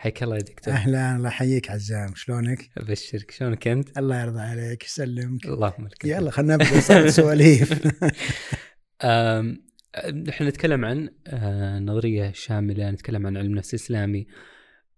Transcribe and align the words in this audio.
حياك 0.00 0.22
الله 0.22 0.36
يا 0.36 0.40
دكتور. 0.40 0.74
أهلا 0.74 1.16
الله 1.16 1.28
يحييك 1.28 1.70
عزام. 1.70 2.14
شلونك؟ 2.14 2.70
أبشرك. 2.78 3.30
شلونك 3.30 3.68
أنت؟ 3.68 3.98
الله 3.98 4.22
يرضى 4.22 4.40
عليك 4.40 4.84
يسلمك. 4.84 5.46
اللهم 5.46 5.86
لك 5.86 6.04
يلا 6.04 6.30
خلينا 6.30 6.54
نبدأ. 6.54 7.10
سواليف. 7.10 7.72
إحنا 10.28 10.48
نتكلم 10.48 10.84
عن 10.84 11.08
آه، 11.26 11.78
نظرية 11.78 12.32
شاملة 12.32 12.90
نتكلم 12.90 13.26
عن 13.26 13.36
علم 13.36 13.54
نفس 13.54 13.74
إسلامي. 13.74 14.26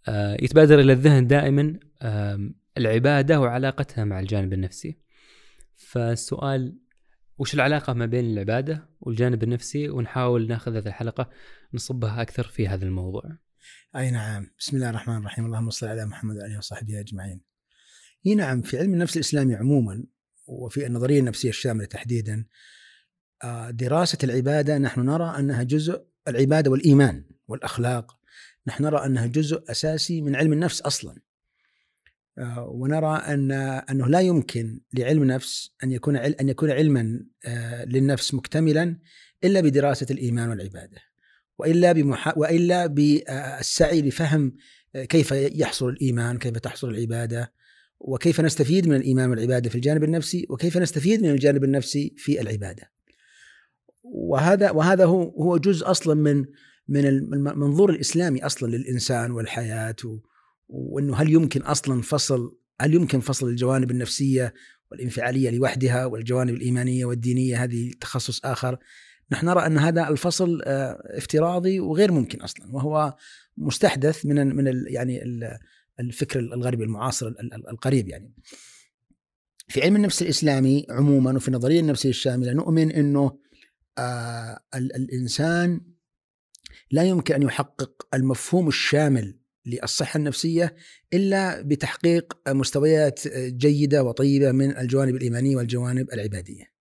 آه، 0.08 0.36
يتبادر 0.42 0.80
إلى 0.80 0.92
الذهن 0.92 1.26
دائما 1.26 1.78
العبادة 2.78 3.40
وعلاقتها 3.40 4.04
مع 4.04 4.20
الجانب 4.20 4.52
النفسي. 4.52 4.98
فالسؤال 5.76 6.78
وش 7.38 7.54
العلاقة 7.54 7.92
ما 7.92 8.06
بين 8.06 8.24
العبادة 8.24 8.88
والجانب 9.00 9.42
النفسي؟ 9.42 9.88
ونحاول 9.88 10.48
ناخذ 10.48 10.76
هذه 10.76 10.86
الحلقة 10.86 11.30
نصبها 11.74 12.22
أكثر 12.22 12.42
في 12.42 12.68
هذا 12.68 12.84
الموضوع. 12.84 13.22
أي 13.96 14.10
نعم. 14.10 14.46
بسم 14.58 14.76
الله 14.76 14.90
الرحمن 14.90 15.16
الرحيم. 15.16 15.46
اللهم 15.46 15.70
صل 15.70 15.86
على 15.86 16.06
محمد 16.06 16.36
وعلى 16.36 16.58
وصحبه 16.58 17.00
أجمعين. 17.00 17.40
إي 18.26 18.34
نعم 18.34 18.62
في 18.62 18.78
علم 18.78 18.94
النفس 18.94 19.16
الإسلامي 19.16 19.54
عموما 19.54 20.04
وفي 20.46 20.86
النظرية 20.86 21.20
النفسية 21.20 21.48
الشاملة 21.48 21.84
تحديدا 21.84 22.44
آه، 23.44 23.70
دراسة 23.70 24.18
العبادة 24.24 24.78
نحن 24.78 25.00
نرى 25.00 25.34
أنها 25.38 25.62
جزء 25.62 26.04
العبادة 26.28 26.70
والإيمان 26.70 27.24
والأخلاق 27.48 28.18
نحن 28.66 28.84
نرى 28.84 29.06
أنها 29.06 29.26
جزء 29.26 29.64
أساسي 29.70 30.20
من 30.20 30.36
علم 30.36 30.52
النفس 30.52 30.80
أصلا. 30.80 31.16
آه، 32.38 32.68
ونرى 32.68 33.16
أن 33.16 33.52
أنه 33.90 34.08
لا 34.08 34.20
يمكن 34.20 34.80
لعلم 34.94 35.22
النفس 35.22 35.70
أن 35.84 35.92
يكون 35.92 36.16
أن 36.16 36.48
يكون 36.48 36.70
علما 36.70 37.20
آه، 37.44 37.84
للنفس 37.84 38.34
مكتملا 38.34 38.96
إلا 39.44 39.60
بدراسة 39.60 40.06
الإيمان 40.10 40.48
والعبادة. 40.48 41.11
وإلا 41.58 41.92
بمحا... 41.92 42.32
وإلا 42.36 42.86
بالسعي 42.86 44.02
لفهم 44.02 44.56
كيف 44.94 45.32
يحصل 45.32 45.88
الإيمان، 45.88 46.38
كيف 46.38 46.58
تحصل 46.58 46.90
العبادة، 46.90 47.52
وكيف 48.00 48.40
نستفيد 48.40 48.88
من 48.88 48.96
الإيمان 48.96 49.30
والعبادة 49.30 49.70
في 49.70 49.74
الجانب 49.74 50.04
النفسي، 50.04 50.46
وكيف 50.50 50.76
نستفيد 50.76 51.22
من 51.22 51.30
الجانب 51.30 51.64
النفسي 51.64 52.14
في 52.16 52.40
العبادة. 52.40 52.92
وهذا 54.02 54.70
وهذا 54.70 55.04
هو 55.04 55.22
هو 55.22 55.56
جزء 55.56 55.90
أصلا 55.90 56.14
من 56.14 56.44
من 56.88 57.06
المنظور 57.06 57.90
الإسلامي 57.90 58.46
أصلا 58.46 58.76
للإنسان 58.76 59.30
والحياة. 59.30 60.20
وإنه 60.68 61.16
هل 61.16 61.30
يمكن 61.32 61.62
أصلا 61.62 62.02
فصل 62.02 62.56
هل 62.80 62.94
يمكن 62.94 63.20
فصل 63.20 63.48
الجوانب 63.48 63.90
النفسية 63.90 64.54
والانفعالية 64.90 65.50
لوحدها 65.50 66.06
والجوانب 66.06 66.54
الإيمانية 66.54 67.04
والدينية 67.04 67.64
هذه 67.64 67.90
تخصص 68.00 68.44
آخر 68.44 68.78
نحن 69.32 69.46
نرى 69.46 69.66
أن 69.66 69.78
هذا 69.78 70.08
الفصل 70.08 70.62
آه، 70.64 71.02
افتراضي 71.18 71.80
وغير 71.80 72.12
ممكن 72.12 72.40
أصلا 72.40 72.66
وهو 72.74 73.14
مستحدث 73.56 74.26
من 74.26 74.56
من 74.56 74.84
يعني 74.86 75.22
ال- 75.22 75.58
الفكر 76.00 76.38
الغربي 76.40 76.84
المعاصر 76.84 77.26
ال- 77.26 77.40
ال- 77.54 77.68
القريب 77.68 78.08
يعني. 78.08 78.32
في 79.68 79.82
علم 79.82 79.96
النفس 79.96 80.22
الإسلامي 80.22 80.86
عموما 80.90 81.32
وفي 81.36 81.48
النظريه 81.48 81.80
النفسيه 81.80 82.08
الشاملة 82.08 82.52
نؤمن 82.52 82.92
إنه 82.92 83.38
آه 83.98 84.60
ال- 84.74 84.96
الإنسان 84.96 85.80
لا 86.90 87.02
يمكن 87.02 87.34
أن 87.34 87.42
يحقق 87.42 88.06
المفهوم 88.14 88.68
الشامل 88.68 89.38
للصحة 89.66 90.18
النفسية 90.18 90.74
إلا 91.12 91.62
بتحقيق 91.62 92.38
مستويات 92.48 93.28
جيدة 93.38 94.02
وطيبة 94.04 94.52
من 94.52 94.76
الجوانب 94.76 95.14
الإيمانية 95.16 95.56
والجوانب 95.56 96.12
العبادية. 96.12 96.71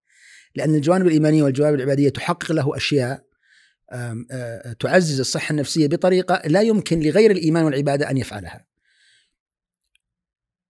لأن 0.55 0.75
الجوانب 0.75 1.07
الإيمانية 1.07 1.43
والجوانب 1.43 1.75
العبادية 1.75 2.09
تحقق 2.09 2.51
له 2.51 2.77
أشياء 2.77 3.25
تعزز 4.79 5.19
الصحة 5.19 5.51
النفسية 5.51 5.87
بطريقة 5.87 6.41
لا 6.47 6.61
يمكن 6.61 6.99
لغير 6.99 7.31
الإيمان 7.31 7.63
والعبادة 7.63 8.09
أن 8.09 8.17
يفعلها. 8.17 8.65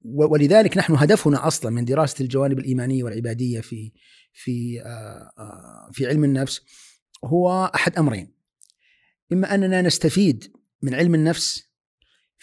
ولذلك 0.05 0.77
نحن 0.77 0.95
هدفنا 0.95 1.47
أصلا 1.47 1.71
من 1.71 1.85
دراسة 1.85 2.23
الجوانب 2.23 2.59
الإيمانية 2.59 3.03
والعبادية 3.03 3.61
في 3.61 3.91
في 4.33 4.83
في 5.91 6.07
علم 6.07 6.23
النفس 6.23 6.61
هو 7.25 7.71
أحد 7.75 7.97
أمرين. 7.97 8.33
إما 9.33 9.55
أننا 9.55 9.81
نستفيد 9.81 10.53
من 10.81 10.95
علم 10.95 11.15
النفس 11.15 11.70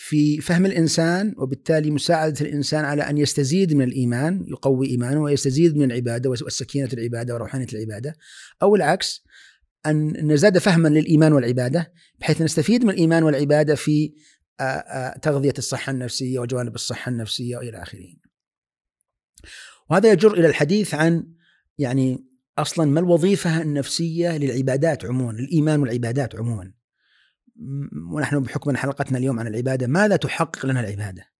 في 0.00 0.40
فهم 0.40 0.66
الإنسان 0.66 1.34
وبالتالي 1.36 1.90
مساعدة 1.90 2.40
الإنسان 2.40 2.84
على 2.84 3.02
أن 3.02 3.18
يستزيد 3.18 3.74
من 3.74 3.84
الإيمان 3.84 4.44
يقوي 4.48 4.86
إيمانه 4.86 5.22
ويستزيد 5.22 5.76
من 5.76 5.84
العبادة 5.84 6.30
والسكينة 6.30 6.88
العبادة 6.92 7.34
وروحانية 7.34 7.66
العبادة 7.72 8.14
أو 8.62 8.76
العكس 8.76 9.24
أن 9.86 10.32
نزداد 10.32 10.58
فهما 10.58 10.88
للإيمان 10.88 11.32
والعبادة 11.32 11.92
بحيث 12.18 12.42
نستفيد 12.42 12.84
من 12.84 12.90
الإيمان 12.90 13.22
والعبادة 13.22 13.74
في 13.74 14.14
تغذية 15.22 15.54
الصحة 15.58 15.90
النفسية 15.90 16.38
وجوانب 16.38 16.74
الصحة 16.74 17.10
النفسية 17.10 17.56
وإلى 17.56 17.82
آخره. 17.82 18.06
وهذا 19.90 20.12
يجر 20.12 20.34
إلى 20.34 20.46
الحديث 20.46 20.94
عن 20.94 21.32
يعني 21.78 22.24
أصلا 22.58 22.90
ما 22.90 23.00
الوظيفة 23.00 23.62
النفسية 23.62 24.36
للعبادات 24.36 25.04
عموما، 25.04 25.38
الايمان 25.38 25.80
والعبادات 25.80 26.36
عموما. 26.36 26.77
ونحن 28.12 28.40
بحكم 28.40 28.76
حلقتنا 28.76 29.18
اليوم 29.18 29.40
عن 29.40 29.46
العبادة 29.46 29.86
ماذا 29.86 30.16
تحقق 30.16 30.66
لنا 30.66 30.80
العبادة؟ 30.80 31.32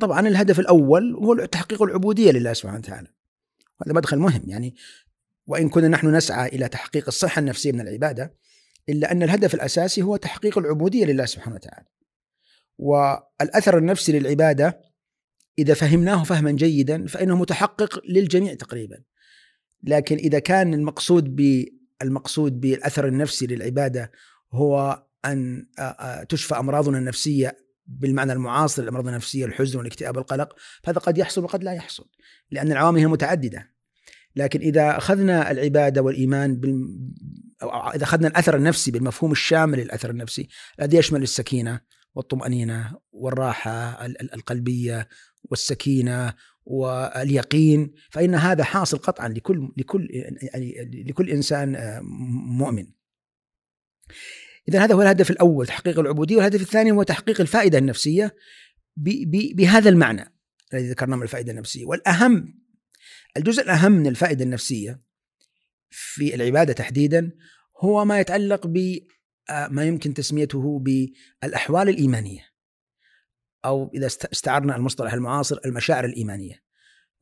طبعا 0.00 0.28
الهدف 0.28 0.60
الأول 0.60 1.14
هو 1.14 1.44
تحقيق 1.44 1.82
العبودية 1.82 2.30
لله 2.30 2.52
سبحانه 2.52 2.78
وتعالى. 2.78 3.08
هذا 3.86 3.92
مدخل 3.92 4.18
مهم 4.18 4.42
يعني 4.46 4.74
وإن 5.46 5.68
كنا 5.68 5.88
نحن 5.88 6.14
نسعى 6.14 6.48
إلى 6.48 6.68
تحقيق 6.68 7.04
الصحة 7.06 7.40
النفسية 7.40 7.72
من 7.72 7.80
العبادة 7.80 8.34
إلا 8.88 9.12
أن 9.12 9.22
الهدف 9.22 9.54
الأساسي 9.54 10.02
هو 10.02 10.16
تحقيق 10.16 10.58
العبودية 10.58 11.04
لله 11.04 11.24
سبحانه 11.24 11.56
وتعالى. 11.56 11.86
والأثر 12.78 13.78
النفسي 13.78 14.12
للعبادة 14.12 14.80
إذا 15.58 15.74
فهمناه 15.74 16.24
فهما 16.24 16.50
جيدا 16.50 17.06
فإنه 17.06 17.36
متحقق 17.36 18.00
للجميع 18.08 18.54
تقريبا. 18.54 19.02
لكن 19.82 20.16
إذا 20.16 20.38
كان 20.38 20.74
المقصود 20.74 21.36
ب 21.36 21.66
المقصود 22.02 22.60
بالأثر 22.60 23.06
النفسي 23.08 23.46
للعبادة 23.46 24.12
هو 24.52 25.02
أن 25.24 25.66
تشفى 26.28 26.54
أمراضنا 26.54 26.98
النفسية 26.98 27.56
بالمعنى 27.86 28.32
المعاصر 28.32 28.82
الأمراض 28.82 29.08
النفسية 29.08 29.44
الحزن 29.44 29.78
والاكتئاب 29.78 30.16
والقلق 30.16 30.56
فهذا 30.82 30.98
قد 30.98 31.18
يحصل 31.18 31.44
وقد 31.44 31.64
لا 31.64 31.72
يحصل 31.72 32.08
لأن 32.50 32.72
العوامل 32.72 32.98
هي 32.98 33.06
متعددة. 33.06 33.72
لكن 34.36 34.60
إذا 34.60 34.96
أخذنا 34.96 35.50
العبادة 35.50 36.02
والإيمان 36.02 36.56
بال... 36.60 36.98
أو 37.62 37.70
إذا 37.70 38.04
أخذنا 38.04 38.28
الأثر 38.28 38.56
النفسي 38.56 38.90
بالمفهوم 38.90 39.32
الشامل 39.32 39.78
للأثر 39.78 40.10
النفسي 40.10 40.48
الذي 40.80 40.96
يشمل 40.96 41.22
السكينة 41.22 41.80
والطمأنينة 42.14 42.92
والراحة 43.12 44.06
ال- 44.06 44.20
ال- 44.20 44.34
القلبية 44.34 45.08
والسكينة 45.44 46.34
واليقين 46.64 47.92
فإن 48.10 48.34
هذا 48.34 48.64
حاصل 48.64 48.98
قطعا 48.98 49.28
لكل 49.28 49.72
لكل 49.76 50.08
يعني 50.12 50.90
لكل 51.06 51.30
إنسان 51.30 51.76
آه، 51.76 52.00
مؤمن. 52.58 52.86
اذا 54.68 54.84
هذا 54.84 54.94
هو 54.94 55.02
الهدف 55.02 55.30
الأول 55.30 55.66
تحقيق 55.66 55.98
العبودية 55.98 56.36
والهدف 56.36 56.60
الثاني 56.62 56.92
هو 56.92 57.02
تحقيق 57.02 57.40
ب- 58.96 59.30
ب- 59.36 59.56
بهذا 59.56 59.88
المعنى 59.90 60.34
الذي 60.74 60.90
ذكرناه 60.90 61.16
من 61.16 61.22
الفائدة 61.22 61.52
النفسية 61.52 61.84
والأهم 61.84 62.62
الجزء 63.36 63.62
الأهم 63.62 63.92
من 63.92 64.06
الفائدة 64.06 64.44
النفسية 64.44 65.02
في 65.90 66.34
العبادة 66.34 66.72
تحديدا 66.72 67.32
هو 67.80 68.04
ما 68.04 68.20
يتعلق 68.20 68.66
ب 68.66 68.98
آه، 69.50 69.68
يمكن 69.84 70.14
تسميته 70.14 70.78
بالأحوال 70.78 71.88
الإيمانية 71.88 72.51
أو 73.64 73.90
إذا 73.94 74.06
است- 74.06 74.24
استعرنا 74.24 74.76
المصطلح 74.76 75.12
المعاصر 75.12 75.58
المشاعر 75.64 76.04
الإيمانية. 76.04 76.62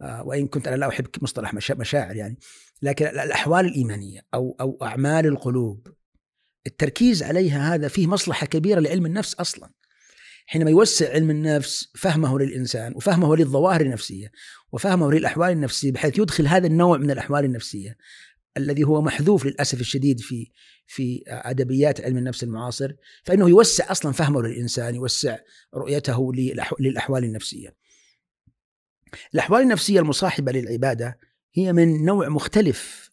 آه، 0.01 0.23
وإن 0.23 0.47
كنت 0.49 0.69
أنا 0.69 0.77
لا 0.77 0.89
أحب 0.89 1.07
مصطلح 1.23 1.55
مشا- 1.55 1.75
مشاعر 1.75 2.17
يعني 2.17 2.39
لكن 2.83 3.07
ال- 3.07 3.19
الأحوال 3.19 3.67
الإيمانية 3.67 4.21
أو 4.35 4.57
أو 4.61 4.79
أعمال 4.83 5.27
القلوب 5.27 5.87
التركيز 6.67 7.23
عليها 7.23 7.75
هذا 7.75 7.89
فيه 7.89 8.07
مصلحة 8.07 8.47
كبيرة 8.47 8.81
لعلم 8.81 9.07
النفس 9.07 9.35
أصلا. 9.35 9.71
حينما 10.47 10.71
يوسع 10.71 11.13
علم 11.13 11.31
النفس 11.31 11.93
فهمه 11.97 12.39
للإنسان 12.39 12.93
وفهمه 12.97 13.37
للظواهر 13.37 13.81
النفسية 13.81 14.31
وفهمه 14.73 15.13
للأحوال 15.13 15.51
النفسية 15.53 15.93
بحيث 15.93 16.19
يدخل 16.19 16.47
هذا 16.47 16.67
النوع 16.67 16.99
من 16.99 17.11
الأحوال 17.11 17.45
النفسية 17.45 17.97
الذي 18.57 18.85
هو 18.85 19.03
محذوف 19.03 19.47
للأسف 19.47 19.81
الشديد 19.81 20.21
في 20.21 20.51
في 20.87 21.23
أدبيات 21.29 22.01
علم 22.01 22.19
النفس 22.19 22.43
المعاصر 22.43 22.93
فإنه 23.25 23.49
يوسع 23.49 23.91
أصلا 23.91 24.13
فهمه 24.13 24.43
للإنسان 24.43 24.95
يوسع 24.95 25.39
رؤيته 25.75 26.33
للأحوال 26.81 27.25
النفسية. 27.25 27.75
الأحوال 29.35 29.63
النفسية 29.63 30.01
المصاحبة 30.01 30.53
للعبادة 30.53 31.19
هي 31.55 31.73
من 31.73 32.05
نوع 32.05 32.29
مختلف 32.29 33.11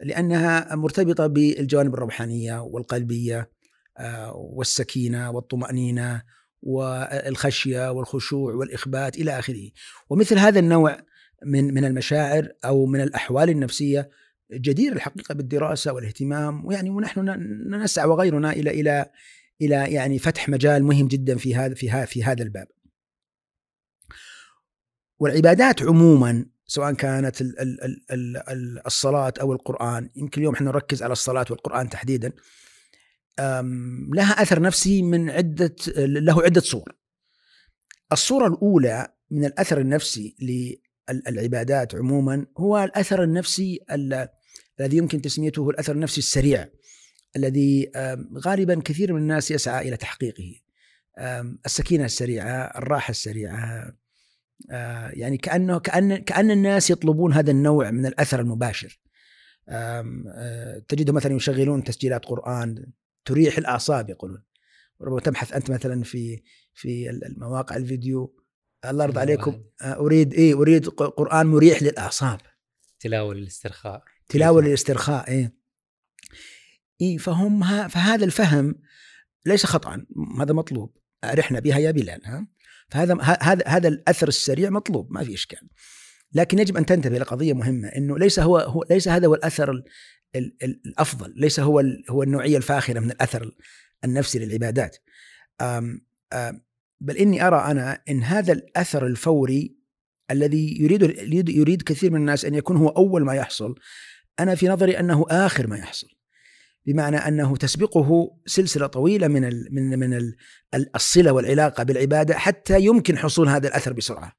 لأنها 0.00 0.74
مرتبطة 0.74 1.26
بالجوانب 1.26 1.94
الروحانية 1.94 2.62
والقلبية 2.62 3.50
آه، 3.98 4.32
والسكينة 4.34 5.30
والطمأنينة 5.30 6.22
والخشية 6.62 7.92
والخشوع 7.92 8.54
والإخبات 8.54 9.16
إلى 9.16 9.38
آخره. 9.38 9.70
ومثل 10.10 10.38
هذا 10.38 10.58
النوع 10.58 11.00
من 11.46 11.74
من 11.74 11.84
المشاعر 11.84 12.48
أو 12.64 12.86
من 12.86 13.00
الأحوال 13.00 13.50
النفسية 13.50 14.10
جدير 14.52 14.92
الحقيقة 14.92 15.34
بالدراسة 15.34 15.92
والاهتمام 15.92 16.66
ويعني 16.66 16.90
ونحن 16.90 17.28
نسعى 17.70 18.06
وغيرنا 18.06 18.52
إلى 18.52 18.70
إلى 18.70 19.10
إلى 19.62 19.92
يعني 19.94 20.18
فتح 20.18 20.48
مجال 20.48 20.84
مهم 20.84 21.08
جدا 21.08 21.36
في 21.36 21.54
هذا 21.54 21.74
في 21.74 22.06
في 22.06 22.24
هذا 22.24 22.42
الباب. 22.42 22.66
والعبادات 25.18 25.82
عموما 25.82 26.46
سواء 26.66 26.92
كانت 26.92 27.40
ال 27.40 27.60
ال 27.60 27.82
ال 28.10 28.36
ال 28.36 28.86
الصلاة 28.86 29.32
أو 29.40 29.52
القرآن 29.52 30.10
يمكن 30.16 30.40
اليوم 30.40 30.54
إحنا 30.54 30.70
نركز 30.70 31.02
على 31.02 31.12
الصلاة 31.12 31.46
والقرآن 31.50 31.88
تحديدا 31.88 32.32
لها 34.14 34.42
أثر 34.42 34.60
نفسي 34.62 35.02
من 35.02 35.30
عدة 35.30 35.76
له 35.96 36.42
عدة 36.42 36.60
صور 36.60 36.92
الصورة 38.12 38.46
الأولى 38.46 39.08
من 39.30 39.44
الأثر 39.44 39.80
النفسي 39.80 40.36
للعبادات 41.10 41.94
عموما 41.94 42.46
هو 42.58 42.84
الأثر 42.84 43.22
النفسي 43.22 43.80
الذي 44.80 44.96
يمكن 44.96 45.22
تسميته 45.22 45.70
الأثر 45.70 45.92
النفسي 45.92 46.18
السريع 46.18 46.68
الذي 47.36 47.90
غالبا 48.46 48.80
كثير 48.84 49.12
من 49.12 49.20
الناس 49.20 49.50
يسعى 49.50 49.88
إلى 49.88 49.96
تحقيقه. 49.96 50.60
السكينة 51.66 52.04
السريعة 52.04 52.78
الراحة 52.78 53.10
السريعة 53.10 53.92
آه، 54.70 55.10
يعني 55.14 55.36
كأنه 55.36 55.78
كأن 55.78 56.16
كأن 56.16 56.50
الناس 56.50 56.90
يطلبون 56.90 57.32
هذا 57.32 57.50
النوع 57.50 57.90
من 57.90 58.06
الأثر 58.06 58.40
المباشر. 58.40 59.00
تجدهم 60.88 61.14
مثلا 61.16 61.34
يشغلون 61.34 61.84
تسجيلات 61.84 62.24
قرآن 62.24 62.86
تريح 63.24 63.58
الأعصاب 63.58 64.10
يقولون. 64.10 64.42
ربما 65.02 65.20
تبحث 65.20 65.52
أنت 65.52 65.70
مثلا 65.70 66.02
في 66.02 66.42
في 66.74 67.10
المواقع 67.10 67.76
الفيديو. 67.76 68.36
الله 68.84 69.04
يرضى 69.04 69.20
عليكم. 69.20 69.62
آه، 69.82 69.96
أريد 69.96 70.34
إيه 70.34 70.54
أريد 70.54 70.88
قرآن 70.88 71.46
مريح 71.46 71.82
للأعصاب. 71.82 72.40
تلاوة 73.00 73.34
للاسترخاء. 73.34 74.04
تلاوة 74.30 74.62
للاسترخاء 74.62 75.28
إيه. 75.28 75.54
إي 77.02 77.18
فهم 77.18 77.88
فهذا 77.88 78.24
الفهم 78.24 78.74
ليس 79.46 79.66
خطا 79.66 80.06
هذا 80.40 80.52
مطلوب. 80.52 80.96
ارحنا 81.24 81.60
بها 81.60 81.78
يا 81.78 81.90
بلال 81.90 82.26
ها. 82.26 82.48
فهذا 82.88 83.18
هذا 83.22 83.64
هذا 83.66 83.88
الأثر 83.88 84.28
السريع 84.28 84.70
مطلوب 84.70 85.12
ما 85.12 85.24
في 85.24 85.34
إشكال. 85.34 85.68
لكن 86.32 86.58
يجب 86.58 86.76
أن 86.76 86.86
تنتبه 86.86 87.16
إلى 87.16 87.24
قضيه 87.24 87.52
مهمة 87.52 87.88
إنه 87.88 88.18
ليس 88.18 88.38
هو, 88.38 88.58
هو 88.58 88.84
ليس 88.90 89.08
هذا 89.08 89.26
هو 89.26 89.34
الأثر 89.34 89.70
ال 89.70 89.84
ال 90.34 90.80
الأفضل 90.86 91.32
ليس 91.36 91.60
هو 91.60 91.82
هو 92.10 92.22
النوعية 92.22 92.56
الفاخرة 92.56 93.00
من 93.00 93.10
الأثر 93.10 93.50
النفسي 94.04 94.38
للعبادات. 94.38 94.96
أم 95.60 96.06
أم 96.32 96.64
بل 97.00 97.16
إني 97.16 97.46
أرى 97.46 97.70
أنا 97.70 98.02
إن 98.08 98.22
هذا 98.22 98.52
الأثر 98.52 99.06
الفوري 99.06 99.76
الذي 100.30 100.82
يريد 100.82 101.48
يريد 101.48 101.82
كثير 101.82 102.10
من 102.10 102.20
الناس 102.20 102.44
أن 102.44 102.54
يكون 102.54 102.76
هو 102.76 102.88
أول 102.88 103.24
ما 103.24 103.34
يحصل 103.34 103.74
أنا 104.40 104.54
في 104.54 104.68
نظري 104.68 104.98
أنه 104.98 105.24
آخر 105.28 105.66
ما 105.66 105.78
يحصل 105.78 106.08
بمعنى 106.86 107.16
أنه 107.16 107.56
تسبقه 107.56 108.36
سلسلة 108.46 108.86
طويلة 108.86 109.28
من 109.28 109.44
ال 109.44 109.68
من 109.70 109.98
من 109.98 110.32
الصلة 110.94 111.32
والعلاقة 111.32 111.82
بالعبادة 111.82 112.34
حتى 112.34 112.80
يمكن 112.80 113.18
حصول 113.18 113.48
هذا 113.48 113.68
الأثر 113.68 113.92
بسرعة. 113.92 114.32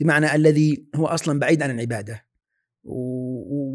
بمعنى 0.00 0.34
الذي 0.34 0.88
هو 0.94 1.06
أصلا 1.06 1.38
بعيد 1.38 1.62
عن 1.62 1.70
العبادة 1.70 2.26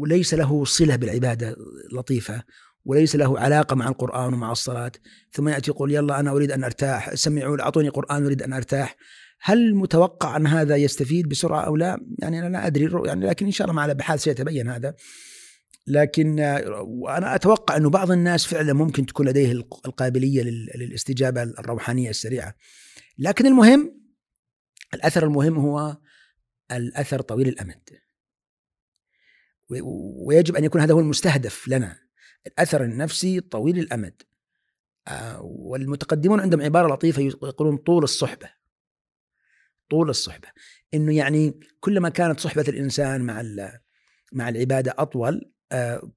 وليس 0.00 0.34
له 0.34 0.64
صلة 0.64 0.96
بالعبادة 0.96 1.56
لطيفة 1.92 2.42
وليس 2.84 3.16
له 3.16 3.40
علاقة 3.40 3.76
مع 3.76 3.88
القرآن 3.88 4.34
ومع 4.34 4.52
الصلاة 4.52 4.92
ثم 5.32 5.48
يأتي 5.48 5.70
يقول 5.70 5.92
يلا 5.92 6.20
أنا 6.20 6.30
أريد 6.30 6.52
أن 6.52 6.64
أرتاح 6.64 7.14
سمعوا 7.14 7.62
أعطوني 7.62 7.88
قرآن 7.88 8.24
أريد 8.24 8.42
أن 8.42 8.52
أرتاح 8.52 8.96
هل 9.44 9.74
متوقع 9.74 10.36
أن 10.36 10.46
هذا 10.46 10.76
يستفيد 10.76 11.28
بسرعة 11.28 11.60
أو 11.60 11.76
لا؟ 11.76 12.06
يعني 12.18 12.38
أنا 12.38 12.48
لا 12.48 12.66
أدري 12.66 12.90
يعني 13.06 13.26
لكن 13.26 13.46
إن 13.46 13.52
شاء 13.52 13.64
الله 13.64 13.74
مع 13.74 13.84
الابحاث 13.84 14.22
سيتبين 14.22 14.68
هذا. 14.68 14.94
لكن 15.86 16.40
وأنا 16.80 17.34
أتوقع 17.34 17.76
أنه 17.76 17.90
بعض 17.90 18.10
الناس 18.10 18.46
فعلا 18.46 18.72
ممكن 18.72 19.06
تكون 19.06 19.28
لديه 19.28 19.52
القابلية 19.52 20.42
للاستجابة 20.76 21.42
الروحانية 21.42 22.10
السريعة. 22.10 22.54
لكن 23.18 23.46
المهم 23.46 24.02
الأثر 24.94 25.24
المهم 25.24 25.58
هو 25.58 25.96
الأثر 26.72 27.20
طويل 27.20 27.48
الأمد. 27.48 27.88
ويجب 30.26 30.56
أن 30.56 30.64
يكون 30.64 30.80
هذا 30.80 30.94
هو 30.94 31.00
المستهدف 31.00 31.68
لنا. 31.68 31.98
الأثر 32.46 32.84
النفسي 32.84 33.40
طويل 33.40 33.78
الأمد. 33.78 34.22
آه، 35.08 35.40
والمتقدمون 35.42 36.40
عندهم 36.40 36.62
عبارة 36.62 36.94
لطيفة 36.94 37.22
يقولون 37.22 37.76
طول 37.76 38.04
الصحبة. 38.04 38.61
طول 39.92 40.10
الصحبة. 40.10 40.48
إنه 40.94 41.16
يعني 41.16 41.60
كلما 41.80 42.08
كانت 42.08 42.40
صحبة 42.40 42.64
الإنسان 42.68 43.20
مع 43.20 43.44
مع 44.32 44.48
العبادة 44.48 44.94
أطول 44.98 45.52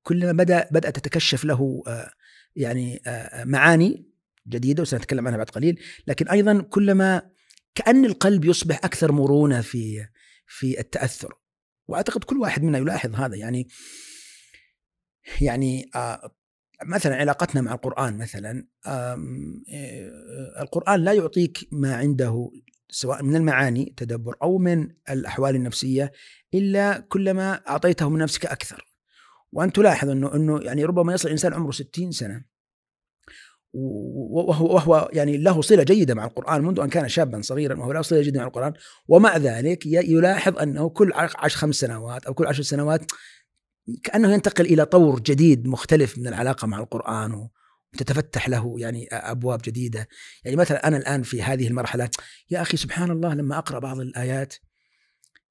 كلما 0.03 0.31
بدأ 0.31 0.67
بدأت 0.71 0.99
تتكشف 0.99 1.45
له 1.45 1.83
آه، 1.87 2.11
يعني 2.55 3.01
آه، 3.07 3.43
معاني 3.43 4.05
جديدة 4.47 4.81
وسنتكلم 4.81 5.27
عنها 5.27 5.37
بعد 5.37 5.49
قليل. 5.49 5.79
لكن 6.07 6.27
أيضا 6.27 6.61
كلما 6.61 7.21
كأن 7.75 8.05
القلب 8.05 8.45
يصبح 8.45 8.79
أكثر 8.83 9.11
مرونة 9.11 9.61
في 9.61 10.07
في 10.47 10.79
التأثر. 10.79 11.33
وأعتقد 11.87 12.23
كل 12.23 12.37
واحد 12.37 12.63
منا 12.63 12.77
يلاحظ 12.77 13.15
هذا. 13.15 13.35
يعني 13.35 13.67
يعني 15.41 15.89
آه، 15.95 16.35
مثلا 16.85 17.15
علاقتنا 17.15 17.61
مع 17.61 17.73
القرآن 17.73 18.17
مثلا 18.17 18.67
القرآن 20.61 20.99
لا 20.99 21.13
يعطيك 21.13 21.67
ما 21.71 21.95
عنده 21.95 22.51
سواء 22.89 23.23
من 23.23 23.35
المعاني 23.35 23.93
تدبر 23.97 24.35
أو 24.43 24.57
من 24.57 24.89
الأحوال 25.09 25.55
النفسية 25.55 26.11
إلا 26.53 26.99
كلما 27.09 27.53
أعطيته 27.69 28.09
من 28.09 28.19
نفسك 28.19 28.45
أكثر. 28.45 28.85
وأن 29.51 29.71
تلاحظ 29.71 30.09
إنه 30.09 30.35
إنه 30.35 30.59
يعني 30.59 30.85
ربما 30.85 31.13
يصل 31.13 31.27
الإنسان 31.27 31.53
عمره 31.53 31.71
60 31.71 32.11
سنة 32.11 32.45
وهو 33.73 34.75
وهو 34.75 35.09
يعني 35.13 35.37
له 35.37 35.61
صلة 35.61 35.83
جيدة 35.83 36.13
مع 36.13 36.25
القرآن 36.25 36.63
منذ 36.63 36.79
أن 36.79 36.89
كان 36.89 37.09
شابا 37.09 37.41
صغيرا 37.41 37.79
وهو 37.79 37.91
له 37.91 38.01
صلة 38.01 38.21
جيدة 38.21 38.39
مع 38.39 38.47
القرآن. 38.47 38.73
ومع 39.07 39.37
ذلك 39.37 39.85
يلاحظ 39.85 40.59
أنه 40.59 40.89
كل 40.89 41.11
عشر 41.15 41.57
خمس 41.57 41.75
سنوات 41.75 42.25
أو 42.25 42.33
كل 42.33 42.47
عشر 42.47 42.63
سنوات 42.63 43.11
كأنه 44.03 44.33
ينتقل 44.33 44.65
إلى 44.65 44.85
طور 44.85 45.19
جديد 45.19 45.67
مختلف 45.67 46.17
من 46.17 46.27
العلاقة 46.27 46.67
مع 46.67 46.79
القرآن 46.79 47.47
وتتفتح 47.93 48.49
له 48.49 48.75
يعني 48.77 49.07
أبواب 49.11 49.61
جديدة. 49.65 50.07
يعني 50.45 50.57
مثلا 50.57 50.87
أنا 50.87 50.97
الآن 50.97 51.23
في 51.23 51.43
هذه 51.43 51.67
المرحلة 51.67 52.09
يا 52.49 52.61
أخي 52.61 52.77
سبحان 52.77 53.11
الله 53.11 53.33
لما 53.33 53.57
أقرأ 53.57 53.79
بعض 53.79 53.99
الآيات 53.99 54.55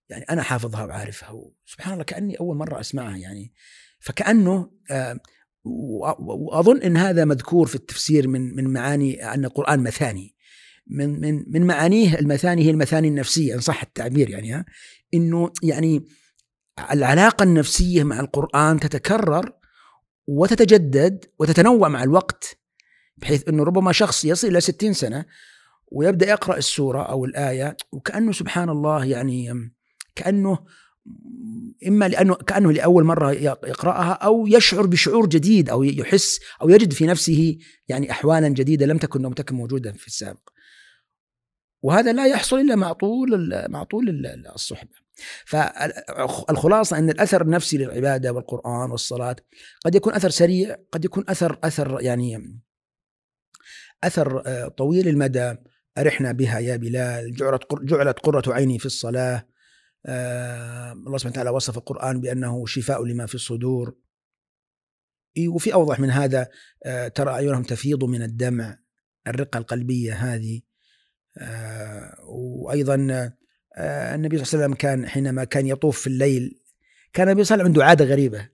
يعني 0.08 0.24
أنا 0.30 0.42
حافظها 0.42 0.84
وعارفها 0.84 1.50
سبحان 1.66 1.92
الله 1.92 2.04
كأني 2.04 2.40
أول 2.40 2.56
مرة 2.56 2.80
أسمعها 2.80 3.16
يعني. 3.16 3.52
فكأنه 4.00 4.70
آه، 4.90 5.20
وأظن 5.64 6.82
إن 6.82 6.96
هذا 6.96 7.24
مذكور 7.24 7.66
في 7.66 7.74
التفسير 7.74 8.28
من 8.28 8.56
من 8.56 8.72
معاني 8.72 9.34
أن 9.34 9.44
القرآن 9.44 9.80
مثاني. 9.80 10.34
من 10.86 11.20
من 11.20 11.44
من 11.46 11.66
معانيه 11.66 12.14
المثاني 12.18 12.64
هي 12.64 12.70
المثاني 12.70 13.08
النفسية 13.08 13.54
إن 13.54 13.60
صح 13.60 13.82
التعبير 13.82 14.30
يعني 14.30 14.52
ها. 14.52 14.64
إنه 15.14 15.52
يعني 15.62 16.04
العلاقة 16.92 17.42
النفسية 17.42 18.04
مع 18.04 18.20
القرآن 18.20 18.80
تتكرر 18.80 19.52
وتتجدد 20.26 21.24
وتتنوع 21.38 21.88
مع 21.88 22.02
الوقت 22.02 22.58
بحيث 23.16 23.48
إنه 23.48 23.64
ربما 23.64 23.92
شخص 23.92 24.24
يصل 24.24 24.48
إلى 24.48 24.60
60 24.60 24.92
سنة 24.92 25.24
ويبدأ 25.92 26.26
يقرأ 26.26 26.56
السورة 26.56 27.02
أو 27.02 27.24
الآية 27.24 27.76
وكأنه 27.92 28.32
سبحان 28.32 28.68
الله 28.68 29.04
يعني 29.04 29.70
كأنه 30.14 30.58
إما 31.88 32.08
لأنه 32.08 32.34
كأنه 32.34 32.72
لأول 32.72 33.04
مرة 33.04 33.32
يقرأها 33.32 34.12
أو 34.12 34.46
يشعر 34.46 34.86
بشعور 34.86 35.26
جديد 35.26 35.70
أو 35.70 35.82
يحس 35.82 36.40
أو 36.62 36.68
يجد 36.68 36.92
في 36.92 37.06
نفسه 37.06 37.58
يعني 37.88 38.10
احوالا 38.10 38.48
جديدة 38.48 38.86
لم 38.86 38.98
تكن 38.98 39.22
لم 39.22 39.32
تكن 39.32 39.54
موجودة 39.54 39.92
في 39.92 40.06
السابق. 40.06 40.50
وهذا 41.82 42.12
لا 42.12 42.26
يحصل 42.26 42.60
إلا 42.60 42.76
مع 42.76 42.92
طول 42.92 43.52
مع 43.68 43.84
طول 43.84 44.26
الصحبة. 44.54 45.03
فالخلاصة 45.46 46.98
أن 46.98 47.10
الأثر 47.10 47.42
النفسي 47.42 47.78
للعبادة 47.78 48.32
والقرآن 48.32 48.90
والصلاة 48.90 49.36
قد 49.84 49.94
يكون 49.94 50.14
أثر 50.14 50.30
سريع، 50.30 50.76
قد 50.92 51.04
يكون 51.04 51.24
أثر 51.28 51.58
أثر 51.64 52.00
يعني 52.00 52.60
أثر 54.04 54.42
آه، 54.46 54.68
طويل 54.68 55.08
المدى. 55.08 55.56
أرحنا 55.98 56.32
بها 56.32 56.58
يا 56.58 56.76
بلال. 56.76 57.34
جعلت 57.84 58.18
قرة 58.18 58.54
عيني 58.54 58.78
في 58.78 58.86
الصلاة. 58.86 59.46
آه 60.06 60.92
الله 60.92 61.18
سبحانه 61.18 61.32
وتعالى 61.32 61.50
وصف 61.50 61.78
القرآن 61.78 62.20
بأنه 62.20 62.66
شفاء 62.66 63.04
لما 63.04 63.26
في 63.26 63.34
الصدور. 63.34 63.96
وفي 65.48 65.74
أوضح 65.74 66.00
من 66.00 66.10
هذا 66.10 66.48
آه 66.84 67.08
ترى 67.08 67.30
أعينهم 67.30 67.62
تفيض 67.62 68.04
من 68.04 68.22
الدمع 68.22 68.78
الرقة 69.26 69.58
القلبية 69.58 70.14
هذه. 70.14 70.60
وأيضا 72.28 73.32
النبي 73.78 74.36
صلى 74.36 74.44
الله 74.44 74.54
عليه 74.54 74.64
وسلم 74.64 74.74
كان 74.74 75.08
حينما 75.08 75.44
كان 75.44 75.66
يطوف 75.66 76.00
في 76.00 76.06
الليل 76.06 76.60
كان 77.12 77.28
النبي 77.28 77.44
صلى 77.44 77.54
الله 77.54 77.64
عليه 77.64 77.72
وسلم 77.72 77.82
عنده 77.82 77.84
عادة 77.84 78.04
غريبة. 78.04 78.48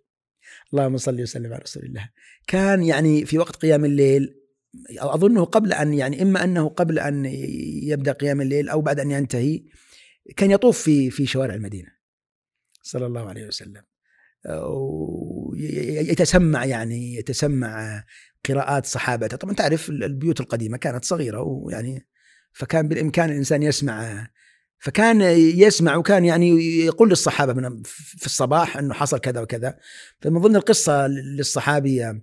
اللهم 0.73 0.97
صل 0.97 1.21
وسلم 1.21 1.53
على 1.53 1.63
رسول 1.63 1.83
الله. 1.83 2.09
كان 2.47 2.83
يعني 2.83 3.27
في 3.27 3.39
وقت 3.39 3.57
قيام 3.57 3.85
الليل 3.85 4.35
أظنه 4.99 5.45
قبل 5.45 5.73
أن 5.73 5.95
يعني 5.95 6.23
إما 6.23 6.45
أنه 6.45 6.69
قبل 6.69 6.99
أن 6.99 7.25
يبدأ 7.83 8.13
قيام 8.13 8.41
الليل 8.41 8.69
أو 8.69 8.81
بعد 8.81 9.01
أن 9.01 9.11
ينتهي 9.11 9.63
كان 10.37 10.51
يطوف 10.51 10.83
في 10.83 11.11
في 11.11 11.27
شوارع 11.27 11.55
المدينة 11.55 11.89
صلى 12.83 13.07
الله 13.07 13.29
عليه 13.29 13.47
وسلم. 13.47 13.83
يتسمع 16.11 16.65
يعني 16.65 17.15
يتسمع 17.15 18.05
قراءات 18.49 18.87
صحابته. 18.87 19.37
طبعا 19.37 19.55
تعرف 19.55 19.89
البيوت 19.89 20.41
القديمة 20.41 20.77
كانت 20.77 21.05
صغيرة 21.05 21.43
ويعني 21.43 22.07
فكان 22.53 22.89
بالإمكان 22.89 23.31
الإنسان 23.31 23.63
يسمع 23.63 24.29
فكان 24.81 25.21
يسمع 25.61 25.97
وكان 25.97 26.25
يعني 26.25 26.51
يقول 26.85 27.09
للصحابة 27.09 27.53
من 27.53 27.83
في 27.83 28.27
الصباح 28.27 28.77
إنه 28.77 28.95
حصل 28.95 29.19
كذا 29.19 29.41
وكذا 29.41 29.79
فمن 30.21 30.41
ضمن 30.41 30.57
القصة 30.57 31.07
للصحابي 31.07 32.21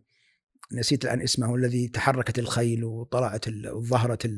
نسيت 0.72 1.06
الآن 1.06 1.22
اسمه 1.22 1.56
الذي 1.56 1.88
تحركت 1.88 2.40
الخيل 2.40 2.84
وطلعت 2.84 3.50
ظهرت 3.68 4.32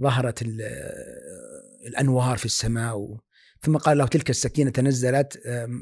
ظهرت 0.00 0.42
الأنوار 1.86 2.38
في 2.38 2.46
السماء 2.46 3.18
ثم 3.60 3.76
قال 3.76 3.98
له 3.98 4.06
تلك 4.06 4.30
السكينة 4.30 4.70
تنزلت 4.70 5.38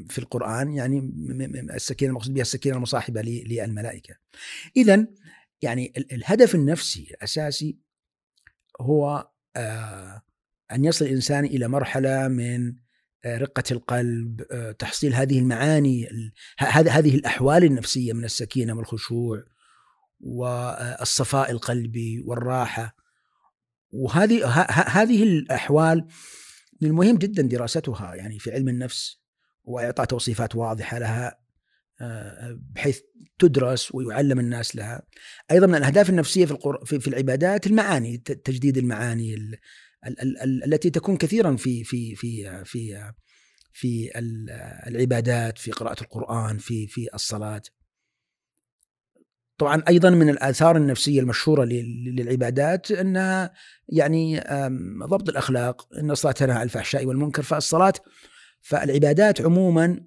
في 0.09 0.17
القرآن 0.17 0.73
يعني 0.73 1.13
السكينة 1.75 2.09
المقصود 2.09 2.33
بها 2.33 2.41
السكينة 2.41 2.75
المصاحبة 2.75 3.21
للملائكه. 3.21 4.15
اذا 4.77 5.07
يعني 5.61 5.93
الهدف 6.11 6.55
النفسي 6.55 7.07
الأساسي 7.11 7.77
هو 8.81 9.29
آه، 9.55 10.21
أن 10.73 10.85
يصل 10.85 11.05
الإنسان 11.05 11.45
إلى 11.45 11.67
مرحلة 11.67 12.27
من 12.27 12.73
آه، 13.25 13.37
رقة 13.37 13.63
القلب، 13.71 14.41
آه، 14.51 14.71
تحصيل 14.71 15.13
هذه 15.13 15.39
المعاني 15.39 16.07
هذه 16.59 17.15
الأحوال 17.15 17.63
النفسية 17.63 18.13
من 18.13 18.23
السكينة 18.23 18.73
والخشوع 18.73 19.43
والصفاء 20.19 21.51
القلبي 21.51 22.23
والراحة. 22.25 22.95
وهذه 23.93 24.47
هذه 24.69 25.23
الأحوال 25.23 26.07
من 26.81 26.89
المهم 26.89 27.17
جدا 27.17 27.41
دراستها 27.41 28.15
يعني 28.15 28.39
في 28.39 28.51
علم 28.51 28.69
النفس 28.69 29.21
وإعطاء 29.63 30.05
توصيفات 30.05 30.55
واضحة 30.55 30.99
لها 30.99 31.41
بحيث 32.75 32.99
تدرس 33.39 33.95
ويعلم 33.95 34.39
الناس 34.39 34.75
لها. 34.75 35.01
أيضا 35.51 35.67
من 35.67 35.75
الأهداف 35.75 36.09
النفسية 36.09 36.45
في 36.45 36.99
في, 36.99 37.07
العبادات 37.07 37.67
المعاني 37.67 38.17
تجديد 38.17 38.77
المعاني 38.77 39.33
ال 39.33 39.39
ال 39.39 39.53
ال 39.53 39.59
التي 40.65 40.89
تكون 40.89 41.17
كثيرا 41.17 41.55
في 41.55 41.83
في 41.83 42.15
في 42.15 42.63
في 42.65 43.11
في 43.73 44.11
العبادات 44.87 45.57
في 45.57 45.71
قراءة 45.71 46.01
القرآن 46.01 46.57
في 46.57 46.87
في 46.87 47.07
الصلاة 47.13 47.61
طبعا 49.57 49.83
أيضا 49.87 50.09
من 50.09 50.29
الآثار 50.29 50.77
النفسية 50.77 51.19
المشهورة 51.19 51.63
للعبادات 51.65 52.91
انها 52.91 53.53
يعني 53.89 54.39
ضبط 55.05 55.29
الأخلاق 55.29 55.87
أن 55.97 56.11
الصلاة 56.11 56.31
تنهى 56.31 56.55
عن 56.57 56.63
الفحشاء 56.63 57.05
والمنكر 57.05 57.43
فالصلاة 57.43 57.93
فالعبادات 58.61 59.41
عموما 59.41 59.99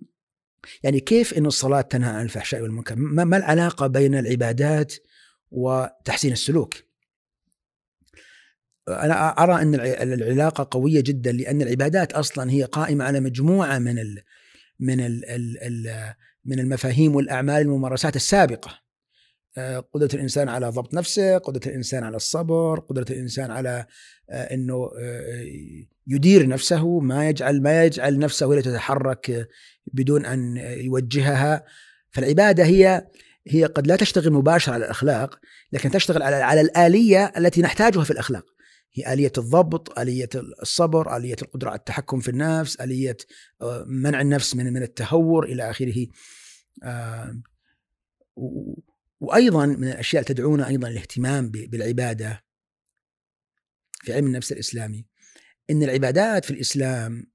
يعني 0.83 1.01
كيف 1.01 1.35
أن 1.35 1.47
الصلاة 1.47 1.81
تنهى 1.81 2.11
عن 2.11 2.25
الفحشاء 2.25 2.63
والمنكر؟ 2.63 2.97
ما 2.97 3.37
العلاقة 3.37 3.87
بين 3.87 4.15
العبادات 4.15 4.95
وتحسين 5.51 6.33
السلوك؟ 6.33 6.75
أنا 8.89 9.29
أرى 9.29 9.63
أن 9.63 9.75
العلاقة 10.13 10.69
قوية 10.71 11.01
جدا 11.01 11.33
لأن 11.33 11.63
العبادات 11.63 12.13
أصلا 12.13 12.51
هي 12.51 12.63
قائمة 12.63 13.05
على 13.05 13.21
مجموعة 13.21 13.79
من 13.79 13.99
ال 13.99 14.23
من 14.81 15.01
ال 15.01 15.25
ال 15.63 16.15
من 16.45 16.61
المفاهيم 16.61 17.15
والأعمال 17.17 17.63
الممارسات 17.63 18.17
السابقة. 18.17 18.85
قدرة 19.95 20.09
الإنسان 20.15 20.49
على 20.49 20.69
ضبط 20.69 20.95
نفسه 20.95 21.39
قدرة 21.39 21.61
الإنسان 21.67 22.05
على 22.05 22.17
الصبر 22.17 22.81
قدرة 22.81 23.07
الإنسان 23.11 23.51
على 23.51 23.87
آه، 24.31 24.49
يدير 26.07 26.49
نفسه 26.49 27.01
ما 27.01 27.29
يجعل 27.29 27.63
ما 27.63 27.85
يجعل 27.85 28.19
نفسه 28.19 28.61
تتحرك 28.61 29.49
بدون 29.87 30.27
أن 30.27 30.57
يوجهها. 30.57 31.65
فالعبادة 32.11 32.65
هي 32.65 33.07
هي 33.49 33.65
قد 33.65 33.87
لا 33.87 33.97
تشتغل 33.97 34.33
مباشرة 34.33 34.73
على 34.73 34.85
الأخلاق 34.85 35.39
لكن 35.73 35.91
تشتغل 35.91 36.23
على 36.23 36.37
على 36.37 36.61
الآلية 36.61 37.33
التي 37.37 37.63
نحتاجها 37.63 38.05
في 38.05 38.11
الأخلاق. 38.11 38.54
هي 38.95 39.13
آلية 39.13 39.33
الضبط 39.39 39.99
آلية 39.99 40.29
الصبر 40.63 41.17
آلية 41.17 41.37
القدرة 41.43 41.71
على 41.71 41.79
التحكم 41.79 42.21
في 42.21 42.29
النفس 42.29 42.81
آلية 42.81 43.17
منع 43.87 44.21
النفس 44.21 44.57
من 44.57 44.73
من 44.73 44.83
التهور 44.83 45.45
إلى 45.45 45.71
آخره 45.71 46.07
وأيضا 49.21 49.67
من 49.67 49.89
الأشياء 49.89 50.23
تدعونا 50.23 50.69
أيضا 50.69 50.89
الاهتمام 50.89 51.51
بالعبادة 51.51 52.45
في 54.03 54.13
علم 54.13 54.27
النفس 54.27 54.53
الإسلامي 54.53 55.07
إن 55.71 55.83
العبادات 55.83 56.45
في 56.45 56.51
الإسلام 56.51 57.27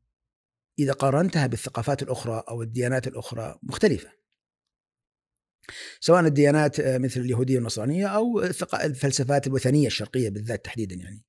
إذا 0.80 0.94
قارنتها 0.94 1.48
بالثقافات 1.48 2.04
الأخرى 2.04 2.44
أو 2.50 2.62
الديانات 2.62 3.08
الأخرى 3.08 3.60
مختلفة. 3.64 4.12
سواء 6.00 6.26
الديانات 6.26 6.82
مثل 6.82 7.20
اليهودية 7.20 7.56
والنصرانية 7.56 8.08
أو 8.08 8.42
الفلسفات 8.84 9.48
الوثنية 9.48 9.88
الشرقية 9.88 10.30
بالذات 10.30 10.66
تحديدا 10.66 10.96
يعني. 10.96 11.29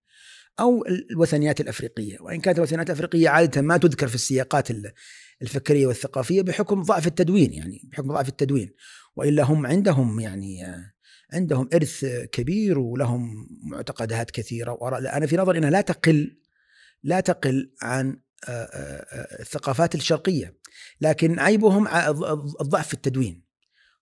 أو 0.61 0.85
الوثنيات 1.11 1.61
الأفريقية، 1.61 2.17
وإن 2.21 2.41
كانت 2.41 2.59
الوثنيات 2.59 2.87
الأفريقية 2.87 3.29
عادة 3.29 3.63
ما 3.63 3.77
تذكر 3.77 4.09
في 4.09 4.15
السياقات 4.15 4.69
الفكرية 5.43 5.87
والثقافية 5.87 6.43
بحكم 6.43 6.83
ضعف 6.83 7.07
التدوين 7.07 7.53
يعني 7.53 7.89
بحكم 7.93 8.13
ضعف 8.13 8.29
التدوين. 8.29 8.75
وإلا 9.17 9.43
هم 9.43 9.67
عندهم 9.67 10.21
يعني 10.21 10.63
عندهم 11.33 11.69
إرث 11.75 12.05
كبير 12.33 12.79
ولهم 12.79 13.49
معتقدات 13.63 14.31
كثيرة. 14.31 14.73
واراء 14.73 15.17
أنا 15.17 15.27
في 15.27 15.37
نظري 15.37 15.59
إنها 15.59 15.71
لا 15.71 15.81
تقل 15.81 16.37
لا 17.03 17.21
تقل 17.21 17.73
عن 17.83 18.21
الثقافات 19.41 19.95
الشرقية. 19.95 20.57
لكن 21.01 21.39
عيبهم 21.39 21.89
الضعف 22.61 22.89
في 22.89 22.95
التدوين. 22.95 23.50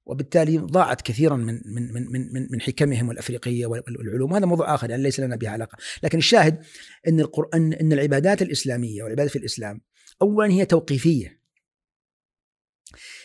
وبالتالي 0.08 0.58
ضاعت 0.58 1.02
كثيرا 1.02 1.36
من 1.36 1.60
من 1.64 1.92
من 1.92 2.32
من 2.32 2.46
من 2.50 2.60
حكمهم 2.60 3.10
الافريقيه 3.10 3.66
والعلوم 3.66 4.34
هذا 4.34 4.46
موضوع 4.46 4.74
آخر 4.74 4.90
يعني 4.90 5.02
ليس 5.02 5.20
لنا 5.20 5.36
به 5.36 5.50
علاقة. 5.50 5.78
لكن 6.02 6.18
الشاهد 6.18 6.64
إن 7.08 7.20
القرآن 7.20 7.72
إن 7.72 7.92
العبادات 7.92 8.42
الإسلامية 8.42 9.02
والعبادات 9.02 9.30
في 9.30 9.38
الإسلام 9.38 9.80
اولا 10.22 10.52
هي 10.52 10.64
توقيفية. 10.64 11.38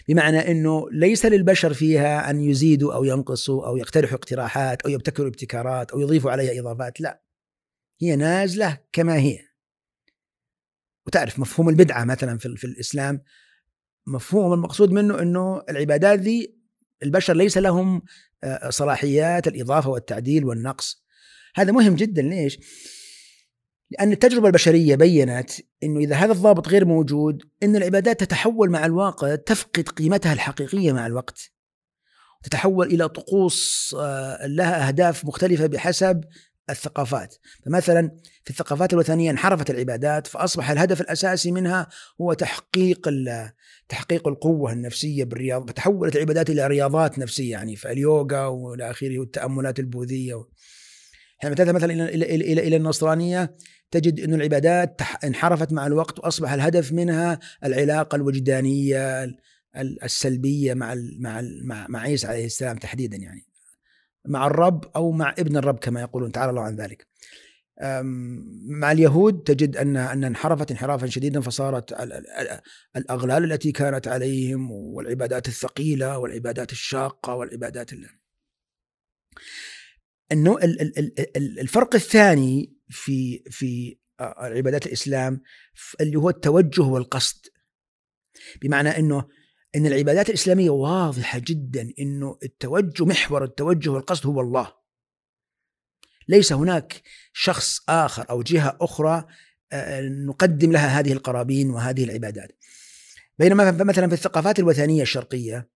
بمعنى 0.08 0.52
إنه 0.52 0.90
ليس 0.92 1.26
للبشر 1.26 1.74
فيها 1.74 2.30
أن 2.30 2.42
يزيدوا 2.42 2.94
أو 2.94 3.04
ينقصوا 3.04 3.68
أو 3.68 3.78
يقترحوا 3.78 4.18
اقتراحات 4.18 4.82
أو 4.82 4.90
يبتكروا 4.90 5.28
ابتكارات 5.28 5.92
أو 5.92 6.00
يضيفوا 6.00 6.32
عليها 6.32 6.60
إضافات 6.60 7.02
لا. 7.02 7.24
هي 8.02 8.16
نازلة 8.16 8.78
كما 8.92 9.18
هي. 9.18 9.40
وتعرف 11.08 11.40
مفهوم 11.40 11.70
البدعة 11.70 12.04
مثلا 12.06 12.38
في, 12.38 12.56
في 12.58 12.64
الإسلام 12.64 13.22
مفهوم 14.08 14.54
المقصود 14.54 14.92
منه 14.92 15.22
إنه 15.22 15.64
العبادات 15.70 16.20
ذي 16.20 16.63
البشر 17.04 17.34
ليس 17.34 17.58
لهم 17.58 18.02
آه، 18.44 18.70
صلاحيات 18.70 19.48
الإضافة 19.48 19.90
والتعديل 19.90 20.46
والنقص 20.46 21.04
هذا 21.56 21.72
مهم 21.72 21.96
جدا 21.96 22.22
ليش؟ 22.22 22.60
لأن 23.92 24.12
التجربة 24.12 24.48
البشرية 24.48 24.96
بينت 24.96 25.52
أنه 25.84 26.00
إذا 26.00 26.16
هذا 26.16 26.32
الضابط 26.32 26.68
غير 26.68 26.86
موجود 26.86 27.44
أن 27.64 27.76
العبادات 27.76 28.20
تتحول 28.20 28.70
مع 28.70 28.86
الواقع 28.86 29.36
تفقد 29.36 29.90
قيمتها 29.90 30.34
الحقيقية 30.34 30.92
مع 30.92 31.08
الوقت 31.08 31.52
تتحول 32.44 32.88
إلى 32.88 33.10
طقوس 33.10 33.96
آه، 34.00 34.48
لها 34.48 34.88
أهداف 34.88 35.26
مختلفة 35.26 35.66
بحسب 35.68 36.24
الثقافات. 36.70 37.36
فمثلا 37.66 38.12
في 38.44 38.50
الثقافات 38.50 38.94
الوثنية 38.94 39.32
انحرفت 39.32 39.70
العبادات 39.70 40.28
فأصبح 40.28 40.72
الهدف 40.72 41.02
الأساسي 41.02 41.52
منها 41.52 41.88
هو 42.22 42.34
تحقيق 42.34 43.10
تحقيق 43.90 44.28
القوة 44.28 44.72
النفسية 44.72 45.24
بالرياضة. 45.24 45.66
فتحولت 45.66 46.16
العبادات 46.16 46.50
إلى 46.50 46.68
رياضات 46.68 47.20
نفسية 47.20 47.52
يعني 47.52 47.76
فاليوغا 47.76 48.46
وإلى 48.46 48.92
آخره 48.92 49.20
والتأملات 49.20 49.80
البوذية. 49.80 50.46
حينما 51.38 51.56
تذهب 51.56 51.76
مثلا 51.76 51.94
إلى, 51.94 52.26
إلى, 52.26 52.26
إلى, 52.36 52.68
إلى 52.68 52.76
النصرانية 52.76 53.56
تجد 53.92 54.20
أن 54.20 54.34
العبادات 54.34 55.02
انحرفت 55.24 55.74
مع 55.74 55.88
الوقت 55.88 56.20
وأصبح 56.20 56.52
الهدف 56.52 56.92
منها 56.92 57.40
العلاقة 57.64 58.16
الوجدانية 58.16 59.32
السلبية 59.76 60.74
مع 60.74 60.96
مع 61.20 61.42
مع, 61.64 61.88
مع 61.90 62.00
عيسى 62.00 62.28
عليه 62.28 62.46
السلام 62.46 62.78
تحديدا 62.78 63.18
يعني. 63.18 63.53
مع 64.26 64.48
الرب 64.48 64.92
أو 64.96 65.12
مع 65.12 65.36
ابن 65.40 65.58
الرب 65.58 65.78
كما 65.80 66.02
يقولون. 66.02 66.32
تعالى 66.32 66.50
الله 66.50 66.62
عن 66.62 66.76
ذلك. 66.76 67.08
مع 68.70 68.92
اليهود 68.92 69.44
تجد 69.44 69.78
أن 69.78 69.98
أن 69.98 70.24
انحرفت 70.24 70.72
انحرافا 70.72 71.08
شديدا 71.08 71.42
فصارت 71.42 71.94
الأغلال 72.96 73.52
التي 73.52 73.72
كانت 73.72 74.08
عليهم 74.08 74.72
والعبادات 74.72 75.48
الثقيلة 75.48 76.18
والعبادات 76.18 76.72
الشاقة 76.72 77.36
والعبادات 77.36 77.92
إنه 80.32 80.58
الفرق 81.38 81.96
الثاني 81.96 82.78
في 82.90 83.44
في 83.50 83.98
عبادات 84.20 84.86
الإسلام 84.86 85.42
اللي 86.02 86.16
هو 86.16 86.30
التوجه 86.30 86.82
والقصد. 86.82 87.46
بمعنى 88.62 88.90
إنه 88.90 89.28
إن 89.76 89.86
العبادات 89.86 90.30
الإسلامية 90.30 90.70
واضحة 90.70 91.40
جدا 91.40 91.94
إنه 92.00 92.38
التوجه 92.44 93.06
محور 93.06 93.44
التوجه 93.44 93.90
والقصد 93.90 94.26
هو 94.26 94.42
الله. 94.42 94.74
ليس 96.28 96.54
هناك 96.54 97.02
شخص 97.34 97.80
آخر 97.90 98.30
أو 98.30 98.42
جهة 98.42 98.78
أخرى 98.82 99.26
نقدم 100.04 100.72
لها 100.72 101.00
هذه 101.00 101.14
القرابين 101.14 101.70
وهذه 101.70 102.04
العبادات. 102.04 102.52
بينما 103.40 103.72
مثلا 103.72 104.08
في 104.08 104.14
الثقافات 104.14 104.60
الوثنية 104.60 105.02
الشرقية 105.02 105.73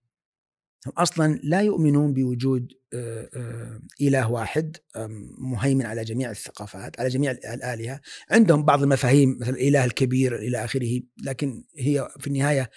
هم 0.87 0.93
أصلا 0.97 1.39
لا 1.43 1.61
يؤمنون 1.61 2.13
بوجود 2.13 2.73
آه، 2.93 3.29
آه، 3.35 3.81
إله 4.01 4.31
واحد 4.31 4.77
آم، 4.95 5.35
مهيمن 5.37 5.85
على 5.85 6.03
جميع 6.03 6.31
الثقافات 6.31 6.99
على 6.99 7.09
جميع 7.09 7.31
الآلهة. 7.31 8.01
عندهم 8.31 8.65
بعض 8.65 8.83
المفاهيم 8.83 9.37
مثل 9.41 9.49
الإله 9.49 9.85
الكبير 9.85 10.35
إلى 10.35 10.65
آخره 10.65 11.01
لكن 11.23 11.63
هي 11.77 12.07
في 12.19 12.27
النهاية 12.27 12.69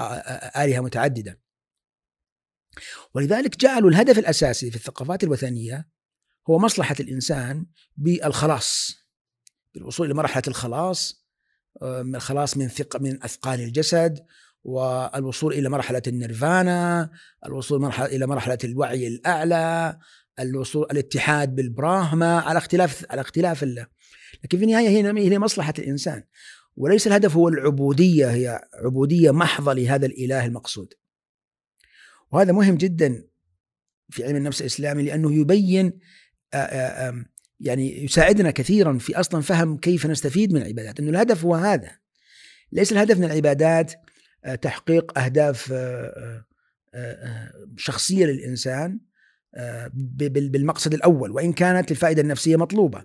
آه، 0.00 0.02
آه، 0.02 0.64
آلهة 0.64 0.80
متعددة. 0.80 1.40
ولذلك 3.14 3.56
جعلوا 3.56 3.90
الهدف 3.90 4.18
الأساسي 4.18 4.70
في 4.70 4.76
الثقافات 4.76 5.24
الوثنية 5.24 5.88
هو 6.50 6.58
مصلحة 6.58 6.96
الإنسان 7.00 7.66
بالخلاص 7.96 8.96
بالوصول 9.74 10.06
إلى 10.06 10.14
مرحله 10.14 10.42
الخلاص 10.48 11.24
آه، 11.82 12.02
من 12.02 12.16
الخلاص 12.16 12.56
من 12.56 12.68
ثق 12.68 13.00
من 13.00 13.22
اثقال 13.22 13.60
الجسد 13.60 14.26
والوصول 14.64 15.52
إلى 15.52 15.68
مرحلة 15.68 16.02
النيرفانا، 16.06 17.10
الوصول 17.46 17.80
مرحلة 17.80 18.06
إلى 18.06 18.26
مرحلة 18.26 18.58
الوعي 18.64 19.06
الأعلى، 19.06 19.98
الوصول 20.40 20.86
الاتحاد 20.90 21.54
بالبراهما 21.54 22.38
على 22.40 22.58
اختلاف 22.58 23.06
على 23.10 23.20
اختلاف 23.20 23.62
ال... 23.62 23.86
لكن 24.44 24.58
في 24.58 24.64
النهاية 24.64 24.88
هي 24.88 25.32
هي 25.32 25.38
مصلحة 25.38 25.74
الإنسان 25.78 26.24
وليس 26.76 27.06
الهدف 27.06 27.36
هو 27.36 27.48
العبودية 27.48 28.30
هي 28.30 28.60
عبودية 28.74 29.30
محضة 29.30 29.72
لهذا 29.72 30.06
الإله 30.06 30.46
المقصود. 30.46 30.94
وهذا 32.32 32.52
مهم 32.52 32.74
جدا 32.74 33.24
في 34.10 34.24
علم 34.24 34.36
النفس 34.36 34.60
الإسلامي 34.60 35.02
لأنه 35.02 35.34
يبين 35.34 35.98
يعني 37.60 38.04
يساعدنا 38.04 38.50
كثيرا 38.50 38.98
في 38.98 39.20
أصلا 39.20 39.40
فهم 39.40 39.76
كيف 39.76 40.06
نستفيد 40.06 40.52
من 40.52 40.62
العبادات، 40.62 41.00
إنه 41.00 41.10
الهدف 41.10 41.44
هو 41.44 41.54
هذا. 41.54 41.90
ليس 42.72 42.92
الهدف 42.92 43.18
من 43.18 43.24
العبادات 43.24 43.92
تحقيق 44.44 45.18
أهداف 45.18 45.72
آه، 45.72 45.76
آه، 45.76 46.44
آه، 46.94 47.52
شخصية 47.76 48.26
للإنسان 48.26 49.00
بالمقصد 49.92 50.94
الأول 50.94 51.30
وإن 51.30 51.52
كانت 51.52 51.90
الفائدة 51.90 52.22
النفسية 52.22 52.56
مطلوبة. 52.56 53.04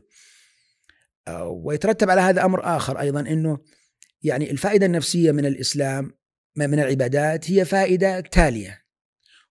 ويترتب 1.41 2.09
على 2.09 2.21
هذا 2.21 2.45
أمر 2.45 2.77
آخر 2.77 2.99
أيضا 2.99 3.19
إنه 3.19 3.57
يعني 4.23 4.51
الفائدة 4.51 4.85
النفسية 4.85 5.31
من 5.31 5.45
الإسلام 5.45 6.11
من 6.55 6.79
العبادات 6.79 7.51
هي 7.51 7.65
فائدة 7.65 8.19
تالية 8.19 8.81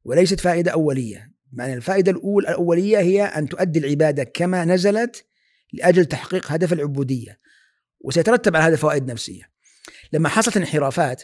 وليست 0.04 0.40
فائدة 0.40 0.72
أولية، 0.72 1.32
معنى 1.52 1.74
الفائدة 1.74 2.12
الاولى 2.12 2.48
الأولية 2.48 2.98
هي 2.98 3.22
أن 3.22 3.48
تؤدي 3.48 3.78
العبادة 3.78 4.24
كما 4.24 4.64
نزلت 4.64 5.26
لأجل 5.72 6.04
تحقيق 6.04 6.52
هدف 6.52 6.72
العبودية 6.72 7.40
وسيترتب 8.00 8.56
على 8.56 8.64
هذا 8.64 8.76
فوائد 8.76 9.10
نفسية. 9.10 9.50
لما 10.12 10.28
حصلت 10.28 10.56
انحرافات 10.56 11.22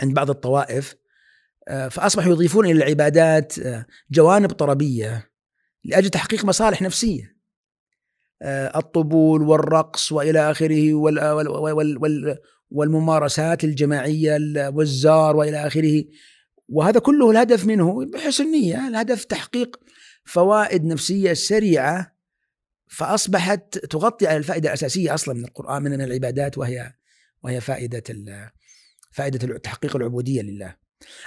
عند 0.00 0.14
بعض 0.14 0.30
الطوائف 0.30 0.94
آه، 1.68 1.88
فأصبحوا 1.88 2.32
يضيفون 2.32 2.66
إلى 2.66 2.72
العبادات 2.72 3.58
آه، 3.58 3.86
جوانب 4.10 4.50
طربية 4.52 5.30
لأجل 5.84 6.10
تحقيق 6.10 6.44
مصالح 6.44 6.82
نفسية. 6.82 7.36
آه، 8.42 8.78
الطبول 8.78 9.42
والرقص 9.42 10.12
وإلى 10.12 10.50
آخره 10.50 10.94
وال 10.94 11.18
وال 11.30 11.48
وال 11.48 11.98
وال 11.98 12.38
والممارسات 12.70 13.64
الجماعية 13.64 14.36
ال- 14.36 14.72
والزار 14.74 15.36
وإلى 15.36 15.66
آخره 15.66 16.04
وهذا 16.68 17.00
كله 17.00 17.30
الهدف 17.30 17.64
منه 17.66 18.04
بحسن 18.10 18.44
نيه 18.50 18.88
الهدف 18.88 19.24
تحقيق 19.24 19.80
فوائد 20.24 20.84
نفسية 20.84 21.32
سريعة 21.32 22.16
فأصبحت 22.88 23.78
تغطي 23.78 24.26
على 24.26 24.36
الفائدة 24.36 24.68
الأساسية 24.68 25.14
أصلا 25.14 25.34
من 25.34 25.44
القرآن 25.44 25.82
من 25.82 26.00
العبادات 26.00 26.58
وهي 26.58 26.92
وهي 27.42 27.60
فائدة 27.60 28.02
فائدة 29.18 29.58
تحقيق 29.58 29.96
العبودية 29.96 30.42
لله. 30.42 30.76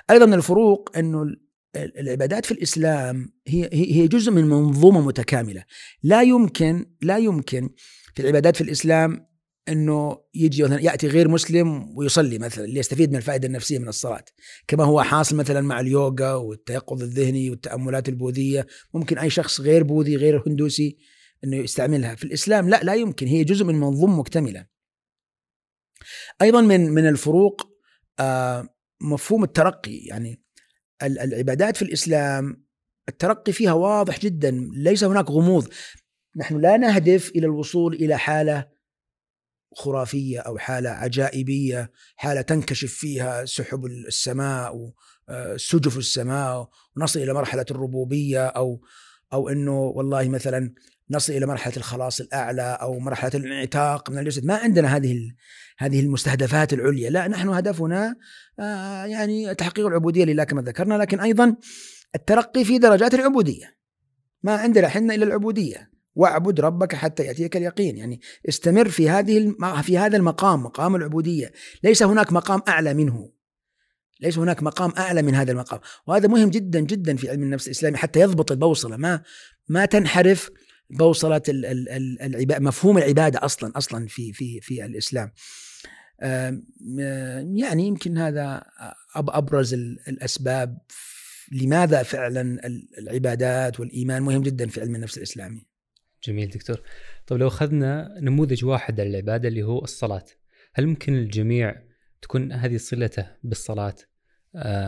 أيضا 0.10 0.26
من 0.26 0.34
الفروق 0.34 0.90
ال- 0.98 1.42
العبادات 1.76 2.46
في 2.46 2.52
الإسلام 2.52 3.34
هي 3.48 3.70
هي 3.74 4.08
جزء 4.08 4.32
من 4.32 4.44
منظومة 4.46 5.02
متكاملة، 5.02 5.64
لا 6.04 6.22
يمكن 6.22 6.86
لا 7.02 7.18
يمكن 7.18 7.70
في 8.16 8.22
العبادات 8.22 8.56
في 8.56 8.62
الإسلام 8.62 9.28
أنه 9.70 10.18
يجي 10.36 10.64
مثلا 10.64 10.82
يأتي 10.82 11.08
غير 11.08 11.28
مسلم 11.28 11.98
ويصلي 11.98 12.40
مثلا 12.40 12.66
ليستفيد 12.66 13.10
من 13.12 13.16
الفائدة 13.16 13.48
النفسية 13.48 13.80
من 13.80 13.88
الصلاة، 13.88 14.26
كما 14.68 14.84
هو 14.84 15.02
حاصل 15.02 15.36
مثلا 15.36 15.62
مع 15.62 15.80
اليوغا 15.80 16.34
والتيقظ 16.34 17.04
الذهني 17.04 17.50
والتأملات 17.50 18.10
البوذية، 18.10 18.68
ممكن 18.94 19.18
أي 19.18 19.30
شخص 19.30 19.62
غير 19.62 19.84
بوذي 19.84 20.16
غير 20.16 20.44
هندوسي 20.48 20.98
أنه 21.44 21.58
يستعملها، 21.58 22.16
في 22.16 22.24
الإسلام 22.24 22.70
لا 22.70 22.84
لا 22.84 22.94
يمكن. 22.94 23.28
هي 23.28 23.44
جزء 23.44 23.66
من 23.66 23.76
منظومة 23.76 24.20
مكتملة. 24.20 24.66
أيضا 26.42 26.62
من 26.62 26.90
من 26.90 27.08
الفروق 27.08 27.71
مفهوم 29.02 29.44
الترقي. 29.44 29.98
يعني 29.98 30.42
ال- 31.04 31.20
العبادات 31.20 31.76
في 31.78 31.82
الإسلام 31.82 32.66
الترقي 33.10 33.52
فيها 33.52 33.74
واضح 33.74 34.20
جدا 34.20 34.70
ليس 34.74 35.04
هناك 35.04 35.30
غموض. 35.30 35.68
نحن 36.36 36.58
لا 36.60 36.78
نهدف 36.78 37.30
إلى 37.30 37.46
الوصول 37.46 37.94
إلى 37.94 38.18
حالة 38.18 38.68
خرافية 39.76 40.40
أو 40.40 40.58
حالة 40.58 40.90
عجائبية 40.90 41.92
حالة 42.16 42.42
تنكشف 42.42 42.94
فيها 42.94 43.46
سحب 43.46 43.86
السماء 43.86 44.76
وسجف 45.30 45.98
السماء 45.98 46.70
ونصل 46.98 47.20
إلى 47.20 47.34
مرحلة 47.34 47.66
الربوبية 47.72 48.48
أو 48.48 48.82
أو 49.34 49.50
إنه 49.50 49.80
والله 49.80 50.30
مثلا 50.30 50.74
نصل 51.12 51.34
إلى 51.34 51.46
مرحلة 51.46 51.74
الخلاص 51.78 52.22
الأعلى 52.22 52.78
أو 52.82 53.00
مرحلة 53.00 53.32
الانعتاق 53.36 54.10
من 54.10 54.18
الجسد. 54.18 54.46
ما 54.46 54.56
عندنا 54.56 54.96
هذه 54.96 55.32
هذه 55.78 56.00
المستهدفات 56.00 56.74
العليا. 56.74 57.10
لا 57.10 57.28
نحن 57.28 57.50
هدفنا 57.50 58.16
آه، 58.60 59.06
يعني 59.06 59.56
تحقيق 59.56 59.88
العبودية 59.88 60.26
لله 60.26 60.44
كما 60.44 60.62
ذكرنا 60.62 60.94
لكن 60.94 61.20
أيضا 61.20 61.56
الترقي 62.16 62.64
في 62.64 62.78
درجات 62.78 63.14
العبودية. 63.14 63.78
ما 64.44 64.56
عندنا 64.56 64.88
حنا 64.88 65.16
إلا 65.16 65.26
العبودية. 65.26 65.92
واعبد 66.16 66.60
ربك 66.60 66.96
حتى 66.96 67.24
يأتيك 67.24 67.58
اليقين. 67.58 67.98
يعني 67.98 68.22
استمر 68.50 68.90
في 68.90 69.10
هذه 69.10 69.56
في 69.82 69.98
هذا 69.98 70.18
المقام 70.18 70.64
مقام 70.64 70.96
العبودية. 70.96 71.52
ليس 71.84 72.04
هناك 72.04 72.34
مقام 72.34 72.62
أعلى 72.68 72.94
منه. 72.94 73.32
ليس 74.22 74.38
هناك 74.38 74.64
مقام 74.64 74.94
أعلى 74.98 75.22
من 75.22 75.36
هذا 75.36 75.52
المقام. 75.52 75.80
وهذا 76.08 76.28
مهم 76.28 76.50
جدا 76.50 76.80
جدا 76.80 77.16
في 77.16 77.30
علم 77.30 77.44
النفس 77.44 77.66
الإسلامي 77.66 77.98
حتى 77.98 78.20
يضبط 78.20 78.52
البوصلة. 78.52 78.98
ما 78.98 79.22
ما 79.70 79.86
تنحرف 79.86 80.50
بوصله 80.92 81.42
ال- 81.50 81.66
ال- 81.66 81.90
ال- 81.90 82.22
العباده 82.22 82.60
مفهوم 82.60 82.98
العبادة 82.98 83.46
أصلا 83.46 83.72
أصلا 83.78 84.08
في 84.08 84.34
في 84.34 84.62
في 84.62 84.86
الإسلام. 84.86 85.32
يعني 87.58 87.88
يمكن 87.88 88.18
هذا 88.18 88.64
أبرز 89.16 89.74
ال- 89.74 90.00
الأسباب 90.08 90.78
لماذا 91.52 92.04
فعلا 92.04 92.42
ال- 92.42 92.88
العبادات 92.98 93.80
والإيمان 93.80 94.22
مهم 94.22 94.42
جدا 94.42 94.68
في 94.68 94.82
علم 94.82 94.96
النفس 94.96 95.18
الإسلامي. 95.18 95.66
جميل 96.24 96.50
دكتور. 96.50 96.82
طب 97.28 97.38
لو 97.38 97.48
أخذنا 97.48 98.20
نموذج 98.20 98.66
واحد 98.66 99.02
للعباده 99.02 99.48
اللي 99.48 99.64
هو 99.64 99.84
الصلاة 99.84 100.26
هل 100.74 100.88
ممكن 100.88 101.14
الجميع 101.14 101.76
تكون 102.22 102.52
هذه 102.52 102.78
صلته 102.78 103.28
بالصلاة؟ 103.44 103.96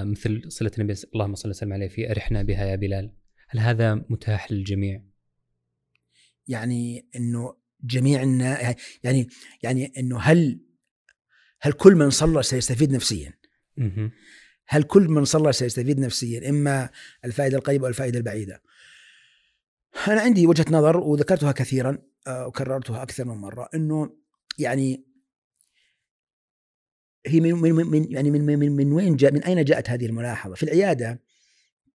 مثل 0.03 0.41
صلة 0.47 0.71
النبي 0.77 0.93
اللهم 1.15 1.35
صل 1.35 1.49
وسلم 1.49 1.73
عليه 1.73 1.87
في 1.87 2.11
أرحنا 2.11 2.43
بها 2.43 2.65
يا 2.65 2.75
بلال 2.75 3.13
هل 3.49 3.59
هذا 3.59 3.95
متاح 3.95 4.51
للجميع؟ 4.51 5.01
يعني 6.47 7.09
إنه 7.15 7.55
جميع. 7.83 8.23
يعني 9.03 9.29
يعني 9.63 9.93
إنه 9.97 10.19
هل 10.19 10.59
هل 11.61 11.73
كل 11.73 11.95
من 11.95 12.09
صلى 12.09 12.43
سيستفيد 12.43 12.91
نفسيا؟ 12.91 13.33
هل 14.67 14.83
كل 14.83 15.07
من 15.07 15.25
صلى 15.25 15.53
سيستفيد 15.53 15.99
نفسيا؟ 15.99 16.49
إما 16.49 16.89
الفائدة 17.25 17.57
القريبة 17.57 17.85
والفائده 17.85 18.17
البعيدة. 18.17 18.61
أنا 20.07 20.21
عندي 20.21 20.47
وجهة 20.47 20.65
نظر 20.69 20.97
وذكرتها 20.97 21.51
كثيرا 21.51 21.97
آه، 22.27 22.47
وكررتها 22.47 23.03
أكثر 23.03 23.25
من 23.25 23.35
مرة 23.35 23.69
إنه 23.75 24.17
يعني 24.59 25.05
هي 27.25 27.39
من 27.39 27.53
من 27.53 27.73
من 27.73 28.11
يعني 28.11 28.31
من 28.31 28.59
من, 28.59 28.71
من 28.71 28.91
وين 28.91 29.15
جاء 29.15 29.31
من 29.31 29.43
أين 29.43 29.63
جاءت 29.63 29.89
هذه 29.89 30.05
الملاحظة؟ 30.05 30.55
في 30.55 30.63
العيادة 30.63 31.21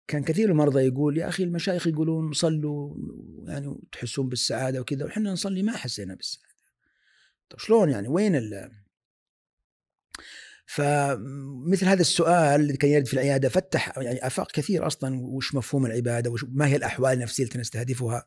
كان 0.08 0.24
كثير 0.24 0.50
المرضى 0.50 0.86
يقول 0.86 1.18
يا 1.18 1.28
أخي 1.28 1.42
المشايخ 1.42 1.86
يقولون 1.86 2.32
صلوا 2.32 2.94
يعني 3.46 3.76
تحسون 3.92 4.28
بالسعادة 4.28 4.80
وكذا 4.80 5.04
وحنا 5.04 5.32
نصلي 5.32 5.62
ما 5.62 5.76
حسينا 5.76 6.14
بالسعادة. 6.14 6.54
طيب 7.50 7.60
شلون 7.60 7.90
يعني 7.90 8.08
وين 8.08 8.36
ال 8.36 8.70
فمثل 10.66 11.86
هذا 11.86 12.00
السؤال 12.00 12.60
اللي 12.60 12.76
كان 12.76 12.90
يرد 12.90 13.06
في 13.06 13.14
العيادة 13.14 13.48
فتح 13.48 13.98
يعني 13.98 14.26
آفاق 14.26 14.52
كثير 14.52 14.86
أصلا 14.86 15.20
وش 15.20 15.54
مفهوم 15.54 15.86
العبادة 15.86 16.30
وش 16.30 16.44
ما 16.48 16.66
هي 16.66 16.76
الأحوال 16.76 17.12
النفسية 17.12 17.44
التي 17.44 17.58
نستهدفها. 17.58 18.26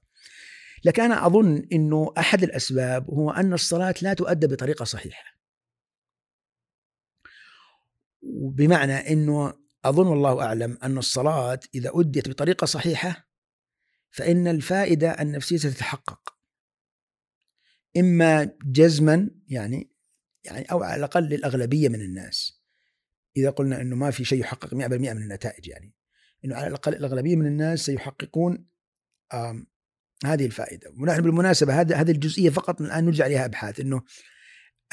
لكن 0.86 1.04
أنا 1.04 1.26
أظن 1.26 1.67
إنه 1.74 2.13
أحد 2.17 2.44
الأسباب 2.44 3.10
هو 3.10 3.32
أن 3.32 3.54
الصلاة 3.54 3.94
لا 4.02 4.13
تؤدى 4.13 4.48
بطريقة 4.48 4.86
صحيحة. 4.86 5.24
بمعنى 8.56 8.94
إنه 8.94 9.61
أظن 9.86 10.08
والله 10.08 10.46
أعلم 10.46 10.78
أن 10.84 10.98
الصلاة 10.98 11.60
إذا 11.76 11.91
أديت 11.94 12.30
بطريقة 12.30 12.65
صحيحة 12.65 13.30
فإن 14.10 14.48
الفائدة 14.48 15.12
النفسية 15.12 15.58
ستتحقق. 15.58 16.36
إما 17.98 18.52
جزما 18.65 19.30
يعني 19.48 19.91
يعني 20.44 20.65
أو 20.72 20.84
على 20.84 20.96
الأقل 20.96 21.24
للاغلبيه 21.24 21.89
من 21.89 22.02
الناس. 22.02 22.62
إذا 23.38 23.50
قلنا 23.50 23.82
إنه 23.82 23.96
ما 23.96 24.12
في 24.12 24.26
شيء 24.26 24.39
يحقق 24.39 24.70
100% 24.70 24.74
من 24.74 25.10
النتائج 25.10 25.67
يعني. 25.67 25.94
إنه 26.46 26.56
على 26.56 26.67
الأقل 26.67 26.96
الأغلبية 26.96 27.36
من 27.36 27.46
الناس 27.46 27.86
سيحققون 27.86 28.67
هذه 30.26 30.46
الفائدة 30.46 30.94
ونحن 31.00 31.22
بالمناسبة 31.22 31.82
هذه 31.82 32.02
هذه 32.02 32.12
الجزئية 32.12 32.50
فقط 32.50 32.82
الآن 32.82 33.06
نرجع 33.06 33.24
عليها 33.24 33.46
أبحاث 33.46 33.80
إنه 33.80 34.02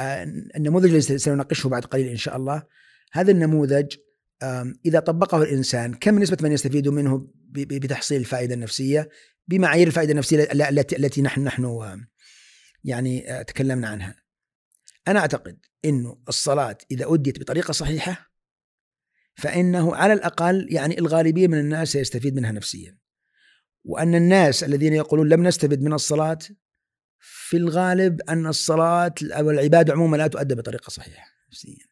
آه، 0.01 0.24
النموذج 0.57 0.90
الذي 0.90 1.18
سنناقشه 1.18 1.68
بعد 1.68 1.85
قليل 1.85 2.09
إن 2.09 2.16
شاء 2.16 2.37
الله 2.37 2.62
هذا 3.12 3.33
النموذج 3.33 3.96
إذا 4.87 5.01
طبقه 5.01 5.42
الإنسان 5.42 5.94
كم 5.94 6.18
نسبة 6.18 6.37
من 6.40 6.53
يستفيد 6.53 6.88
منه 6.88 7.29
بتحصيل 7.51 8.20
الفائدة 8.20 8.55
النفسية 8.55 9.09
بمعايير 9.48 9.87
الفائدة 9.87 10.12
النفسية 10.12 10.48
التي 10.53 10.96
التي 10.96 11.22
نحن 11.22 11.44
نحن 11.44 11.64
يعني 12.85 13.33
آه، 13.33 13.42
تكلمنا 13.42 13.88
عنها. 13.88 14.14
أنا 15.09 15.20
أعتقد 15.20 15.59
إنه 15.85 16.18
الصلاة 16.29 16.79
إذا 16.90 17.14
أديت 17.14 17.40
بطريقة 17.40 17.72
صحيحة 17.72 18.31
فإنه 19.35 19.96
على 19.96 20.12
الأقل 20.12 20.66
يعني 20.70 20.98
الغالبية 20.98 21.46
من 21.48 21.59
الناس 21.61 21.88
سيستفيد 21.88 22.35
منها 22.35 22.53
نفسيا. 22.53 22.98
وأن 23.85 24.14
الناس 24.14 24.64
الذين 24.64 24.92
يقولون 24.92 25.29
لم 25.29 25.46
نستفد 25.46 25.83
من 25.83 25.92
الصلاة 25.92 26.38
في 27.18 27.57
الغالب 27.57 28.20
أن 28.20 28.46
الصلاة 28.46 29.14
أو 29.22 29.51
العبادة 29.51 29.92
عموما 29.92 30.16
لا 30.16 30.27
تؤدى 30.27 30.55
بطريقة 30.55 30.90
صحيحة 30.90 31.27
نفسيا. 31.48 31.88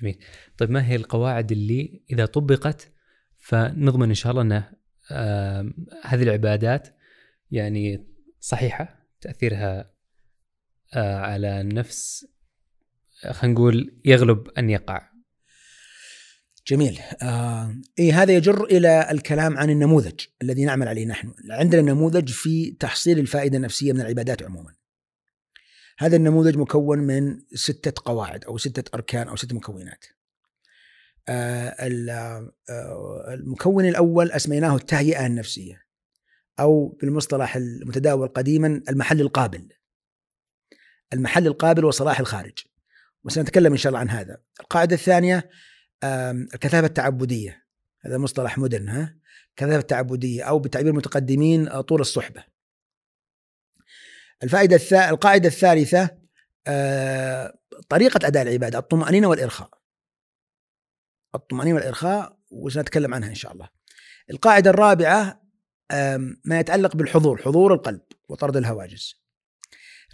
جميل. 0.00 0.18
طيب 0.58 0.70
ما 0.70 0.86
هي 0.86 0.96
القواعد 0.96 1.52
اللي 1.52 2.02
إذا 2.10 2.26
طبقت 2.26 2.92
فنضمن 3.38 4.08
إن 4.08 4.14
شاء 4.14 4.32
الله 4.32 4.42
إن 4.42 4.62
هذه 6.02 6.22
العبادات 6.22 6.96
يعني 7.50 8.06
صحيحة 8.40 9.06
تأثيرها 9.20 9.92
على 10.94 11.60
النفس 11.60 12.26
خلينا 13.30 13.54
نقول 13.54 14.00
يغلب 14.04 14.48
أن 14.48 14.70
يقع. 14.70 15.12
جميل. 16.66 16.98
آه 17.22 17.76
إيه 17.98 18.22
هذا 18.22 18.36
يجر 18.36 18.64
إلى 18.64 19.10
الكلام 19.10 19.58
عن 19.58 19.70
النموذج 19.70 20.20
الذي 20.42 20.64
نعمل 20.64 20.88
عليه 20.88 21.06
نحن. 21.06 21.34
عندنا 21.50 21.82
نموذج 21.82 22.30
في 22.30 22.70
تحصيل 22.70 23.18
الفائدة 23.18 23.56
النفسية 23.56 23.92
من 23.92 24.00
العبادات 24.00 24.42
عموما. 24.42 24.74
هذا 26.02 26.16
النموذج 26.16 26.56
مكون 26.56 26.98
من 26.98 27.40
ستة 27.54 28.02
قواعد 28.04 28.44
أو 28.44 28.58
ستة 28.58 28.94
أركان 28.94 29.28
أو 29.28 29.36
ستة 29.36 29.56
مكونات. 29.56 30.04
آه 31.28 31.76
المكون 33.34 33.84
الأول 33.88 34.30
أسميناه 34.30 34.76
التهيئة 34.76 35.26
النفسية 35.26 35.82
أو 36.60 36.88
بالمصطلح 36.88 37.56
المتداول 37.56 38.28
قديما 38.28 38.82
المحل 38.88 39.20
القابل. 39.20 39.68
المحل 41.12 41.46
القابل 41.46 41.84
وصلاح 41.84 42.20
الخارج 42.20 42.58
وسنتكلم 43.24 43.72
إن 43.72 43.78
شاء 43.78 43.90
الله 43.90 44.00
عن 44.00 44.10
هذا. 44.10 44.42
القاعدة 44.60 44.94
الثانية 44.94 45.50
الكثافة 46.54 46.86
التعبدية. 46.86 47.64
هذا 48.00 48.18
مصطلح 48.18 48.58
مدن 48.58 48.88
ها؟ 48.88 49.16
كثافة 49.56 49.78
التعبدية 49.78 50.42
أو 50.42 50.58
بتعبير 50.58 50.90
المتقدمين 50.90 51.68
آه، 51.68 51.80
طول 51.80 52.00
الصحبة. 52.00 52.51
الفائدة 54.42 54.76
الث... 54.76 54.92
القاعدة 54.92 55.48
الثالثة 55.48 56.10
آه، 56.66 57.58
طريقة 57.88 58.26
أداء 58.26 58.42
العبادة 58.42 58.78
الطمأنينة 58.78 59.28
والإرخاء. 59.28 59.70
الطمأنينة 61.34 61.76
والإرخاء 61.76 62.38
وسنتكلم 62.50 63.14
عنها 63.14 63.28
إن 63.28 63.34
شاء 63.34 63.52
الله. 63.52 63.68
القاعدة 64.30 64.70
الرابعة 64.70 65.42
ما 66.44 66.60
يتعلق 66.60 66.96
بالحضور 66.96 67.42
حضور 67.42 67.74
القلب 67.74 68.02
وطرد 68.28 68.56
الهواجس. 68.56 69.22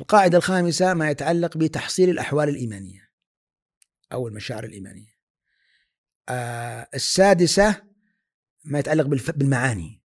القاعدة 0.00 0.38
الخامسة 0.38 0.94
ما 0.94 1.10
يتعلق 1.10 1.56
بتحصيل 1.56 2.10
الأحوال 2.10 2.48
الإيمانية 2.48 3.10
أو 4.12 4.28
المشاعر 4.28 4.64
الإيمانية. 4.64 5.18
آه 6.28 6.88
السادسة 6.94 7.82
ما 8.64 8.78
يتعلق 8.78 9.06
بالمعاني 9.32 10.02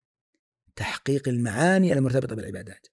تحقيق 0.75 1.27
المعاني 1.27 1.93
المرتبطة 1.93 2.36
بالعبادات. 2.36 2.88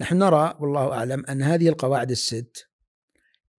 نحن 0.00 0.18
نرى 0.18 0.56
والله 0.60 0.92
أعلم 0.92 1.26
أن 1.26 1.42
هذه 1.42 1.68
القواعد 1.68 2.10
الست 2.10 2.68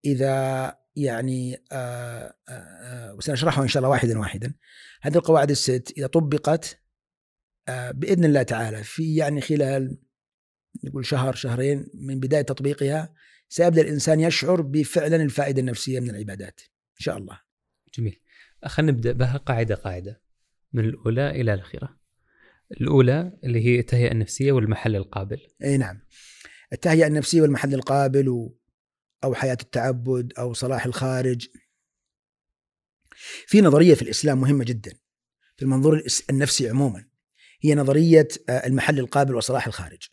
إذا 0.04 0.78
يعني 0.96 1.62
آه 1.72 2.34
آه, 2.48 2.52
آه، 2.52 3.14
وسنشرحها 3.14 3.62
إن 3.62 3.68
شاء 3.68 3.80
الله 3.80 3.90
واحدا 3.90 4.18
واحدا. 4.18 4.54
هذه 5.02 5.16
القواعد 5.16 5.50
الست 5.50 5.92
إذا 5.98 6.06
طبقت 6.06 6.80
آه 7.68 7.90
بإذن 7.90 8.24
الله 8.24 8.42
تعالى 8.42 8.84
في 8.84 9.16
يعني 9.16 9.40
خلال 9.40 9.98
نقول 10.84 11.06
شهر 11.06 11.34
شهرين 11.34 11.86
من 11.94 12.20
بداية 12.20 12.42
تطبيقها 12.42 13.14
سيبدأ 13.48 13.82
الإنسان 13.82 14.20
يشعر 14.20 14.60
بفعلا 14.60 15.16
الفائدة 15.16 15.60
النفسية 15.60 16.00
من 16.00 16.10
العبادات 16.10 16.60
إن 16.70 17.00
شاء 17.00 17.18
الله. 17.18 17.40
جميل. 17.98 18.20
خلينا 18.64 18.92
نبدأ 18.92 19.12
بها 19.12 19.36
قاعدة 19.36 19.74
قاعدة 19.74 20.20
من 20.72 20.84
الأولى 20.84 21.30
إلى 21.30 21.54
الأخيرة. 21.54 22.03
الأولى 22.80 23.32
اللي 23.44 23.64
هي 23.64 23.80
التهيئة 23.80 24.12
النفسية 24.12 24.52
والمحل 24.52 24.96
القابل. 24.96 25.40
إي 25.64 25.76
نعم. 25.76 26.00
التهيئة 26.72 27.06
النفسية 27.06 27.42
والمحل 27.42 27.74
القابل 27.74 28.28
و... 28.28 28.58
أو 29.24 29.34
حياة 29.34 29.58
التعبد 29.62 30.32
أو 30.38 30.52
صلاح 30.52 30.86
الخارج. 30.86 31.48
في 33.46 33.60
نظرية 33.60 33.94
في 33.94 34.02
الإسلام 34.02 34.40
مهمة 34.40 34.64
جدا 34.64 34.92
في 35.56 35.62
المنظور 35.62 36.02
النفسي 36.30 36.68
عموما 36.68 37.04
هي 37.60 37.74
نظرية 37.74 38.28
آه، 38.48 38.66
المحل 38.66 38.98
القابل 38.98 39.34
وصلاح 39.34 39.66
الخارج. 39.66 40.08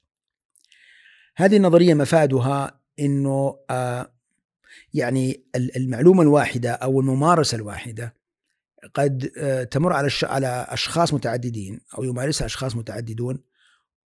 هذه 1.35 1.57
النظرية 1.57 1.93
مفادها 1.93 2.81
إنه 2.99 3.59
آه، 3.69 4.13
يعني 4.93 5.45
المعلومة 5.55 6.21
الواحدة 6.21 6.71
أو 6.71 6.99
الممارسة 6.99 7.55
الواحدة 7.55 8.20
قد 8.93 9.31
آه، 9.37 9.63
تمر 9.63 9.93
على 9.93 10.09
على 10.23 10.65
أشخاص 10.69 11.13
متعددين 11.13 11.79
أو 11.97 12.03
يمارسها 12.03 12.45
أشخاص 12.45 12.75
متعددون 12.75 13.43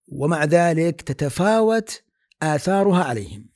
ومع 0.08 0.44
ذلك 0.44 1.02
تتفاوت 1.02 2.04
آثارها 2.42 3.04
عليهم. 3.04 3.50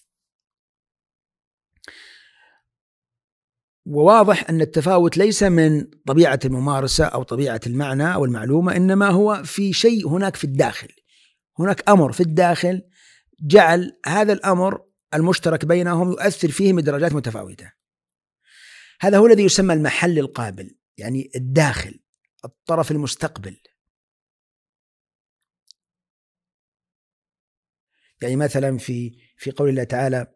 وواضح 3.86 4.49
أن 4.49 4.62
التفاوت 4.62 5.17
ليس 5.17 5.43
من 5.43 5.84
طبيعة 6.08 6.39
الممارسة 6.45 7.06
أو 7.06 7.23
طبيعة 7.23 7.62
المعنى 7.67 8.13
أو 8.13 8.25
المعلومة 8.25 8.75
إنما 8.75 9.10
هو 9.10 9.43
في 9.43 9.73
شيء 9.73 10.10
هناك 10.10 10.36
في 10.36 10.43
الداخل. 10.43 10.88
هناك 11.60 11.89
أمر 11.89 12.12
في 12.12 12.21
الداخل 12.21 12.82
جعل 13.41 13.99
هذا 14.06 14.34
الأمر 14.34 14.82
المشترك 15.13 15.65
بينهم 15.65 16.12
يؤثر 16.12 16.51
فيهم 16.51 16.75
بدرجات 16.75 17.13
متفاوتة. 17.13 17.71
هذا 19.01 19.17
هو 19.17 19.27
الذي 19.27 19.43
يسمى 19.43 19.73
المحل 19.73 20.19
القابل. 20.19 20.77
يعني 20.98 21.32
الداخل 21.36 22.00
الطرف 22.46 22.92
المستقبل. 22.92 23.58
يعني 28.22 28.36
مثلا 28.36 28.78
في 28.78 29.18
في 29.38 29.52
قول 29.52 29.70
الله 29.70 29.84
تعالى 29.84 30.34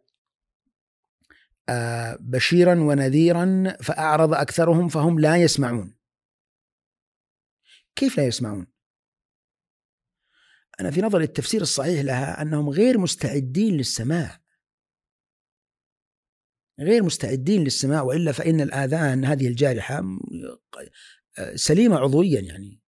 آه، 1.70 2.18
بشيرا 2.20 2.74
ونذيرا 2.80 3.78
فأعرض 3.82 4.34
أكثرهم 4.34 4.90
فهم 4.90 5.20
لا 5.20 5.38
يسمعون. 5.38 5.96
كيف 7.96 8.18
لا 8.18 8.28
يسمعون؟ 8.28 8.68
أنا 10.80 10.92
في 10.92 11.02
نظري 11.02 11.24
التفسير 11.24 11.62
الصحيح 11.62 12.02
لها 12.02 12.42
أنهم 12.42 12.70
غير 12.70 12.98
مستعدين 12.98 13.78
للسماع. 13.78 14.41
غير 16.84 17.04
مستعدين 17.04 17.64
للسماع 17.64 18.02
وإلا 18.02 18.32
فإن 18.32 18.62
الآذان 18.62 19.26
هذه 19.26 19.48
الجارحة 19.48 20.04
سليمة 21.56 21.98
عضويا 21.98 22.42
يعني. 22.42 22.82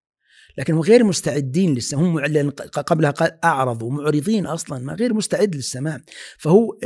لكن 0.57 0.75
غير 0.79 1.03
مستعدين 1.03 1.73
للسماع 1.73 2.03
هم 2.03 2.19
قبلها 2.65 3.13
اعرضوا 3.43 3.91
معرضين 3.91 4.45
أصلا 4.45 4.79
ما 4.79 4.93
غير 4.93 5.13
مستعد 5.13 5.55
للسماع. 5.55 6.01
فهو 6.37 6.77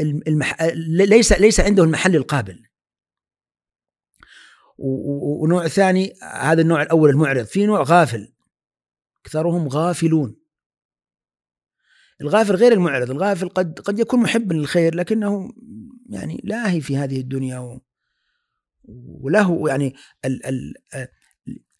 المح... 0.00 0.62
ليس 0.88 1.32
ليس 1.32 1.60
عنده 1.60 1.84
المحل 1.84 2.16
القابل. 2.16 2.62
ونوع 4.78 5.68
ثاني 5.68 6.12
هذا 6.22 6.62
النوع 6.62 6.82
الأول 6.82 7.10
المعرض 7.10 7.44
في 7.44 7.66
نوع 7.66 7.82
غافل. 7.82 8.32
أكثرهم 9.20 9.68
غافلون. 9.68 10.36
الغافل 12.20 12.54
غير 12.54 12.72
المعرض 12.72 13.10
الغافل 13.10 13.48
قد 13.48 13.80
قد 13.80 13.98
يكون 13.98 14.20
محبا 14.20 14.54
للخير 14.54 14.94
لكنه 14.94 15.52
يعني 16.08 16.40
لاهي 16.44 16.80
في 16.80 16.96
هذه 16.96 17.20
الدنيا 17.20 17.58
و 17.58 17.80
وله 19.22 19.68
يعني 19.68 19.94
ال 20.24 20.46
ال 20.46 20.74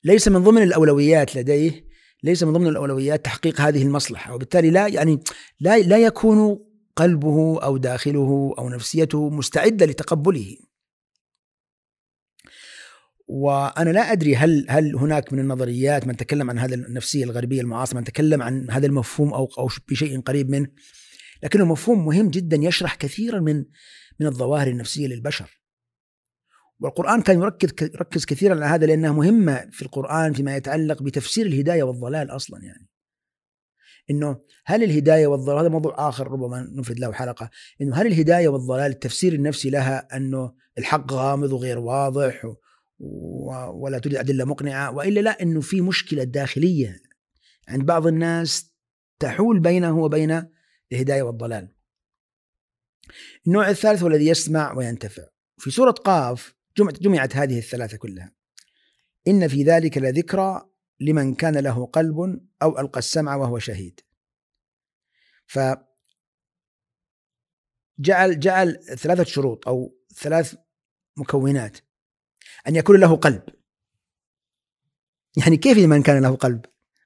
ليس 0.05 0.29
من 0.29 0.45
ضمن 0.45 0.63
الأولويات 0.63 1.37
لديه 1.37 1.87
ليس 2.23 2.43
من 2.43 2.53
ضمن 2.53 2.67
الأولويات 2.67 3.25
تحقيق 3.25 3.61
هذه 3.61 3.83
المصلحة 3.83 4.35
وبالتالي 4.35 4.71
لا 4.71 4.87
يعني 4.87 5.21
لا 5.61 5.79
لا 5.79 5.99
يكون 5.99 6.59
قلبه 6.97 7.63
أو 7.63 7.77
داخله 7.77 8.55
أو 8.59 8.69
نفسيته 8.69 9.31
مستعدة 9.31 9.87
لتقبله. 9.87 10.57
وأنا 13.29 13.91
لا 13.91 14.13
أدري 14.13 14.37
هل 14.37 14.67
هل 14.69 14.97
هناك 14.97 15.33
من 15.33 15.39
النظريات 15.39 16.07
من 16.07 16.17
تكلم 16.17 16.51
عن 16.51 16.59
هذا 16.59 16.75
النفسية 16.75 17.25
الغربية 17.25 17.61
المعاصرة 17.61 17.97
من 17.97 18.05
تكلم 18.05 18.43
عن 18.43 18.71
هذا 18.71 18.87
المفهوم 18.87 19.35
أو 19.35 19.49
أو 19.59 19.69
بشيء 19.89 20.21
قريب 20.21 20.51
منه 20.51 20.69
لكنه 21.43 21.65
مفهوم 21.65 22.07
مهم 22.07 22.29
جدا 22.29 22.57
يشرح 22.57 22.95
كثيرا 22.95 23.41
من 23.41 23.65
من 24.21 24.27
الظواهر 24.27 24.67
النفسية 24.69 25.07
للبشر. 25.07 25.61
والقرآن 26.81 27.23
كان 27.23 27.41
يركز 27.41 27.91
يركز 27.95 28.25
كثيرا 28.25 28.55
على 28.55 28.65
هذا 28.65 28.87
لأنها 28.87 29.13
مهمة 29.13 29.69
في 29.71 29.83
القرآن 29.83 30.33
فيما 30.33 30.57
يتعلق 30.57 31.03
بتفسير 31.03 31.47
الهداية 31.47 31.83
والضلال 31.83 32.31
أصلا 32.31 32.63
يعني. 32.65 32.89
إنه 34.11 34.41
هل 34.65 34.83
الهداية 34.83 35.27
والضلال 35.27 35.59
هذا 35.59 35.69
موضوع 35.69 36.09
آخر 36.09 36.29
ربما 36.29 36.71
نفرد 36.73 36.99
له 36.99 37.13
حلقة. 37.13 37.51
إنه 37.81 37.97
هل 37.97 38.07
الهداية 38.07 38.49
والضلال 38.49 38.91
التفسير 38.91 39.33
النفسي 39.33 39.71
لها 39.71 40.17
أنه 40.17 40.55
الحق 40.79 41.13
غامض 41.13 41.53
وغير 41.53 41.79
واضح 41.79 42.57
ولا 43.75 43.99
توجد 43.99 44.17
أدلة 44.17 44.45
مقنعة 44.45 44.95
وإلا 44.95 45.21
لا 45.21 45.43
إنه 45.43 45.61
في 45.61 45.81
مشكلة 45.81 46.25
داخلية 46.25 47.01
عند 47.69 47.87
بعض 47.87 48.07
الناس 48.07 48.75
تحول 49.19 49.61
بينه 49.61 49.99
وبين 49.99 50.43
الهداية 50.93 51.23
والضلال. 51.23 51.76
النوع 53.47 53.71
الثالث 53.71 54.03
هو 54.03 54.09
الذي 54.09 54.27
يسمع 54.27 54.73
وينتفع. 54.73 55.23
في 55.59 55.71
سورة 55.71 55.91
قاف 55.91 56.55
جمعت, 56.79 57.37
هذه 57.37 57.59
الثلاثة 57.59 57.97
كلها. 57.97 58.33
إن 59.29 59.49
في 59.49 59.63
ذلك 59.63 59.99
لذكرى 59.99 60.71
لمن 61.01 61.35
كان 61.35 61.59
له 61.59 61.87
قلب 61.87 62.41
أو 62.63 62.79
ألقى 62.79 62.99
السمع 62.99 63.37
وهو 63.37 63.59
شهيد. 63.59 64.01
ف 65.47 65.59
جعل 67.99 68.41
جعل 68.41 68.81
ثلاثة 68.85 69.25
شروط 69.25 69.69
أو 69.69 69.99
ثلاث 70.15 70.55
مكونات 71.17 71.79
أن 72.69 72.77
يكون 72.77 73.01
له 73.01 73.17
قلب 73.17 73.43
يعني 75.37 75.57
كيف 75.57 75.79
لمن 75.79 76.03
كان 76.03 76.23
له 76.23 76.37
قلب 76.37 76.65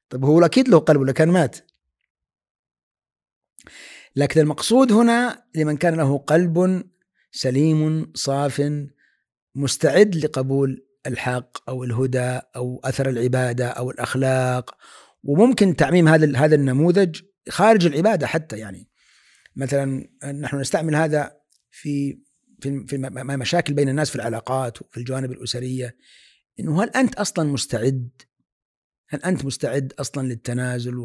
طيب 0.08 0.24
هو 0.24 0.44
أكيد 0.44 0.68
له 0.68 0.78
قلب 0.78 1.00
ولا 1.00 1.12
كان 1.12 1.28
مات 1.28 1.69
لكن 4.16 4.40
المقصود 4.40 4.92
هنا 4.92 5.44
لمن 5.55 5.77
كان 5.77 5.94
له 5.94 6.18
قلب 6.18 6.85
سليم 7.33 8.12
صاف 8.14 8.73
مستعد 9.55 10.16
لقبول 10.16 10.87
الحق 11.07 11.70
أو 11.70 11.85
الهدى 11.85 12.40
أو 12.57 12.81
أثر 12.85 13.09
العبادة 13.09 13.68
أو 13.68 13.90
الأخلاق. 13.90 14.77
وممكن 15.23 15.77
تعميم 15.77 16.09
هذا 16.09 16.38
هذا 16.38 16.55
النموذج 16.55 17.20
خارج 17.49 17.87
العبادة 17.87 18.27
حتى 18.27 18.59
يعني. 18.59 18.88
مثلا 19.57 20.09
نحن 20.25 20.61
نستعمل 20.61 20.94
هذا 20.94 21.37
في 21.70 22.18
في 22.61 22.87
في 22.87 22.99
مشاكل 23.37 23.75
بين 23.75 23.88
الناس 23.88 24.11
في 24.11 24.16
العلاقات 24.16 24.83
وفي 24.83 24.96
الجوانب 24.96 25.33
الأسرية. 25.33 25.96
إنه 26.61 26.83
هل 26.83 26.90
أنت 26.90 27.14
أصلا 27.14 27.53
مستعد؟ 27.53 28.11
هل 29.09 29.23
أنت 29.23 29.44
مستعد 29.44 29.92
أصلا 29.99 30.27
للتنازل 30.27 30.99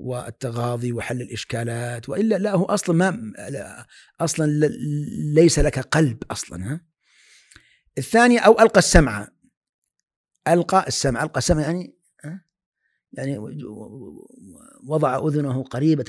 والتغاضي 0.00 0.92
وحل 0.92 1.22
الإشكالات 1.22 2.08
وإلا 2.08 2.38
لا 2.38 2.54
هو 2.54 2.64
أصلا 2.64 2.96
ما 2.96 3.32
أصلا 4.20 4.46
ليس 5.34 5.58
لك 5.58 5.78
قلب 5.78 6.22
أصلا 6.30 6.72
ها. 6.72 6.80
الثانية 7.98 8.40
أو 8.40 8.60
ألقى 8.60 8.78
السمع. 8.78 9.28
ألقى 10.48 10.84
السمع 10.88 11.22
ألقى 11.22 11.38
السمع 11.38 11.62
يعني 11.62 11.98
يعني 13.12 13.38
وضع 14.86 15.18
أذنه 15.26 15.62
قريبة 15.62 16.04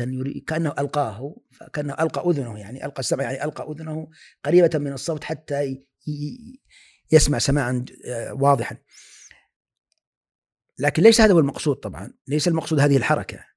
كأنه 0.47 0.73
ألقاه 0.79 1.35
فكانه 1.51 1.93
ألقى 1.93 2.29
أذنه 2.29 2.59
يعني 2.59 2.85
ألقى 2.85 2.99
السمع 2.99 3.23
يعني 3.23 3.43
ألقى 3.43 3.71
أذنه 3.71 4.09
قريبة 4.45 4.79
من 4.79 4.93
الصوت 4.93 5.23
حتى 5.23 5.85
يسمع 7.11 7.37
سماعا 7.37 7.85
آه، 8.05 8.33
واضحا. 8.33 8.77
لكن 10.79 11.03
ليس 11.03 11.21
هذا 11.21 11.33
هو 11.33 11.39
المقصود 11.39 11.75
طبعا 11.75 12.13
ليس 12.27 12.47
المقصود 12.47 12.79
هذه 12.79 12.97
الحركة. 12.97 13.48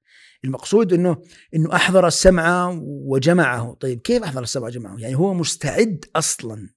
المقصود 0.45 0.93
إنه 0.93 1.21
إنه 1.55 1.75
أحضر 1.75 2.07
السمع 2.07 2.79
وجمعه. 2.83 3.73
طيب 3.73 4.01
كيف 4.01 4.23
أحضر 4.23 4.43
السمع 4.43 4.65
وجمعه؟ 4.65 4.97
يعني 4.97 5.15
هو 5.15 5.33
مستعد 5.33 6.05
أصلا 6.15 6.69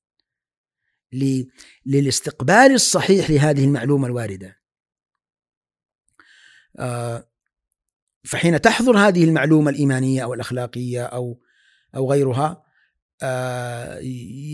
للاستقبال 1.86 2.74
الصحيح 2.74 3.30
لهذه 3.30 3.64
المعلومة 3.64 4.06
الواردة. 4.06 4.56
آه، 6.78 7.28
فحين 8.24 8.60
تحضر 8.60 8.98
هذه 8.98 9.24
المعلومة 9.24 9.70
الإيمانية 9.70 10.24
أو 10.24 10.34
الأخلاقية 10.34 11.04
أو 11.04 11.40
أو 11.94 12.10
غيرها 12.12 12.62
آه، 13.22 13.98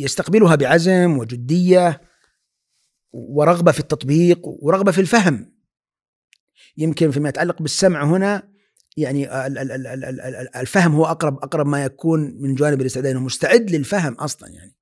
يستقبلها 0.02 0.54
بعزم 0.54 1.18
وجدية 1.18 2.00
ورغبة 3.12 3.72
في 3.72 3.80
التطبيق 3.80 4.40
ورغبة 4.44 4.92
في 4.92 5.00
الفهم. 5.00 5.52
يمكن 6.76 7.10
فيما 7.10 7.28
يتعلق 7.28 7.62
بالسمع 7.62 8.04
هنا 8.04 8.51
يعني 8.96 9.28
الفهم 10.60 10.94
هو 10.94 11.04
اقرب 11.04 11.36
أقرب 11.36 11.66
ما 11.66 11.84
يكون 11.84 12.36
من 12.40 12.54
جانب 12.54 12.80
الاستعداد 12.80 13.10
انه 13.10 13.20
مستعد 13.20 13.70
للفهم 13.70 14.14
أصلا 14.14 14.48
يعني. 14.48 14.76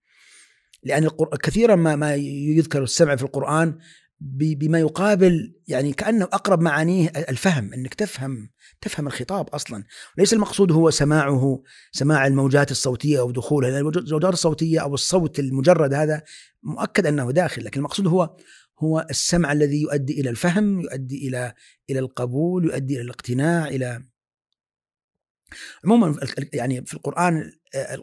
لأن 0.82 1.08
كثيرا 1.42 1.74
ما 1.74 1.96
ما 1.96 2.14
يذكر 2.14 2.82
السمع 2.82 3.16
في 3.16 3.22
القرآن 3.22 3.78
بما 4.20 4.78
يقابل 4.78 5.54
يعني 5.68 5.92
كأنه 5.92 6.24
أقرب 6.24 6.60
معانيه 6.60 7.08
الفهم 7.08 7.72
إنك 7.74 7.94
تفهم 7.94 8.50
تفهم 8.80 9.06
الخطاب 9.06 9.48
أصلا. 9.48 9.84
ليس 10.18 10.32
المقصود 10.32 10.72
هو 10.72 10.90
سماعه 10.90 11.62
سماع 11.92 12.26
الموجات 12.26 12.70
الصوتية 12.70 13.20
أو 13.20 13.30
دخولها 13.30 13.78
الموجات 13.78 14.32
الصوتية 14.32 14.80
أو 14.80 14.94
الصوت 14.94 15.38
المجرد 15.38 15.94
هذا 15.94 16.22
مؤكد 16.62 17.06
أنه 17.06 17.30
داخل 17.30 17.64
لكن 17.64 17.80
المقصود 17.80 18.06
هو 18.06 18.36
هو 18.80 19.06
السمع 19.10 19.52
الذي 19.52 19.82
يؤدي 19.82 20.20
إلى 20.20 20.30
الفهم 20.30 20.80
يؤدي 20.80 21.28
إلى 21.28 21.54
إلى 21.90 21.98
القبول 21.98 22.64
يؤدي 22.64 22.94
إلى 22.94 23.02
الاقتناع 23.02 23.68
إلى 23.68 24.02
عموما 25.84 26.20
يعني 26.52 26.86
في 26.86 26.94
القرآن 26.94 27.52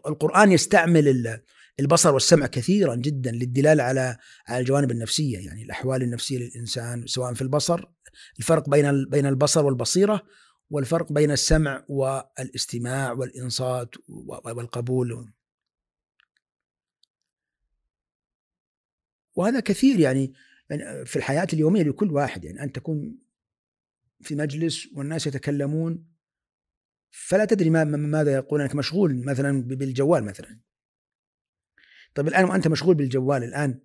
القرآن 0.08 0.52
يستعمل 0.52 1.40
البصر 1.80 2.14
والسمع 2.14 2.48
كثيرا 2.48 2.96
جدا 2.96 3.32
للدلالة 3.32 3.84
على 3.84 4.18
على 4.48 4.60
الجوانب 4.60 4.92
النفسية 4.92 5.46
يعني 5.46 5.64
الأحوال 5.64 6.04
النفسية 6.04 6.38
للإنسان 6.38 7.08
سواء 7.08 7.34
في 7.34 7.42
البصر 7.42 7.86
الفرق 8.40 8.70
بين 8.70 9.06
بين 9.10 9.26
البصر 9.26 9.66
والبصيرة 9.66 10.26
والفرق 10.70 11.14
بين 11.14 11.32
السمع 11.32 11.86
والاستماع 11.88 13.12
والإنصات 13.12 13.96
والقبول. 14.46 15.32
وهذا 19.36 19.60
كثير 19.60 20.00
يعني, 20.00 20.34
يعني 20.70 21.06
في 21.06 21.16
الحياة 21.16 21.48
اليومية 21.54 21.84
لكل 21.84 22.12
واحد 22.12 22.46
يعني 22.46 22.64
أن 22.64 22.72
تكون 22.72 23.20
في 24.22 24.36
مجلس 24.36 24.88
والناس 24.94 25.28
يتكلمون. 25.28 26.08
فلا 27.12 27.46
تدري 27.46 27.70
ما 27.70 27.84
ماذا 27.84 28.34
يقول 28.34 28.62
أنك 28.62 28.76
مشغول 28.76 29.26
مثلا 29.26 29.64
بالجوال 29.64 30.24
مثلا. 30.24 30.60
طيب 32.16 32.28
الآن 32.28 32.44
وأنت 32.44 32.68
مشغول 32.68 32.96
بالجوال 32.96 33.44
الآن 33.44 33.80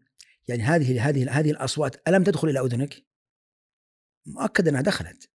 يعني 0.49 0.62
هذه 0.62 1.09
هذه 1.09 1.31
هذه 1.31 1.51
الأصوات 1.51 2.09
ألم 2.09 2.25
تدخل 2.25 2.49
إلى 2.49 2.61
أذنك؟ 2.61 3.03
مؤكد 4.27 4.68
أنها 4.68 4.81
دخلت. 4.81 5.31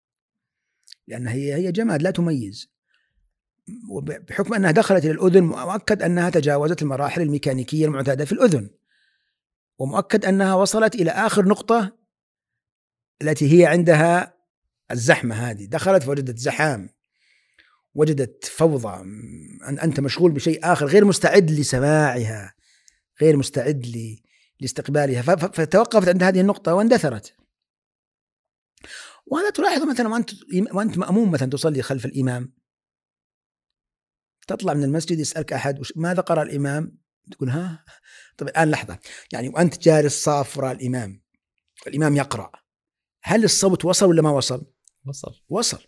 لانها 1.07 1.33
هي 1.33 1.55
هي 1.55 1.73
جماد 1.73 2.03
لا 2.03 2.11
تميز. 2.11 2.73
وبحكم 3.91 4.55
أنها 4.55 4.71
دخلت 4.71 5.05
إلى 5.05 5.13
الأذن 5.13 5.43
مؤكد 5.43 6.03
أنها 6.03 6.31
تجاوزت 6.31 6.83
المراحل 6.83 7.23
الميكانيكية 7.23 7.87
المعتادة 7.87 8.25
في 8.25 8.33
الأذن. 8.33 8.71
ومؤكد 9.83 10.25
أنها 10.25 10.55
وصلت 10.55 10.95
إلى 10.95 11.11
آخر 11.11 11.45
نقطة 11.45 11.99
التي 13.23 13.61
هي 13.61 13.67
عندها 13.67 14.37
الزحمة 14.91 15.35
هذه. 15.35 15.67
دخلت 15.67 16.03
فوجدت 16.03 16.39
زحام 16.39 16.89
وجدت 17.95 18.45
فوضى 18.45 19.05
أنت 19.83 20.01
مشغول 20.01 20.33
بشيء 20.33 20.73
آخر 20.73 20.87
غير 20.87 21.05
مستعد 21.05 21.51
لسماعها 21.51 22.55
غير 23.21 23.37
مستعد 23.37 24.17
لاستقبالها. 24.61 25.23
فتوقفت 25.37 26.09
عند 26.09 26.23
هذه 26.23 26.41
النقطة 26.41 26.75
واندثرت. 26.75 27.37
وهذا 29.27 29.51
تلاحظ 29.51 29.83
مثلا 29.83 30.09
وانت 30.09 30.31
وأنت 30.73 30.99
مأموم 30.99 31.31
مثلا 31.31 31.51
تصلي 31.51 31.83
خلف 31.83 32.07
الإمام. 32.07 32.53
تطلع 34.47 34.75
من 34.75 34.85
المسجد 34.85 35.19
يسألك 35.19 35.53
أحد 35.53 35.83
ماذا 35.97 36.21
قرأ 36.21 36.43
الإمام؟ 36.43 37.02
تقول 37.31 37.51
ها؟ 37.51 37.85
طيب 38.37 38.49
الآن 38.49 38.71
لحظة. 38.71 38.99
يعني 39.33 39.49
وأنت 39.49 39.79
جالس 39.79 40.25
صاف 40.25 40.59
وراء 40.59 40.73
الإمام. 40.73 41.23
الإمام 41.87 42.17
يقرأ. 42.17 42.51
هل 43.23 43.45
الصوت 43.45 43.85
وصل 43.85 44.07
ولا 44.07 44.23
ما 44.23 44.31
وصل؟ 44.31 44.67
وصل. 45.07 45.35
وصل. 45.49 45.81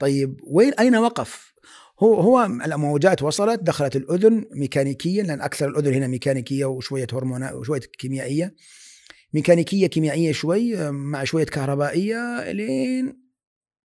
طيب 0.00 0.40
وين 0.46 0.74
أين 0.74 0.96
وقف؟ 0.96 1.54
هو 2.02 2.14
هو 2.20 2.44
الموجات 2.44 3.22
وصلت 3.22 3.60
دخلت 3.60 3.96
الأذن 3.96 4.44
ميكانيكيا 4.50 5.22
لأن 5.22 5.40
أكثر 5.40 5.68
الأذن 5.68 5.94
هنا 5.94 6.06
ميكانيكية 6.06 6.64
وشوية 6.64 7.06
هرمونات 7.12 7.52
وشوية 7.52 7.80
كيميائية. 7.80 8.54
ميكانيكية 9.32 9.86
كيميائية 9.86 10.32
شوي 10.32 10.90
مع 10.90 11.24
شوية 11.24 11.44
كهربائية 11.44 12.52
لين 12.52 13.20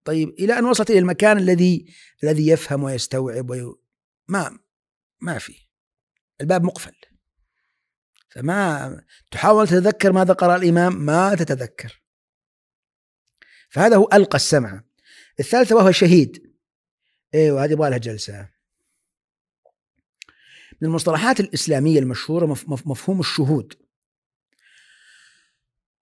طيب 0.03 0.29
إلى 0.29 0.59
أن 0.59 0.65
وصلت 0.65 0.89
إلى 0.89 0.99
المكان 0.99 1.37
الذي 1.37 1.85
الذي 2.23 2.47
يفهم 2.47 2.83
ويستوعب 2.83 3.49
وي... 3.49 3.75
ما 4.27 4.59
ما 5.21 5.37
في. 5.37 5.64
الباب 6.41 6.63
مقفل. 6.63 6.95
فما 8.29 9.01
تحاول 9.31 9.67
تتذكر 9.67 10.11
ماذا 10.11 10.33
قرأ 10.33 10.55
الإمام؟ 10.55 11.05
ما 11.05 11.35
تتذكر. 11.35 12.01
فهذا 13.69 13.95
هو 13.95 14.09
ألقى 14.13 14.35
السمع. 14.35 14.83
الثالثة 15.39 15.75
وهو 15.75 15.91
شهيد 15.91 16.55
إيوه 17.33 17.63
هذه 17.63 17.71
يبغى 17.71 17.89
لها 17.89 17.97
جلسة. 17.97 18.49
من 20.81 20.87
المصطلحات 20.87 21.39
الإسلامية 21.39 21.99
المشهورة 21.99 22.45
مفهوم 22.67 23.19
الشهود. 23.19 23.73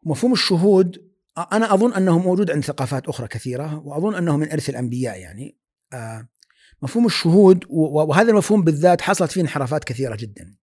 مفهوم 0.04 0.34
الشهود 0.34 1.14
أنا 1.38 1.74
أظن 1.74 1.94
أنه 1.94 2.20
موجود 2.20 2.52
عند 2.52 2.64
ثقافات 2.64 3.08
أخرى 3.08 3.28
كثيرة 3.28 3.80
وأظن 3.80 4.16
أنه 4.16 4.38
من 4.38 4.52
إرث 4.52 4.70
الأنبياء 4.70 5.20
يعني. 5.20 5.58
آه، 5.94 6.28
مفهوم 6.84 7.06
الشهود 7.06 7.66
وهذا 7.70 8.32
المفهوم 8.32 8.64
بالذات 8.64 9.02
حصلت 9.02 9.32
فيه 9.32 9.42
انحرافات 9.42 9.84
كثيرة 9.84 10.16
جدا. 10.16 10.56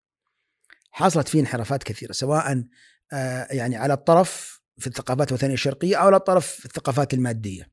حصلت 0.90 1.28
فيه 1.28 1.40
انحرافات 1.40 1.83
كثيرة 1.83 2.12
سواء 2.12 2.64
آه، 3.12 3.46
يعني 3.50 3.76
على 3.76 3.94
الطرف 3.94 4.61
في 4.78 4.87
الثقافات 4.87 5.28
الوثنية 5.28 5.54
الشرقية 5.54 5.96
أو 5.96 6.07
على 6.07 6.16
الطرف 6.16 6.46
في 6.46 6.64
الثقافات 6.64 7.14
المادية. 7.14 7.70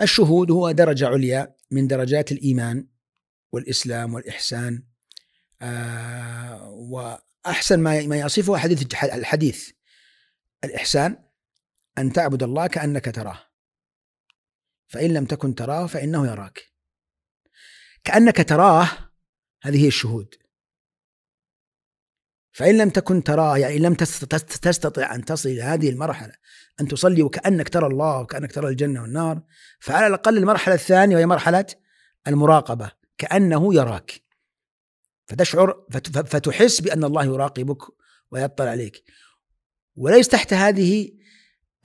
الشهود 0.00 0.50
هو 0.50 0.70
درجة 0.70 1.08
عليا 1.08 1.54
من 1.70 1.86
درجات 1.86 2.32
الإيمان 2.32 2.86
والإسلام 3.52 4.14
والإحسان 4.14 4.82
آه، 5.62 6.68
وأحسن 6.68 7.80
ما 7.80 8.06
ما 8.06 8.16
يصفه 8.16 8.56
حديث 8.56 8.82
الحديث. 9.04 9.70
الإحسان 10.64 11.24
أن 11.98 12.12
تعبد 12.12 12.42
الله 12.42 12.66
كأنك 12.66 13.14
تراه. 13.14 13.53
فإن 14.86 15.14
لم 15.14 15.24
تكن 15.24 15.54
تراه 15.54 15.86
فإنه 15.86 16.26
يراك. 16.26 16.62
كأنك 18.04 18.48
تراه 18.48 18.88
هذه 19.62 19.82
هي 19.82 19.88
الشهود. 19.88 20.34
فإن 22.52 22.78
لم 22.78 22.90
تكن 22.90 23.24
تراه 23.24 23.58
يعني 23.58 23.78
لم 23.78 23.94
تستطع 23.94 25.14
أن 25.14 25.24
تصل 25.24 25.48
إلى 25.48 25.62
هذه 25.62 25.90
المرحلة 25.90 26.34
أن 26.80 26.88
تصلي 26.88 27.22
وكأنك 27.22 27.68
ترى 27.68 27.86
الله 27.86 28.20
وكأنك 28.20 28.52
ترى 28.52 28.68
الجنة 28.68 29.02
والنار 29.02 29.42
فعلى 29.80 30.06
الأقل 30.06 30.38
المرحلة 30.38 30.74
الثانية 30.74 31.16
وهي 31.16 31.26
مرحلة 31.26 31.66
المراقبة 32.26 32.90
كأنه 33.18 33.74
يراك. 33.74 34.22
فتشعر 35.26 35.86
فتحس 36.26 36.80
بأن 36.80 37.04
الله 37.04 37.24
يراقبك 37.24 37.82
ويطلع 38.30 38.70
عليك. 38.70 39.04
وليس 39.96 40.28
تحت 40.28 40.52
هذه 40.52 41.10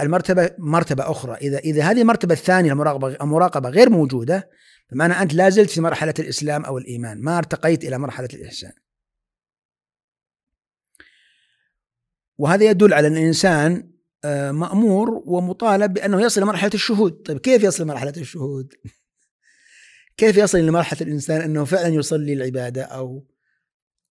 المرتبة 0.02 0.52
مرتبة 0.58 1.12
أخرى. 1.12 1.34
إذا 1.34 1.60
إذا 1.60 1.84
هذه 1.84 2.02
المرتبة 2.02 2.34
الثانية 2.34 2.72
المراقبة 2.72 3.08
المراقبة 3.08 3.70
غير 3.70 3.90
موجودة 3.90 4.50
بمعنى 4.92 5.14
أنت 5.14 5.34
لا 5.34 5.50
زلت 5.50 5.70
في 5.70 5.82
مرحلة 5.82 6.14
الإسلام 6.20 6.66
أو 6.66 6.78
الإيمان 6.78 7.22
ما 7.22 7.38
ارتقيت 7.38 7.84
إلى 7.84 7.98
مرحلة 7.98 8.30
الإحسان. 8.34 8.72
وهذا 12.38 12.66
يدل 12.66 12.94
على 12.94 13.08
أن 13.08 13.18
الإنسان 13.18 13.92
آه، 14.26 14.52
مأمور 14.52 15.24
ومطالب 15.26 15.94
بأنه 15.94 16.22
يصل 16.22 16.42
لمرحلة 16.42 16.72
الشهود. 16.74 17.12
طيب 17.12 17.38
كيف 17.38 17.64
يصل 17.64 17.84
لمرحلة 17.84 18.14
الشهود؟ 18.18 18.74
كيف 20.18 20.38
يصل 20.38 20.58
لمرحلة 20.58 21.02
الإنسان 21.02 21.42
أنه 21.42 21.66
فعلا 21.66 21.88
يصلي 21.88 22.34
العبادة 22.34 22.84
أو 22.84 23.26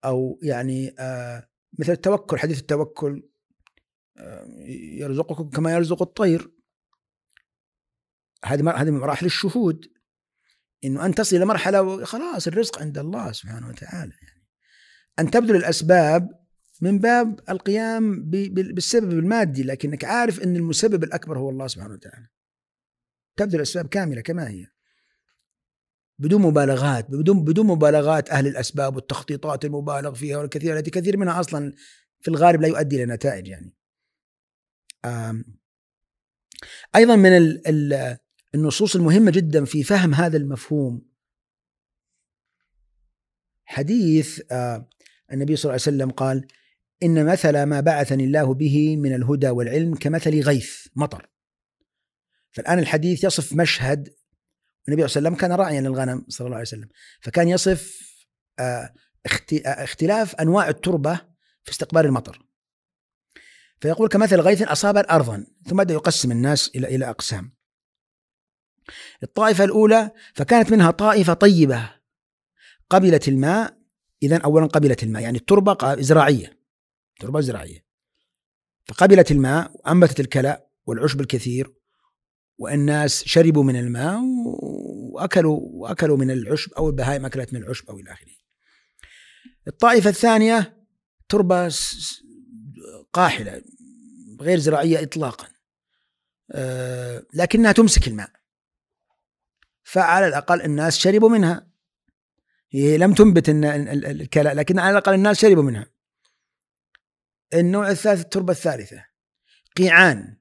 أو 0.05 0.39
يعني 0.43 0.95
آه، 0.99 1.49
مثل 1.79 1.93
التوكل 1.93 2.39
حديث 2.39 2.61
التوكل 2.61 3.28
يرزقكم 4.99 5.51
كما 5.51 5.73
يرزق 5.73 6.03
الطير. 6.03 6.51
هذه 8.45 8.71
هذه 8.71 8.91
مراحل 8.91 9.27
الشهود. 9.27 9.87
إنه 10.85 11.07
أن 11.07 11.15
تصل 11.15 11.37
إلى 11.37 11.45
مرحلة 11.45 12.05
خلاص 12.05 12.47
الرزق 12.47 12.81
عند 12.81 12.99
الله 12.99 13.33
سبحانه 13.33 13.69
وتعالى 13.69 14.13
يعني. 14.23 14.49
أن 15.19 15.31
تبذل 15.31 15.57
الأسباب 15.57 16.29
من 16.81 16.99
باب 16.99 17.41
القيام 17.49 18.31
بالسبب 18.51 19.13
المادي 19.13 19.63
لكنك 19.63 20.05
عارف 20.05 20.43
إن 20.43 20.57
المسبب 20.57 21.05
الأكبر 21.05 21.39
هو 21.39 21.51
الله 21.51 21.67
سبحانه 21.67 21.95
وتعالى. 21.95 22.29
تبذل 23.37 23.57
الأسباب 23.57 23.89
كاملة 23.89 24.21
كما 24.21 24.49
هي. 24.49 24.67
بدون 26.19 26.43
مبالغات 26.43 27.11
بدون 27.11 27.45
بدون 27.45 27.67
مبالغات 27.67 28.31
أهل 28.31 28.47
الأسباب 28.47 28.97
والتخطيطات 28.97 29.65
المبالغ 29.65 30.15
فيها 30.15 30.39
والكثير 30.39 30.79
التي 30.79 30.91
كثير 30.91 31.17
منها 31.17 31.41
أصلا 31.41 31.73
في 32.21 32.29
الغالب 32.29 32.61
لا 32.61 32.69
يؤدي 32.69 32.97
إلى 32.97 33.15
نتائج 33.15 33.49
يعني. 33.49 33.78
أيضا 36.97 37.17
من 37.17 37.59
النصوص 38.55 38.97
المهمة 38.97 39.31
جدا 39.31 39.65
في 39.65 39.83
فهم 39.83 40.15
هذا 40.15 40.37
المفهوم. 40.37 41.09
حديث 43.65 44.41
النبي 45.33 45.57
صلى 45.57 45.65
الله 45.65 45.73
عليه 45.73 45.97
وسلم 45.97 46.11
قال 46.11 46.47
إن 47.03 47.27
مثل 47.27 47.63
ما 47.63 47.81
بعثني 47.81 48.25
الله 48.25 48.55
به 48.55 48.97
من 48.97 49.15
الهدى 49.15 49.49
والعلم 49.49 49.95
كمثل 49.95 50.41
غيث 50.41 50.87
مطر. 50.97 51.31
فالآن 52.51 52.79
الحديث 52.79 53.25
يصف 53.25 53.53
مشهد 53.53 54.15
النبي 54.89 55.09
صلى 55.09 55.19
الله 55.19 55.29
عليه 55.29 55.29
وسلم 55.29 55.35
كان 55.35 55.53
راعيا 55.53 55.81
للغنم 55.81 56.25
صلى 56.29 56.45
الله 56.45 56.57
عليه 56.57 56.69
وسلم. 56.69 56.89
فكان 57.21 57.49
يصف 57.49 57.99
اختلاف 59.67 60.35
أنواع 60.35 60.69
التربة 60.69 61.15
في 61.65 61.71
استقبال 61.71 62.07
المطر. 62.07 62.48
فيقول 63.81 64.09
كمثل 64.09 64.41
غيث 64.41 64.63
أصاب 64.63 64.97
أرضا 64.97 65.47
ثم 65.67 65.77
بدأ 65.77 65.95
يقسم 65.95 66.33
الناس 66.33 66.71
إلى 66.77 66.95
إلى 66.95 67.11
أقسام. 67.11 67.53
الطائفة 69.23 69.65
الأولى 69.65 70.11
فكانت 70.35 70.71
منها 70.71 70.91
طائفة 70.91 71.33
طيبة. 71.33 71.99
قبلت 72.91 73.29
الماء 73.29 73.79
إذا 74.23 74.37
أولا 74.37 74.67
قبلت 74.67 75.03
الماء 75.03 75.23
يعني 75.23 75.39
التربة 75.39 76.01
زراعية 76.01 76.59
تربة 77.21 77.41
زراعية 77.41 77.85
فقبلت 78.87 79.31
الماء 79.31 79.73
وأنبتت 79.75 80.21
الكلأ 80.21 80.69
والعشب 80.87 81.21
الكثير 81.21 81.75
والناس 82.59 83.25
شربوا 83.25 83.65
من 83.65 83.77
الماء 83.77 84.21
وأكلوا 85.13 85.61
وأكلوا 85.63 86.17
من 86.17 86.31
العشب 86.31 86.73
أو 86.73 86.89
البهائم 86.89 87.27
أكلت 87.27 87.55
من 87.55 87.63
العشب 87.63 87.91
أو 87.91 87.99
إلى 87.99 88.13
آخره. 88.13 88.33
الطائفة 89.69 90.11
الثانية 90.11 90.87
تربة 91.29 91.69
قاحلة 93.13 93.63
غير 94.41 94.59
زراعية 94.59 95.03
إطلاقا. 95.03 95.49
آه، 96.53 97.23
لكنها 97.35 97.73
تمسك 97.73 98.09
الماء. 98.09 98.31
فعلى 99.83 100.29
الأقل 100.29 100.63
الناس 100.63 100.99
شربوا 100.99 101.29
منها. 101.29 101.69
هي 102.71 102.99
لم 102.99 103.15
تنبت 103.15 103.49
الكلاء 103.49 104.55
لكن 104.55 104.79
على 104.79 104.91
الأقل 104.91 105.15
الناس 105.15 105.41
شربوا 105.41 105.63
منها. 105.63 105.87
النوع 107.55 107.91
الثالث 107.91 108.21
التربة 108.21 108.53
الثالثة. 108.53 109.05
قيعان 109.77 110.37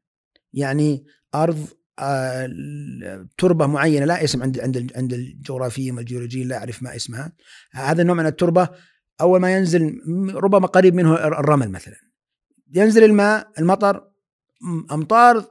يعني 0.53 1.05
أرض 1.35 1.67
آه، 1.99 3.27
تربة 3.37 3.67
معينة 3.67 4.05
لا 4.05 4.23
اسم 4.23 4.43
عند 4.43 4.59
عند 4.59 4.91
عند 4.95 5.13
الجغرافيين 5.13 5.97
والجيولوجيين 5.97 6.47
لا 6.47 6.57
أعرف 6.57 6.83
ما 6.83 6.95
اسمها. 6.95 7.33
هذا 7.71 8.01
النوع 8.01 8.15
من 8.15 8.25
التربة 8.25 8.69
أول 9.21 9.39
ما 9.39 9.53
ينزل 9.53 10.01
ربما 10.33 10.67
قريب 10.67 10.95
منه 10.95 11.15
الرمل 11.15 11.69
مثلا. 11.69 12.06
ينزل 12.73 13.03
الماء 13.03 13.51
المطر 13.59 14.11
أمطار 14.91 15.45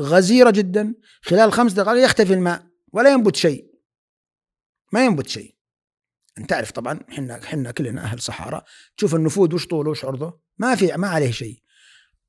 غزيرة 0.00 0.50
جدا 0.50 0.94
خلال 1.22 1.52
خمس 1.52 1.72
دقائق 1.72 2.04
يختفي 2.04 2.34
الماء 2.34 2.66
ولا 2.92 3.12
ينبت 3.12 3.36
شيء. 3.36 3.70
ما 4.92 5.04
ينبت 5.04 5.28
شيء. 5.28 5.54
أنت 6.38 6.50
تعرف 6.50 6.70
طبعا 6.70 7.00
إحنا 7.08 7.42
إحنا 7.42 7.70
كلنا 7.70 8.02
أهل 8.02 8.20
صحراء 8.20 8.64
تشوف 8.96 9.14
النفود 9.14 9.54
وش 9.54 9.66
طوله 9.66 9.90
وش 9.90 10.04
عرضه؟ 10.04 10.40
ما 10.58 10.74
في 10.74 10.96
ما 10.96 11.08
عليه 11.08 11.30
شيء. 11.30 11.62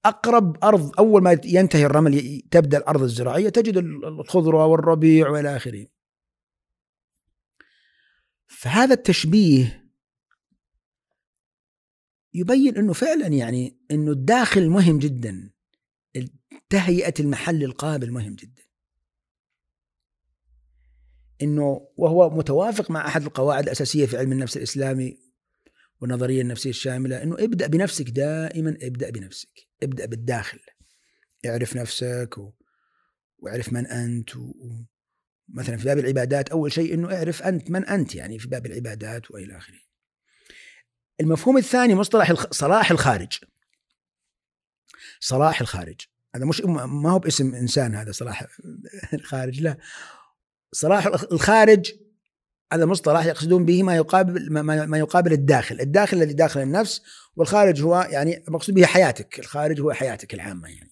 أقرب 0.05 0.63
أرض 0.63 0.91
أول 0.99 1.23
ما 1.23 1.39
ينتهي 1.45 1.85
الرمل 1.85 2.41
تبدأ 2.51 2.77
الأرض 2.77 3.01
الزراعية 3.03 3.49
تجد 3.49 3.77
الخضرة 3.77 4.65
والربيع 4.65 5.29
والى 5.29 5.55
آخره. 5.55 5.87
فهذا 8.47 8.93
التشبيه 8.93 9.80
يبين 12.33 12.77
إنه 12.77 12.93
فعلا 12.93 13.27
يعني 13.27 13.77
إنه 13.91 14.11
الداخل 14.11 14.69
مهم 14.69 14.99
جدا. 14.99 15.51
تهيئة 16.69 17.13
المحل 17.19 17.63
القابل 17.63 18.11
مهم 18.11 18.35
جدا. 18.35 18.63
إنه 21.41 21.87
وهو 21.97 22.29
متوافق 22.29 22.91
مع 22.91 23.07
أحد 23.07 23.23
القواعد 23.23 23.63
الأساسية 23.63 24.05
في 24.05 24.17
علم 24.17 24.31
النفس 24.31 24.57
الإسلامي 24.57 25.17
والنظريه 26.01 26.41
النفسيه 26.41 26.69
الشاملة 26.69 27.23
إنه 27.23 27.35
ابدأ 27.39 27.67
بنفسك 27.67 28.09
دائما 28.09 28.77
ابدأ 28.81 29.09
بنفسك 29.09 29.67
ابدأ 29.83 30.05
بالداخل. 30.05 30.59
اعرف 31.45 31.75
نفسك 31.75 32.37
و... 32.37 32.53
واعرف 33.37 33.73
من 33.73 33.87
أنت 33.87 34.35
و... 34.35 34.53
مثلا 35.49 35.77
في 35.77 35.85
باب 35.85 35.99
العبادات 35.99 36.49
أول 36.49 36.71
شيء 36.71 36.93
إنه 36.93 37.15
اعرف 37.15 37.43
أنت 37.43 37.71
من 37.71 37.85
أنت 37.85 38.15
يعني 38.15 38.39
في 38.39 38.47
باب 38.47 38.65
العبادات 38.65 39.31
وإلى 39.31 39.57
آخره. 39.57 39.90
المفهوم 41.21 41.57
الثاني 41.57 41.95
مصطلح 41.95 42.33
صلاح 42.51 42.91
الخارج. 42.91 43.39
صلاح 45.19 45.61
الخارج. 45.61 46.01
هذا 46.35 46.45
مش 46.45 46.61
ما 46.65 47.11
هو 47.11 47.19
باسم 47.19 47.55
إنسان 47.55 47.95
هذا 47.95 48.11
صلاح 48.11 48.47
الخارج 49.13 49.61
لا. 49.61 49.77
صلاح 50.71 51.05
الخارج 51.31 51.91
هذا 52.73 52.85
مصطلح 52.85 53.25
يقصدون 53.25 53.65
به 53.65 53.83
ما 53.83 53.95
يقابل 53.95 54.49
ما 54.87 54.97
يقابل 54.97 55.31
الداخل، 55.31 55.81
الداخل 55.81 56.17
الذي 56.17 56.33
داخل 56.33 56.61
النفس 56.61 57.01
والخارج 57.35 57.81
هو 57.81 58.07
يعني 58.11 58.43
مقصود 58.47 58.75
به 58.75 58.85
حياتك، 58.85 59.39
الخارج 59.39 59.81
هو 59.81 59.91
حياتك 59.91 60.33
العامة 60.33 60.69
يعني. 60.69 60.91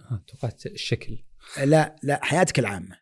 آه، 0.00 0.24
توقعت 0.26 0.66
الشكل. 0.66 1.18
لا 1.64 1.96
لا 2.02 2.24
حياتك 2.24 2.58
العامة. 2.58 2.99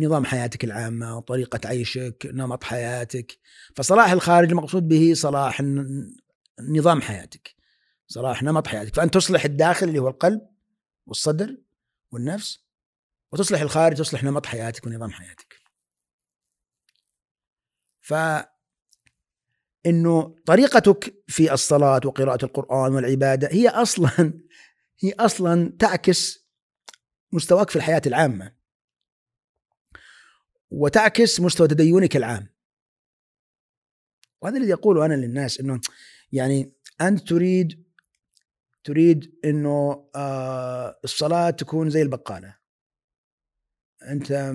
نظام 0.00 0.24
حياتك 0.24 0.64
العامة 0.64 1.16
وطريقة 1.16 1.68
عيشك 1.68 2.30
نمط 2.32 2.64
حياتك. 2.64 3.38
فصلاح 3.76 4.10
الخارج 4.10 4.48
المقصود 4.50 4.88
به 4.88 5.12
صلاح 5.14 5.62
نظام 6.60 7.00
حياتك. 7.00 7.54
صلاح 8.06 8.42
نمط 8.42 8.66
حياتك. 8.66 8.94
فأنت 8.94 9.14
تصلح 9.14 9.44
الداخل 9.44 9.88
اللي 9.88 9.98
هو 9.98 10.08
القلب 10.08 10.40
والصدر 11.06 11.56
والنفس 12.10 12.64
وتصلح 13.32 13.60
الخارج 13.60 13.96
تصلح 13.96 14.24
نمط 14.24 14.46
حياتك 14.46 14.86
ونظام 14.86 15.10
حياتك. 15.10 15.54
ف 18.00 18.14
إنه 19.86 20.36
طريقتك 20.46 21.14
في 21.26 21.52
الصلاة 21.52 22.00
وقراءة 22.04 22.44
القرآن 22.44 22.94
والعبادة 22.94 23.48
هي 23.52 23.68
أصلا 23.68 24.40
هي 25.00 25.12
أصلا 25.12 25.76
تعكس 25.78 26.48
مستواك 27.32 27.70
في 27.70 27.76
الحياة 27.76 28.02
العامة. 28.06 28.57
وتعكس 30.70 31.40
مستوى 31.40 31.68
تدينك 31.68 32.16
العام. 32.16 32.48
وهذا 34.42 34.56
الذي 34.56 34.72
اقوله 34.72 35.04
أنا 35.06 35.14
للناس 35.14 35.60
إنه 35.60 35.80
يعني 36.32 36.72
أنت 37.00 37.28
تريد 37.28 37.84
تريد 38.84 39.38
إنه 39.44 40.08
آه 40.16 41.00
الصلاة 41.04 41.50
تكون 41.50 41.90
زي 41.90 42.02
البقالة. 42.02 42.56
أنت 44.10 44.52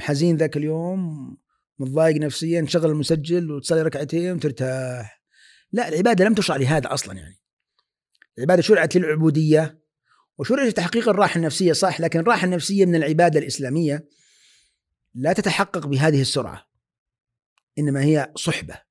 حزين 0.00 0.36
ذاك 0.36 0.56
اليوم 0.56 1.36
متضايق 1.78 2.16
نفسيا 2.16 2.62
تشغل 2.62 2.90
المسجل 2.90 3.50
وتصلي 3.50 3.82
ركعتين 3.82 4.32
وترتاح. 4.32 5.22
لا 5.72 5.88
العبادة 5.88 6.24
لم 6.24 6.34
تشرع 6.34 6.56
لهذا 6.56 6.94
أصلا 6.94 7.14
يعني. 7.14 7.40
العبادة 8.38 8.62
شرعت 8.62 8.96
للعبودية 8.96 9.80
وشرعت 10.38 10.68
لتحقيق 10.68 11.08
الراحة 11.08 11.36
النفسية 11.36 11.72
صح 11.72 12.00
لكن 12.00 12.20
الراحة 12.20 12.44
النفسية 12.44 12.84
من 12.84 12.94
العبادة 12.94 13.40
الإسلامية 13.40 14.08
لا 15.14 15.32
تتحقق 15.32 15.86
بهذه 15.86 16.20
السرعة 16.20 16.70
إنما 17.78 18.02
هي 18.02 18.32
صحبة. 18.36 18.82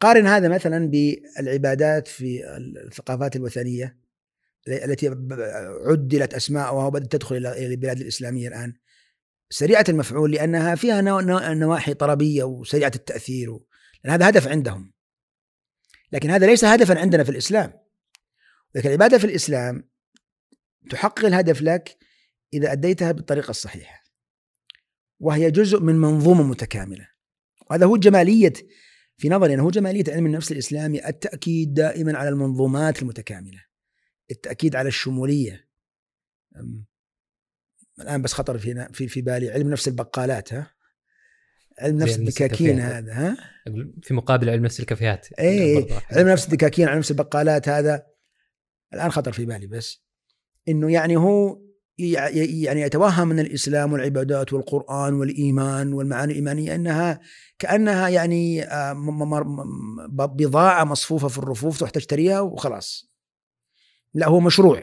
قارن 0.00 0.26
هذا 0.26 0.48
مثلا 0.48 0.90
بالعبادات 0.90 2.08
في 2.08 2.56
الثقافات 2.86 3.36
الوثنية 3.36 3.98
التي 4.68 5.08
عدلت 5.86 6.34
اسماءها 6.34 6.86
وبدأت 6.86 7.12
تدخل 7.12 7.36
إلى 7.36 7.66
البلاد 7.66 8.00
الإسلامية 8.00 8.48
الآن. 8.48 8.74
سريعة 9.50 9.84
المفعول 9.88 10.32
لأنها 10.32 10.74
فيها 10.74 11.00
نواحي 11.54 11.94
طربية 11.94 12.44
وسريعة 12.44 12.92
التأثير 12.94 13.58
لأن 14.04 14.12
هذا 14.12 14.28
هدف 14.28 14.48
عندهم. 14.48 14.92
لكن 16.12 16.30
هذا 16.30 16.46
ليس 16.46 16.64
هدفا 16.64 17.00
عندنا 17.00 17.24
في 17.24 17.30
الإسلام. 17.30 17.72
لكن 18.74 18.88
العبادة 18.88 19.18
في 19.18 19.24
الإسلام 19.24 19.90
تحقق 20.90 21.24
الهدف 21.24 21.62
لك 21.62 21.96
إذا 22.54 22.72
أديتها 22.72 23.12
بالطريقة 23.12 23.50
الصحيحة. 23.50 23.97
وهي 25.20 25.50
جزء 25.50 25.80
من 25.80 25.94
منظومة 25.94 26.42
متكاملة. 26.42 27.08
وهذا 27.70 27.86
هو 27.86 27.96
جمالية 27.96 28.52
في 29.16 29.28
نظري 29.28 29.54
انه 29.54 29.62
هو 29.62 29.70
جمالية 29.70 30.04
علم 30.08 30.26
النفس 30.26 30.52
الإسلامي 30.52 31.08
التأكيد 31.08 31.74
دائما 31.74 32.18
على 32.18 32.28
المنظومات 32.28 33.02
المتكاملة. 33.02 33.64
التأكيد 34.30 34.76
على 34.76 34.88
الشمولية. 34.88 35.68
الآن 38.00 38.22
بس 38.22 38.32
خطر 38.32 38.58
في 38.58 38.88
في 38.92 39.08
في 39.08 39.22
بالي 39.22 39.50
علم 39.50 39.70
نفس 39.70 39.88
البقالات 39.88 40.52
ها؟ 40.52 40.74
علم 41.78 41.98
نفس 41.98 42.16
الدكاكين 42.16 42.80
هذا 42.80 43.12
ها؟ 43.12 43.36
في 44.02 44.14
مقابل 44.14 44.50
علم 44.50 44.64
نفس 44.64 44.80
الكافيهات. 44.80 45.32
اي 45.32 45.86
علم 46.10 46.28
نفس 46.28 46.44
الدكاكين 46.44 46.88
علم 46.88 46.98
نفس 46.98 47.10
البقالات 47.10 47.68
هذا. 47.68 48.06
الآن 48.94 49.10
خطر 49.10 49.32
في 49.32 49.44
بالي 49.44 49.66
بس. 49.66 50.04
إنه 50.68 50.92
يعني 50.92 51.16
هو 51.16 51.67
يعني 51.98 52.80
يتوهم 52.80 53.28
من 53.28 53.40
الإسلام 53.40 53.92
والعبادات 53.92 54.52
والقرآن 54.52 55.14
والإيمان 55.14 55.92
والمعاني 55.92 56.32
الإيمانية 56.32 56.74
إنها 56.74 57.20
كأنها 57.58 58.08
يعني 58.08 58.62
آه، 58.62 58.92
بضاعة 60.08 60.84
مصفوفة 60.84 61.28
في 61.28 61.38
الرفوف 61.38 61.78
تروح 61.78 61.90
تشتريها 61.90 62.40
وخلاص. 62.40 63.10
لا 64.14 64.28
هو 64.28 64.40
مشروع. 64.40 64.82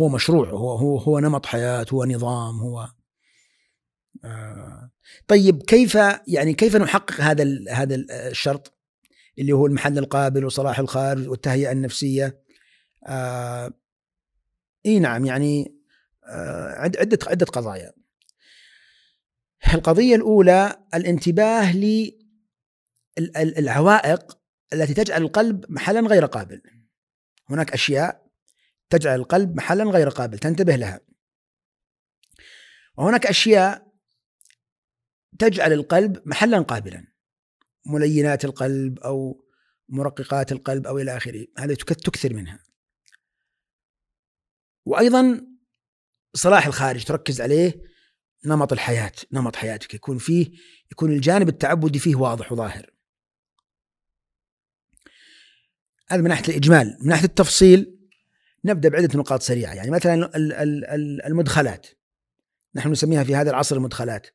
هو 0.00 0.08
مشروع. 0.08 0.50
هو 0.50 0.76
هو 0.76 0.98
هو 0.98 1.18
نمط 1.18 1.46
حياة 1.46 1.86
هو 1.92 2.04
نظام 2.04 2.60
هو 2.60 2.88
آه. 4.24 4.90
طيب 5.28 5.62
كيف 5.62 5.98
يعني 6.26 6.54
كيف 6.54 6.76
نحقق 6.76 7.20
هذا 7.20 7.44
هذا 7.70 7.94
الشرط 8.10 8.78
اللي 9.38 9.52
هو 9.52 9.66
المحل 9.66 9.98
القابل 9.98 10.44
وصلاح 10.44 10.78
الخارج 10.78 11.28
والتهيئة 11.28 11.72
النفسية؟ 11.72 12.42
آه. 13.06 13.72
إي 14.86 14.98
نعم 14.98 15.26
يعني 15.26 15.75
آه 16.26 16.74
عدة 16.78 17.18
عدة 17.26 17.46
قضايا. 17.46 17.92
القضية 19.74 20.16
الأولى 20.16 20.86
الانتباه 20.94 21.76
للعوائق 23.18 24.38
التي 24.72 24.94
تجعل 24.94 25.22
القلب 25.22 25.64
محلا 25.68 26.00
غير 26.00 26.26
قابل. 26.26 26.62
هناك 27.50 27.72
أشياء 27.72 28.26
تجعل 28.90 29.18
القلب 29.18 29.56
محلا 29.56 29.84
غير 29.84 30.08
قابل 30.08 30.38
تنتبه 30.38 30.76
لها. 30.76 31.00
وهناك 32.98 33.26
أشياء 33.26 33.92
تجعل 35.38 35.72
القلب 35.72 36.28
محلا 36.28 36.60
قابلا. 36.60 37.06
ملينات 37.86 38.44
القلب 38.44 38.98
أو 38.98 39.44
مرققات 39.88 40.52
القلب 40.52 40.86
أو 40.86 40.98
إلى 40.98 41.16
آخره 41.16 41.46
هذه 41.58 41.74
تكثر 41.74 42.34
منها. 42.34 42.62
وأيضا 44.84 45.55
صلاح 46.36 46.66
الخارج 46.66 47.04
تركز 47.04 47.40
عليه 47.40 47.82
نمط 48.46 48.72
الحياة 48.72 49.12
نمط 49.32 49.56
حياتك. 49.56 49.94
يكون 49.94 50.18
فيه 50.18 50.50
يكون 50.92 51.12
الجانب 51.12 51.48
التعبدي 51.48 51.98
فيه 51.98 52.16
واضح 52.16 52.52
وظاهر. 52.52 52.90
هذا 56.08 56.20
من 56.20 56.28
ناحية 56.28 56.48
الإجمال. 56.48 56.98
من 57.00 57.08
ناحية 57.08 57.24
التفصيل 57.24 57.98
نبدأ 58.64 58.88
بعدة 58.88 59.18
نقاط 59.18 59.42
سريعة. 59.42 59.74
يعني 59.74 59.90
مثلا 59.90 60.30
المدخلات. 61.26 61.86
نحن 62.74 62.90
نسميها 62.90 63.24
في 63.24 63.36
هذا 63.36 63.50
العصر 63.50 63.76
المدخلات. 63.76 64.26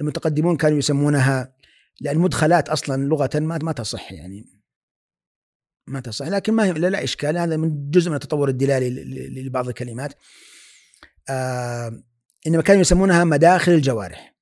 المتقدمون 0.00 0.56
كانوا 0.56 0.78
يسمونها 0.78 1.54
لأن 2.00 2.16
المدخلات 2.16 2.68
أصلا 2.68 3.02
لغة 3.02 3.30
ما 3.34 3.58
ما 3.62 3.72
تصح 3.72 4.12
يعني. 4.12 4.44
ما 5.86 6.00
تصح. 6.00 6.26
لكن 6.26 6.52
ما 6.52 6.72
لا, 6.72 6.86
لا 6.86 7.04
إشكال. 7.04 7.38
هذا 7.38 7.56
من 7.56 7.90
جزء 7.90 8.10
من 8.10 8.16
التطور 8.16 8.48
الدلالي 8.48 8.90
لبعض 9.42 9.68
الكلمات. 9.68 10.14
آه 11.30 12.02
إنما 12.46 12.62
كانوا 12.62 12.80
يسمونها 12.80 13.24
مداخل 13.24 13.72
الجوارح 13.72 14.34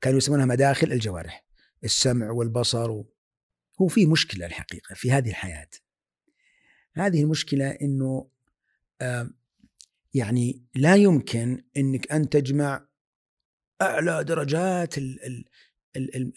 كانوا 0.00 0.18
يسمونها 0.18 0.46
مداخل 0.46 0.92
الجوارح 0.92 1.44
السمع 1.84 2.30
والبصر 2.30 3.02
هو 3.80 3.88
في 3.88 4.06
مشكلة 4.06 4.46
الحقيقة 4.46 4.94
في 4.94 5.12
هذه 5.12 5.30
الحياة 5.30 5.68
هذه 6.94 7.22
المشكلة 7.22 7.70
إنه 7.70 8.30
يعني 10.14 10.66
لا 10.74 10.96
يمكن 10.96 11.64
إنك 11.76 12.12
أن 12.12 12.28
تجمع 12.28 12.88
أعلى 13.82 14.24
درجات 14.24 14.94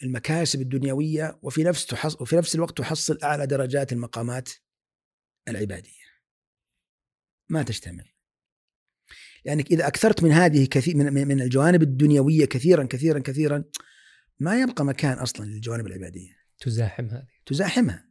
المكاسب 0.02 0.60
الدنيوية 0.60 1.38
وفي 1.42 1.64
نفس 1.64 1.86
تحص 1.86 2.20
وفي 2.20 2.36
نفس 2.36 2.54
الوقت 2.54 2.78
تحصل 2.78 3.18
أعلى 3.22 3.46
درجات 3.46 3.92
المقامات 3.92 4.48
العبادية. 5.48 6.06
ما 7.48 7.62
تجتمع. 7.62 8.15
لانك 9.46 9.72
إذا 9.72 9.86
أكثرت 9.86 10.22
من 10.22 10.32
هذه 10.32 10.66
كثير 10.70 10.96
من 10.96 11.28
من 11.28 11.40
الجوانب 11.40 11.82
الدنيوية 11.82 12.44
كثيرا 12.44 12.84
كثيرا 12.84 13.18
كثيرا 13.18 13.64
ما 14.40 14.60
يبقى 14.60 14.84
مكان 14.84 15.18
أصلا 15.18 15.46
للجوانب 15.46 15.86
العبادية. 15.86 16.30
تزاحم 16.60 17.06
هذه. 17.06 17.26
تزاحمها. 17.46 18.06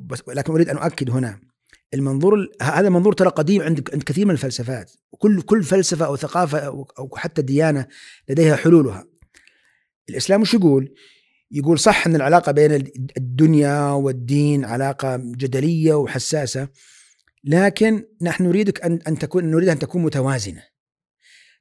بس 0.00 0.22
لكن 0.28 0.52
أريد 0.52 0.68
أن 0.68 0.76
أؤكد 0.76 1.10
هنا 1.10 1.40
المنظور 1.94 2.48
هذا 2.62 2.88
منظور 2.88 3.12
ترى 3.12 3.28
قديم 3.28 3.62
عند 3.62 3.90
عند 3.92 4.02
كثير 4.02 4.26
من 4.26 4.30
الفلسفات 4.30 4.92
كل 5.18 5.42
كل 5.42 5.62
فلسفة 5.62 6.06
أو 6.06 6.16
ثقافة 6.16 6.58
أو 6.98 7.16
حتى 7.16 7.42
ديانة 7.42 7.86
لديها 8.28 8.56
حلولها 8.56 9.04
الإسلام 10.08 10.40
وش 10.40 10.54
يقول؟ 10.54 10.94
يقول 11.50 11.78
صح 11.78 12.06
إن 12.06 12.16
العلاقة 12.16 12.52
بين 12.52 12.72
الدنيا 13.16 13.90
والدين 13.90 14.64
علاقة 14.64 15.16
جدلية 15.16 15.94
وحساسة 15.94 16.68
لكن 17.44 18.06
نحن 18.22 18.44
نريدك 18.44 18.84
ان 18.84 18.98
أن 19.08 19.18
تكون 19.18 19.44
نريد 19.44 19.68
أن 19.68 19.78
تكون 19.78 20.02
متوازنة. 20.02 20.62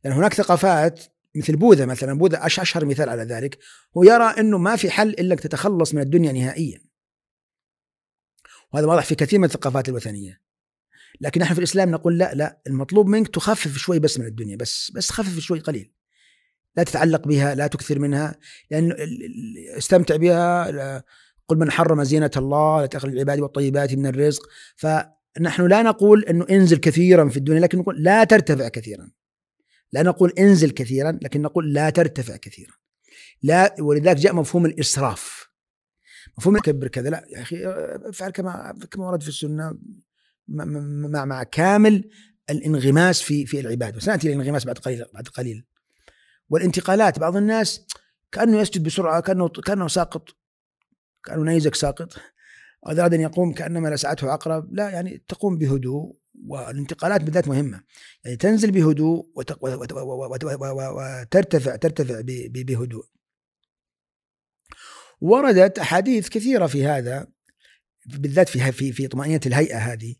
لأن 0.03 0.13
هناك 0.13 0.33
ثقافات 0.33 1.03
مثل 1.35 1.55
بوذا 1.55 1.85
مثلا 1.85 2.13
بوذا 2.13 2.45
أشهر 2.45 2.85
مثال 2.85 3.09
على 3.09 3.23
ذلك. 3.23 3.59
هو 3.97 4.03
يرى 4.03 4.23
إنه 4.23 4.57
ما 4.57 4.75
في 4.75 4.91
حل 4.91 5.09
إلا 5.09 5.33
أنك 5.33 5.39
تتخلص 5.39 5.93
من 5.93 6.01
الدنيا 6.01 6.31
نهائيا. 6.31 6.81
وهذا 8.73 8.87
واضح 8.87 9.05
في 9.05 9.15
كثير 9.15 9.39
من 9.39 9.45
الثقافات 9.45 9.89
الوثنية. 9.89 10.41
لكن 11.21 11.41
نحن 11.41 11.53
في 11.53 11.59
الإسلام 11.59 11.91
نقول 11.91 12.17
لا 12.17 12.33
لا. 12.33 12.61
المطلوب 12.67 13.07
منك 13.07 13.27
تخفف 13.27 13.77
شوي 13.77 13.99
بس 13.99 14.19
من 14.19 14.25
الدنيا 14.25 14.55
بس 14.55 14.91
بس 14.95 15.11
خفف 15.11 15.39
شوي 15.39 15.59
قليل. 15.59 15.93
لا 16.75 16.83
تتعلق 16.83 17.27
بها 17.27 17.55
لا 17.55 17.67
تكثر 17.67 17.99
منها. 17.99 18.35
لأن 18.71 18.95
استمتع 19.77 20.15
بها 20.15 21.03
قل 21.47 21.57
من 21.57 21.71
حرم 21.71 22.03
زينة 22.03 22.31
الله 22.37 22.81
لا 22.81 22.85
تأخذ 22.85 23.07
العباد 23.07 23.39
والطيبات 23.39 23.93
من 23.93 24.05
الرزق. 24.05 24.41
فنحن 25.35 25.67
لا 25.67 25.81
نقول 25.81 26.23
أنه 26.23 26.45
انزل 26.49 26.77
كثيرا 26.77 27.29
في 27.29 27.37
الدنيا 27.37 27.59
لكن 27.59 27.77
نقول 27.77 28.03
لا 28.03 28.23
ترتفع 28.23 28.67
كثيرا. 28.67 29.11
لا 29.91 30.03
نقول 30.03 30.33
انزل 30.39 30.71
كثيرا 30.71 31.19
لكن 31.21 31.41
نقول 31.41 31.73
لا 31.73 31.89
ترتفع 31.89 32.35
كثيرا. 32.35 32.73
لا 33.43 33.75
ولذلك 33.79 34.17
جاء 34.17 34.33
مفهوم 34.33 34.65
الإسراف. 34.65 35.49
مفهوم 36.37 36.59
كبر 36.59 36.87
كذا 36.87 37.09
لا 37.09 37.25
يا 37.29 37.41
أخي 37.41 37.65
افعل 38.09 38.29
كما 38.29 38.79
كما 38.91 39.07
ورد 39.07 39.21
في 39.23 39.29
السنة 39.29 39.77
مع 40.47 41.25
مع 41.25 41.43
كامل 41.43 42.09
الانغماس 42.49 43.21
في 43.21 43.45
في 43.45 43.59
العبادة. 43.59 43.97
وسناتي 43.97 44.27
الانغماس 44.27 44.65
بعد 44.65 44.77
قليل 44.77 45.05
بعد 45.13 45.27
قليل. 45.27 45.65
والانتقالات 46.49 47.19
بعض 47.19 47.35
الناس 47.35 47.85
كأنه 48.31 48.59
يسجد 48.59 48.83
بسرعة 48.83 49.21
كأنه 49.21 49.49
كأنه 49.49 49.87
ساقط 49.87 50.29
كأنه 51.23 51.43
نيزك 51.43 51.75
ساقط. 51.75 52.17
اراد 52.87 53.13
أن 53.13 53.21
يقوم 53.21 53.53
كأنما 53.53 53.87
لسعته 53.87 54.31
عقرب 54.31 54.73
لا 54.73 54.89
يعني 54.89 55.23
تقوم 55.27 55.57
بهدوء 55.57 56.15
والانتقالات 56.47 57.23
بالذات 57.23 57.47
مهمة. 57.47 57.83
يعني 58.23 58.37
تنزل 58.37 58.71
بهدوء 58.71 59.31
وترتفع 59.35 61.75
ترتفع 61.75 62.21
بهدوء. 62.49 63.05
وردت 65.21 65.79
أحاديث 65.79 66.29
كثيرة 66.29 66.67
في 66.67 66.85
هذا 66.85 67.27
بالذات 68.05 68.49
في 68.49 68.71
في 68.71 68.91
في 68.91 69.07
طمأنينة 69.07 69.41
الهيئة 69.45 69.77
هذه 69.77 70.15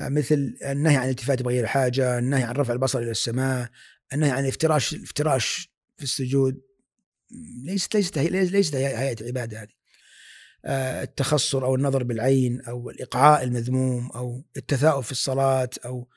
مثل 0.00 0.56
النهي 0.64 0.96
عن 0.96 1.04
الالتفات 1.04 1.42
بغير 1.42 1.66
حاجة، 1.66 2.18
النهي 2.18 2.42
عن 2.42 2.54
رفع 2.54 2.72
البصر 2.72 2.98
إلى 2.98 3.10
السماء، 3.10 3.68
النهي 4.12 4.30
عن 4.30 4.42
الافتراش 4.42 4.94
الافتراش 4.94 5.72
في 5.96 6.04
السجود. 6.04 6.60
ليست 7.64 7.96
ليست 7.96 8.18
ليست 8.18 8.74
هيئة 8.74 9.26
عبادة 9.26 9.62
هذه. 9.62 9.77
آه، 10.64 11.02
التخصر 11.02 11.64
أو 11.64 11.74
النظر 11.74 12.02
بالعين 12.02 12.60
أو 12.60 12.90
الاقعاء 12.90 13.44
المذموم 13.44 14.10
أو 14.10 14.44
التثاؤب 14.56 15.02
في 15.02 15.12
الصلاة 15.12 15.70
أو 15.84 16.08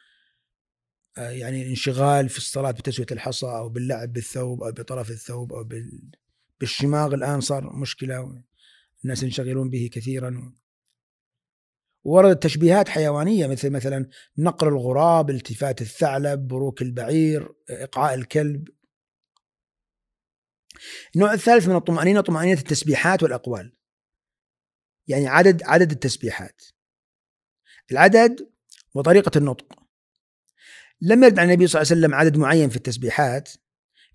آه، 1.17 1.29
يعني 1.29 1.61
الانشغال 1.61 2.29
في 2.29 2.37
الصلاة 2.37 2.71
بتسوية 2.71 3.07
الحصى 3.11 3.45
أو 3.45 3.69
باللعب 3.69 4.13
بالثوب 4.13 4.63
أو 4.63 4.71
بطرف 4.71 5.09
الثوب 5.09 5.53
أو 5.53 5.69
بالشماغ 6.59 7.13
الآن 7.13 7.41
صار 7.41 7.75
مشكلة 7.75 8.43
الناس 9.03 9.23
ينشغلون 9.23 9.69
به 9.69 9.89
كثيرا 9.93 10.53
وردت 12.03 12.43
تشبيهات 12.43 12.89
حيوانية 12.89 13.47
مثل 13.47 13.69
مثلا 13.69 14.09
نقر 14.37 14.69
الغراب، 14.69 15.29
التفات 15.29 15.81
الثعلب، 15.81 16.47
بروك 16.47 16.81
البعير، 16.81 17.49
اقعاء 17.69 18.13
الكلب. 18.13 18.67
النوع 21.15 21.33
الثالث 21.33 21.67
من 21.67 21.75
الطمأنينة 21.75 22.21
طمأنينة 22.21 22.59
التسبيحات 22.59 23.23
والأقوال. 23.23 23.80
يعني 25.07 25.27
عدد 25.27 25.63
عدد 25.63 25.91
التسبيحات. 25.91 26.61
العدد 27.91 28.49
وطريقة 28.93 29.37
النطق. 29.37 29.81
لم 31.01 31.23
يرد 31.23 31.39
عن 31.39 31.45
النبي 31.45 31.67
صلى 31.67 31.81
الله 31.81 31.91
عليه 31.91 32.01
وسلم 32.01 32.15
عدد 32.15 32.37
معين 32.37 32.69
في 32.69 32.75
التسبيحات 32.75 33.49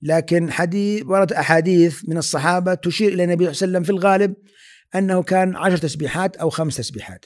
لكن 0.02 0.52
حديث 0.52 1.02
ورد 1.06 1.32
أحاديث 1.32 2.08
من 2.08 2.18
الصحابة 2.18 2.74
تشير 2.74 3.12
إلى 3.12 3.24
النبي 3.24 3.44
صلى 3.44 3.50
الله 3.50 3.62
عليه 3.62 3.72
وسلم 3.72 3.82
في 3.82 3.90
الغالب 3.90 4.34
أنه 4.94 5.22
كان 5.22 5.56
عشر 5.56 5.76
تسبيحات 5.76 6.36
أو 6.36 6.50
خمس 6.50 6.76
تسبيحات 6.76 7.24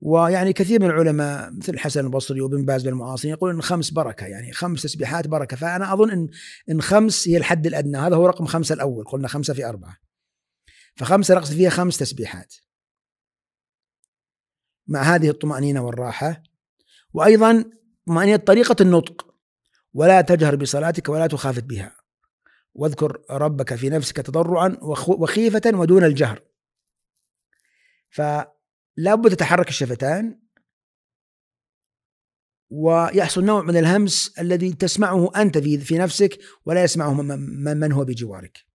ويعني 0.00 0.52
كثير 0.52 0.80
من 0.82 0.86
العلماء 0.86 1.50
مثل 1.52 1.74
الحسن 1.74 2.04
البصري 2.04 2.40
وابن 2.40 2.64
باز 2.64 2.82
بالمعاصرين 2.82 3.34
يقول 3.34 3.50
إن 3.50 3.62
خمس 3.62 3.90
بركة 3.90 4.26
يعني 4.26 4.52
خمس 4.52 4.82
تسبيحات 4.82 5.26
بركة 5.26 5.56
فأنا 5.56 5.92
أظن 5.92 6.10
إن 6.10 6.28
إن 6.70 6.82
خمس 6.82 7.28
هي 7.28 7.36
الحد 7.36 7.66
الأدنى 7.66 7.98
هذا 7.98 8.16
هو 8.16 8.26
رقم 8.26 8.46
خمسة 8.46 8.72
الأول 8.72 9.04
قلنا 9.04 9.28
خمسة 9.28 9.54
في 9.54 9.64
أربعة 9.68 10.03
فخمسة 10.96 11.34
نقصد 11.34 11.54
فيها 11.54 11.70
خمس 11.70 11.98
تسبيحات. 11.98 12.54
مع 14.86 15.02
هذه 15.02 15.30
الطمأنينة 15.30 15.86
والراحة 15.86 16.42
وأيضا 17.12 17.70
طمأنينة 18.06 18.36
طريقة 18.36 18.76
النطق. 18.80 19.34
ولا 19.94 20.20
تجهر 20.20 20.56
بصلاتك 20.56 21.08
ولا 21.08 21.26
تخافت 21.26 21.64
بها. 21.64 21.96
واذكر 22.74 23.24
ربك 23.30 23.74
في 23.74 23.90
نفسك 23.90 24.16
تضرعا 24.16 24.78
وخيفة 25.08 25.62
ودون 25.74 26.04
الجهر. 26.04 26.42
ف 28.10 28.22
لابد 28.96 29.36
تتحرك 29.36 29.68
الشفتان. 29.68 30.40
ويحصل 32.70 33.44
نوع 33.44 33.62
من 33.62 33.76
الهمس 33.76 34.38
الذي 34.38 34.72
تسمعه 34.72 35.50
في 35.60 35.78
في 35.78 35.98
نفسك 35.98 36.38
ولا 36.66 36.84
يسمعه 36.84 37.22
من 37.74 37.92
هو 37.92 38.04
بجوارك. 38.04 38.73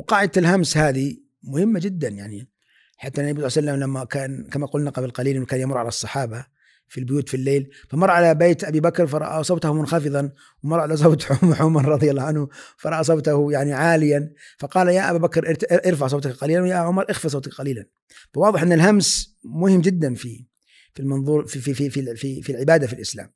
وقاعدة 0.00 0.32
الهمس 0.36 0.76
هذه 0.76 1.16
مهمة 1.42 1.80
جدا. 1.80 2.08
يعني 2.08 2.48
حتى 2.96 3.20
النبي 3.20 3.48
صلى 3.48 3.60
الله 3.60 3.72
عليه 3.72 3.82
وسلم 3.82 3.90
لما 3.90 4.04
كان 4.04 4.44
كما 4.44 4.66
قلنا 4.66 4.90
قبل 4.90 5.10
قليل 5.10 5.36
انه 5.36 5.46
كان 5.46 5.60
يمر 5.60 5.78
على 5.78 5.88
الصحابة 5.88 6.46
في 6.88 7.00
البيوت 7.00 7.28
في 7.28 7.34
الليل 7.34 7.70
فمر 7.88 8.10
على 8.10 8.34
بيت 8.34 8.64
أبي 8.64 8.80
بكر 8.80 9.06
فرأى 9.06 9.44
صوته 9.44 9.72
منخفضا 9.72 10.32
ومر 10.62 10.80
على 10.80 10.96
صوت 10.96 11.26
عمر 11.60 11.84
رضي 11.84 12.10
الله 12.10 12.22
عنه 12.22 12.48
فرأى 12.76 13.04
صوته 13.04 13.52
يعني 13.52 13.72
عاليا 13.72 14.32
فقال 14.58 14.88
يا 14.88 15.10
أبا 15.10 15.18
بكر 15.18 15.56
ارفع 15.72 16.06
صوتك 16.06 16.30
قليلا 16.30 16.62
ويا 16.62 16.74
عمر 16.74 17.10
اخفض 17.10 17.30
صوتك 17.30 17.52
قليلا. 17.52 17.86
فواضح 18.34 18.62
أن 18.62 18.72
الهمس 18.72 19.38
مهم 19.44 19.80
جدا 19.80 20.14
في 20.14 20.46
في 20.94 21.00
المنظور 21.00 21.46
في 21.46 21.60
في 21.60 21.74
في 21.74 21.90
في, 21.90 22.16
في, 22.16 22.42
في 22.42 22.52
العبادة 22.52 22.86
في 22.86 22.92
الإسلام. 22.92 23.32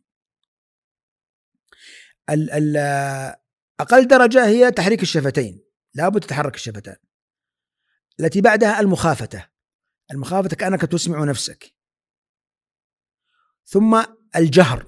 ال 2.31 2.51
ال 2.51 2.77
أقل 3.81 4.07
درجة 4.07 4.47
هي 4.47 4.71
تحريك 4.71 5.03
الشفتين. 5.03 5.64
لابد 5.95 6.21
تتحرك 6.21 6.55
الشفتان. 6.55 6.97
التي 8.21 8.41
بعدها 8.41 8.81
المخافتة. 8.81 9.49
المخافتة 10.11 10.57
كأنك 10.57 10.81
تسمع 10.81 11.25
نفسك. 11.25 11.75
ثم 13.65 14.05
الجهر. 14.37 14.87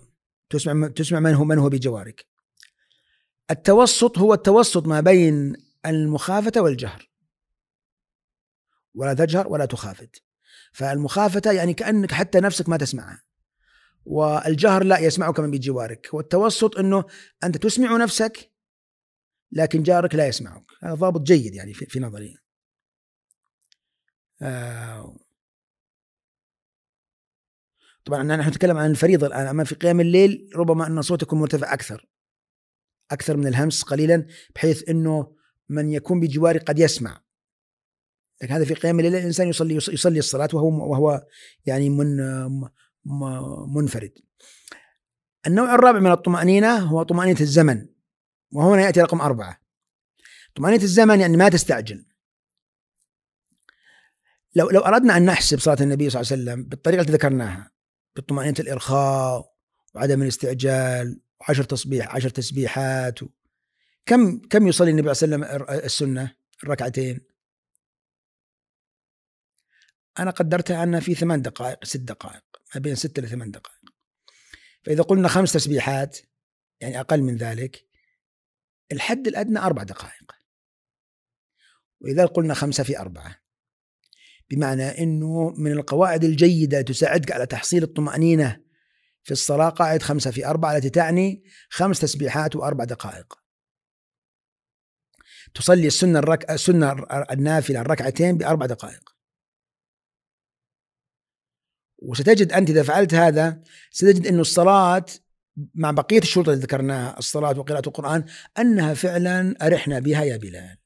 تسمع 0.50 0.88
تسمع 0.88 1.20
من 1.20 1.34
هو 1.34 1.44
من 1.44 1.58
هو 1.58 1.68
بجوارك. 1.68 2.26
التوسط 3.50 4.18
هو 4.18 4.34
التوسط 4.34 4.86
ما 4.86 5.00
بين 5.00 5.56
المخافة 5.86 6.60
والجهر. 6.60 7.10
ولا 8.94 9.14
تجهر 9.14 9.48
ولا 9.48 9.64
تخافت. 9.64 10.22
فالمخافة 10.72 11.52
يعني 11.52 11.74
كأنك 11.74 12.12
حتى 12.12 12.40
نفسك 12.40 12.68
ما 12.68 12.76
تسمعها. 12.76 13.22
والجهر 14.04 14.84
لا 14.84 14.98
يسمعك 14.98 15.40
من 15.40 15.50
بجوارك. 15.50 16.08
والتوسط 16.12 16.78
أنه 16.78 17.04
أنت 17.44 17.56
تسمع 17.56 17.96
نفسك 17.96 18.52
لكن 19.52 19.82
جارك 19.82 20.14
لا 20.14 20.26
يسمعك. 20.26 20.64
ضابط 20.94 21.20
جيد 21.20 21.54
يعني 21.54 21.74
في, 21.74 21.86
في 21.86 22.00
نظري. 22.00 22.36
آه 24.42 25.16
طبعا 28.04 28.22
نحن 28.22 28.48
نتكلم 28.48 28.76
عن 28.76 28.90
الفريضة 28.90 29.26
الآن 29.26 29.46
أما 29.46 29.64
في 29.64 29.74
قيام 29.74 30.00
الليل 30.00 30.50
ربما 30.56 30.86
أن 30.86 31.02
صوت 31.02 31.22
يكون 31.22 31.40
مرتفع 31.40 31.72
أكثر 31.74 32.08
أكثر 33.10 33.36
من 33.36 33.46
الهمس 33.46 33.82
قليلا 33.82 34.26
بحيث 34.54 34.88
أنه 34.88 35.36
من 35.68 35.92
يكون 35.92 36.20
بجواري 36.20 36.58
قد 36.58 36.78
يسمع. 36.78 37.22
لكن 38.42 38.54
هذا 38.54 38.64
في 38.64 38.74
قيام 38.74 38.98
الليل 38.98 39.14
الإنسان 39.14 39.48
يصلي 39.48 39.74
يصلي 39.74 40.18
الصلاة 40.18 40.48
وهو 40.54 40.90
وهو 40.90 41.26
يعني 41.66 41.88
من 41.88 42.16
منفرد. 43.74 44.12
النوع 45.46 45.74
الرابع 45.74 45.98
من 45.98 46.10
الطمأنينة 46.10 46.78
هو 46.78 47.02
طمأنينة 47.02 47.40
الزمن 47.40 47.86
وهنا 48.52 48.82
يأتي 48.82 49.00
رقم 49.00 49.20
أربعة. 49.20 49.65
طمأنينة 50.56 50.82
الزمن 50.82 51.20
يعني 51.20 51.36
ما 51.36 51.48
تستعجل. 51.48 52.06
لو 54.54 54.70
لو 54.70 54.80
أردنا 54.80 55.16
أن 55.16 55.24
نحسب 55.24 55.58
صلاة 55.58 55.76
النبي 55.80 56.10
صلى 56.10 56.20
الله 56.20 56.32
عليه 56.32 56.42
وسلم 56.42 56.64
بالطريقة 56.64 57.00
التي 57.00 57.12
ذكرناها 57.12 57.72
بطمأنينة 58.16 58.56
الإرخاء 58.60 59.56
وعدم 59.94 60.22
الاستعجال 60.22 61.20
وعشر 61.40 61.64
تصبيح 61.64 62.14
عشر 62.14 62.28
تسبيحات 62.28 63.22
و... 63.22 63.28
كم 64.06 64.38
كم 64.38 64.66
يصلي 64.66 64.90
النبي 64.90 65.14
صلى 65.14 65.34
الله 65.34 65.46
عليه 65.46 65.54
وسلم 65.56 65.84
السنة؟ 65.84 66.36
الركعتين. 66.64 67.20
أنا 70.18 70.30
قدرتها 70.30 70.82
أنها 70.82 71.00
في 71.00 71.14
ثمان 71.14 71.42
دقائق 71.42 71.84
ست 71.84 72.00
دقائق 72.00 72.44
ما 72.74 72.80
بين 72.80 72.94
ست 72.94 73.18
إلى 73.18 73.28
ثمان 73.28 73.50
دقائق. 73.50 73.80
فإذا 74.84 75.02
قلنا 75.02 75.28
خمس 75.28 75.52
تسبيحات 75.52 76.18
يعني 76.80 77.00
أقل 77.00 77.22
من 77.22 77.36
ذلك 77.36 77.86
الحد 78.92 79.26
الأدنى 79.26 79.58
أربع 79.58 79.82
دقائق. 79.82 80.35
وإذا 82.00 82.26
قلنا 82.26 82.54
خمسة 82.54 82.84
في 82.84 82.98
أربعة 82.98 83.36
بمعنى 84.50 85.02
إنه 85.02 85.54
من 85.56 85.72
القواعد 85.72 86.24
الجيدة 86.24 86.82
تساعدك 86.82 87.32
على 87.32 87.46
تحصيل 87.46 87.82
الطمأنينة 87.82 88.60
في 89.22 89.32
الصلاة 89.32 89.68
قاعدة 89.68 90.04
خمسة 90.04 90.30
في 90.30 90.46
أربعة 90.46 90.76
التي 90.76 90.90
تعني 90.90 91.44
خمس 91.70 92.00
تسبيحات 92.00 92.56
وأربع 92.56 92.84
دقائق. 92.84 93.34
تصلي 95.54 95.86
السنة 95.86 96.18
الرك... 96.18 96.50
السنة 96.50 96.92
النافلة 97.30 97.80
الركعتين 97.80 98.38
بأربع 98.38 98.66
دقائق. 98.66 99.16
وستجد 101.98 102.52
أنت 102.52 102.70
إذا 102.70 102.82
فعلت 102.82 103.14
هذا 103.14 103.62
ستجد 103.90 104.26
انه 104.26 104.40
الصلاة 104.40 105.06
مع 105.74 105.90
بقية 105.90 106.18
الشروط 106.18 106.48
التي 106.48 106.60
ذكرناها 106.60 107.18
الصلاة 107.18 107.58
وقراءة 107.58 107.88
القرآن 107.88 108.24
أنها 108.58 108.94
فعلا 108.94 109.66
أرحنا 109.66 109.98
بها 109.98 110.24
يا 110.24 110.36
بلال. 110.36 110.85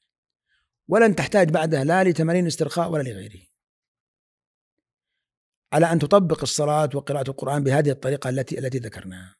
ولن 0.91 1.17
تحتاج 1.17 1.51
بعدها 1.51 1.85
لا 1.85 2.05
لتمارين 2.05 2.47
استرخاء 2.47 2.91
ولا 2.91 3.03
لغيره. 3.03 3.41
على 5.73 5.93
أن 5.93 5.99
تطبق 5.99 6.41
الصلاة 6.43 6.91
وقراءة 6.95 7.31
القرآن 7.31 7.65
بهذه 7.65 7.91
الطريقة 7.91 8.31
التي 8.31 8.59
التي 8.59 8.79
ذكرناها. 8.79 9.37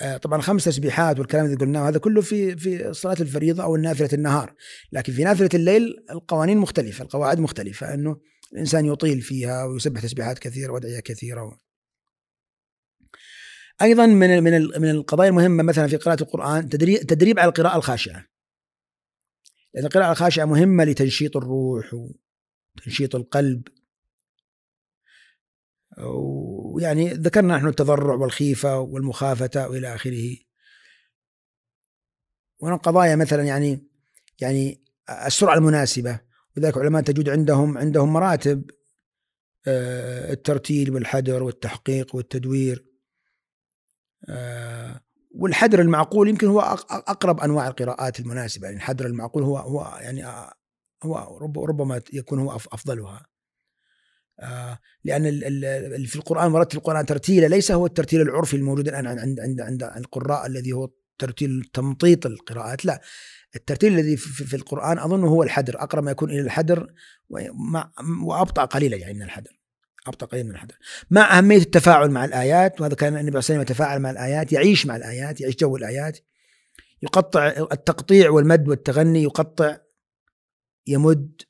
آه، 0.00 0.16
طبعا 0.16 0.40
خمس 0.40 0.64
تسبيحات 0.64 1.18
والكلام 1.18 1.46
اللي 1.46 1.56
قلناه 1.56 1.88
هذا 1.88 1.98
كله 1.98 2.20
في 2.20 2.56
في 2.56 2.92
صلاه 2.92 3.16
الفريضة 3.20 3.62
أو 3.62 3.76
نافله 3.76 4.08
النهار 4.12 4.54
لكن 4.92 5.12
في 5.12 5.24
نافلة 5.24 5.48
الليل 5.54 6.04
القوانين 6.10 6.58
مختلفة 6.58 7.04
القواعد 7.04 7.40
مختلفة 7.40 7.94
أنه 7.94 8.20
الإنسان 8.52 8.86
يطيل 8.86 9.20
فيها 9.20 9.64
ويسبح 9.64 10.00
تسبيحات 10.00 10.38
كثيرة 10.38 10.72
وأدعية 10.72 11.00
كثيرة 11.00 11.58
أيضا 13.82 14.06
من 14.06 14.42
من 14.42 14.80
من 14.80 14.90
القضايا 14.90 15.30
المهمة 15.30 15.62
مثلا 15.62 15.86
في 15.86 15.96
قراءة 15.96 16.22
القرآن 16.22 16.68
تدريب 16.68 17.38
على 17.38 17.48
القراءة 17.48 17.76
الخاشعة 17.76 18.31
لأن 19.74 19.84
القراءة 19.84 20.10
الخاشعة 20.12 20.44
مهمة 20.44 20.84
لتنشيط 20.84 21.36
الروح 21.36 21.94
وتنشيط 22.76 23.16
القلب. 23.16 23.68
ويعني 25.98 27.08
ذكرنا 27.08 27.56
نحن 27.56 27.68
التضرع 27.68 28.14
والخيفة 28.14 28.78
والمخافة 28.78 29.68
وإلى 29.68 29.94
آخره. 29.94 30.36
وهنا 32.58 32.76
قضايا 32.76 33.16
مثلا 33.16 33.42
يعني 33.42 33.88
يعني 34.40 34.84
السرعة 35.26 35.54
المناسبة 35.54 36.20
وذلك 36.56 36.78
علماء 36.78 37.02
تجد 37.02 37.28
عندهم 37.28 37.78
عندهم 37.78 38.12
مراتب 38.12 38.70
آه، 39.66 40.32
الترتيل 40.32 40.90
والحدر 40.90 41.42
والتحقيق 41.42 42.16
والتدوير. 42.16 42.86
آه، 44.28 45.00
والحدر 45.34 45.80
المعقول 45.80 46.28
يمكن 46.28 46.46
هو 46.46 46.60
أقرب 46.90 47.40
أنواع 47.40 47.68
القراءات 47.68 48.20
المناسبة. 48.20 48.64
يعني 48.66 48.76
الحدر 48.76 49.06
المعقول 49.06 49.42
هو 49.42 49.56
هو 49.56 49.98
يعني 50.00 50.26
آه، 50.26 50.52
هو 51.02 51.38
ربما 51.66 52.00
يكون 52.12 52.38
هو 52.38 52.56
أفضلها. 52.56 53.26
آه، 54.40 54.78
لأن 55.04 55.40
في 56.06 56.16
القرآن 56.16 56.50
مرتب 56.50 56.78
القرآن 56.78 57.06
ترتيلا 57.06 57.46
ليس 57.46 57.70
هو 57.72 57.86
الترتيل 57.86 58.20
العرفي 58.20 58.56
الموجود 58.56 58.88
الآن 58.88 59.06
عند 59.06 59.40
عند 59.40 59.60
عند 59.60 59.82
القراء 59.82 60.46
الذي 60.46 60.72
هو 60.72 60.90
ترتيل 61.18 61.70
تمطيط 61.72 62.26
القراءات. 62.26 62.84
لا 62.84 63.00
الترتيل 63.56 63.92
الذي 63.92 64.16
في 64.16 64.56
القرآن 64.56 64.98
اظن 64.98 65.24
هو 65.24 65.42
الحدر 65.42 65.82
أقرب 65.82 66.04
ما 66.04 66.10
يكون 66.10 66.30
إلى 66.30 66.40
الحدر 66.40 66.92
وأبطأ 68.24 68.64
قليلا 68.64 68.96
يعني 68.96 69.14
من 69.14 69.22
الحدر. 69.22 69.61
أبطأ 70.06 70.26
قليلا 70.26 70.48
من 70.48 70.54
الحدر 70.54 70.74
مع 71.10 71.38
أهمية 71.38 71.56
التفاعل 71.56 72.10
مع 72.10 72.24
الآيات 72.24 72.80
وهذا 72.80 72.94
كان 72.94 73.16
النبي 73.16 73.22
صلى 73.22 73.28
الله 73.28 73.44
عليه 73.44 73.44
وسلم 73.44 73.60
يتفاعل 73.60 74.00
مع 74.00 74.10
الآيات 74.10 74.52
يعيش 74.52 74.86
مع 74.86 74.96
الآيات 74.96 75.40
يعيش 75.40 75.56
جو 75.56 75.76
الآيات. 75.76 76.18
يقطع 77.02 77.46
التقطيع 77.72 78.30
والمد 78.30 78.68
والتغني 78.68 79.22
يقطع 79.22 79.76
يمد 80.86 81.42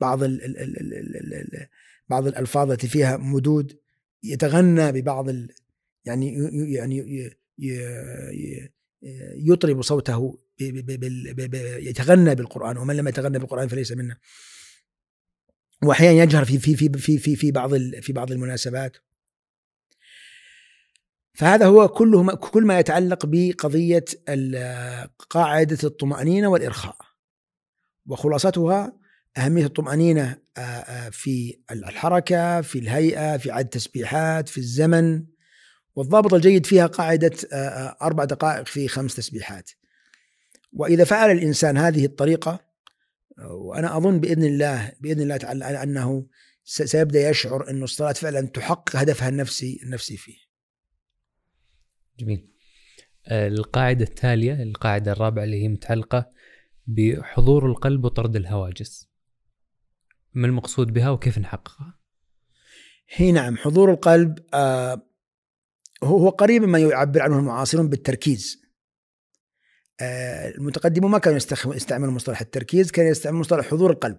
بعض 0.00 0.22
ال 0.22 0.44
ال 0.44 0.58
ال 0.58 0.78
ال 0.78 1.34
ال 1.34 1.66
بعض 2.08 2.26
الألفاظ 2.26 2.70
التي 2.70 2.88
فيها 2.88 3.16
مدود 3.16 3.78
يتغنى 4.22 4.92
ببعض 4.92 5.28
يعني 6.04 6.36
يعني 6.74 7.30
يطرب 9.36 9.82
صوته 9.82 10.38
يتغنى 11.78 12.34
بالقرآن 12.34 12.76
ومن 12.76 12.96
لم 12.96 13.08
يتغنى 13.08 13.38
بالقرآن 13.38 13.68
فليس 13.68 13.92
منا. 13.92 14.16
واحيانا 15.86 16.22
يجهر 16.22 16.44
في 16.44 16.58
في 16.58 16.76
في 16.76 16.88
في 16.88 17.18
في, 17.18 17.36
في 17.36 17.50
بعض 17.50 17.76
في 17.76 18.12
بعض 18.12 18.32
المناسبات. 18.32 18.96
فهذا 21.34 21.66
هو 21.66 21.88
كله 21.88 22.34
كل 22.34 22.64
ما 22.64 22.78
يتعلق 22.78 23.26
بقضية 23.26 24.04
قاعدة 25.30 25.78
الطمأنينة 25.84 26.48
والإرخاء. 26.48 26.96
وخلاصتها 28.06 28.98
آه، 30.56 30.60
آه، 30.60 31.08
في 31.08 31.60
الحركة 31.70 32.60
في 32.60 32.78
الهيئة 32.78 33.36
في 33.36 33.50
عدد 33.50 33.64
التسبيحات 33.64 34.48
في 34.48 34.58
الزمن. 34.58 35.24
والضابط 35.94 36.34
الجيد 36.34 36.66
فيها 36.66 36.86
قاعدة 36.86 37.32
آه، 37.52 37.96
أربع 38.02 38.24
دقائق 38.24 38.66
في 38.66 38.88
خمس 38.88 39.14
تسبيحات. 39.14 39.70
وإذا 40.72 41.04
فعل 41.04 41.30
الإنسان 41.30 41.76
هذه 41.76 42.04
الطريقة 42.04 42.63
وأنا 43.38 43.96
أظن 43.96 44.20
بإذن 44.20 44.44
الله 44.44 44.92
بإذن 45.00 45.22
الله 45.22 45.36
تعالى 45.36 45.82
أنه 45.82 46.26
سيبدأ 46.64 47.30
يشعر 47.30 47.70
أن 47.70 47.82
الصلاة 47.82 48.12
فعلا 48.12 48.40
تحقق 48.40 48.96
هدفها 48.96 49.28
النفسي 49.28 49.80
النفسي 49.82 50.16
فيه. 50.16 50.36
جميل. 52.18 52.50
القاعدة 53.30 54.04
التالية 54.04 54.62
القاعدة 54.62 55.12
الرابعة 55.12 55.44
اللي 55.44 55.62
هي 55.62 55.68
متعلقة 55.68 56.30
بحضور 56.86 57.66
القلب 57.66 58.04
وطرد 58.04 58.36
الهواجس. 58.36 59.08
ما 60.34 60.46
المقصود 60.46 60.92
بها 60.92 61.10
وكيف 61.10 61.38
نحققها؟ 61.38 61.98
هي 63.08 63.32
نعم 63.32 63.56
حضور 63.56 63.90
القلب 63.90 64.38
آه 64.54 65.02
هو 66.02 66.28
قريب 66.28 66.62
ما 66.62 66.78
يعبر 66.78 67.22
عنه 67.22 67.38
المعاصرون 67.38 67.88
بالتركيز. 67.88 68.60
آه 68.62 68.63
المتقدمون 70.00 71.10
ما 71.10 71.18
كانوا 71.18 71.38
يستعملوا 71.66 72.12
مصطلح 72.12 72.40
التركيز 72.40 72.90
كانوا 72.90 73.10
يستعملوا 73.10 73.40
مصطلح 73.40 73.66
حضور 73.66 73.90
القلب. 73.90 74.18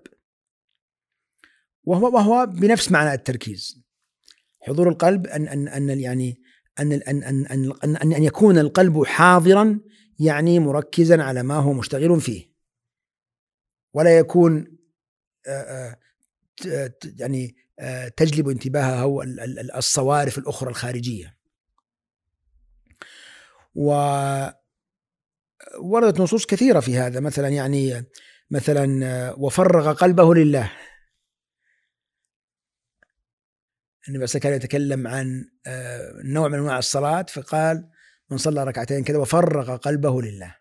وهو 1.83 2.15
وهو 2.15 2.45
بنفس 2.45 2.91
معنى 2.91 3.13
التركيز. 3.13 3.85
حضور 4.61 4.89
القلب 4.89 5.27
ان 5.27 5.47
ان 5.47 5.67
أن 5.67 5.99
يعني 5.99 6.41
أن 6.79 6.91
ان 6.93 7.23
ان 7.23 7.45
أن, 7.83 7.95
أن, 7.95 8.23
يكون 8.23 8.57
القلب 8.57 9.03
حاضرا 9.03 9.79
يعني 10.19 10.59
مركزا 10.59 11.23
على 11.23 11.43
ما 11.43 11.55
هو 11.55 11.73
مشتغل 11.73 12.21
فيه. 12.21 12.55
ولا 13.93 14.17
يكون 14.17 14.77
آه، 15.47 15.97
آه، 16.67 16.91
يعني 17.19 17.55
آه، 17.79 18.07
تجلب 18.07 18.49
انتباهه 18.49 19.23
الصوارف 19.77 20.37
الأخرى 20.37 20.69
الخارجية. 20.69 21.37
و 23.75 23.91
وردت 25.79 26.19
نصوص 26.19 26.45
كثيرة 26.45 26.79
في 26.79 26.97
هذا 26.97 27.19
مثلا 27.19 27.47
يعني 27.47 28.05
مثلا 28.51 29.33
وفرغ 29.37 29.93
قلبه 29.93 30.35
لله. 30.35 30.71
النبي 34.07 34.27
صلى 34.27 34.39
كان 34.39 34.53
يتكلم 34.53 35.07
عن 35.07 35.49
نوع 36.23 36.47
من 36.47 36.53
أنواع 36.53 36.77
الصلاة 36.77 37.21
فقال 37.21 37.89
من 38.29 38.37
صلى 38.37 38.63
ركعتين 38.63 39.03
كذا 39.03 39.17
وفرغ 39.17 39.75
قلبه 39.75 40.21
لله. 40.21 40.55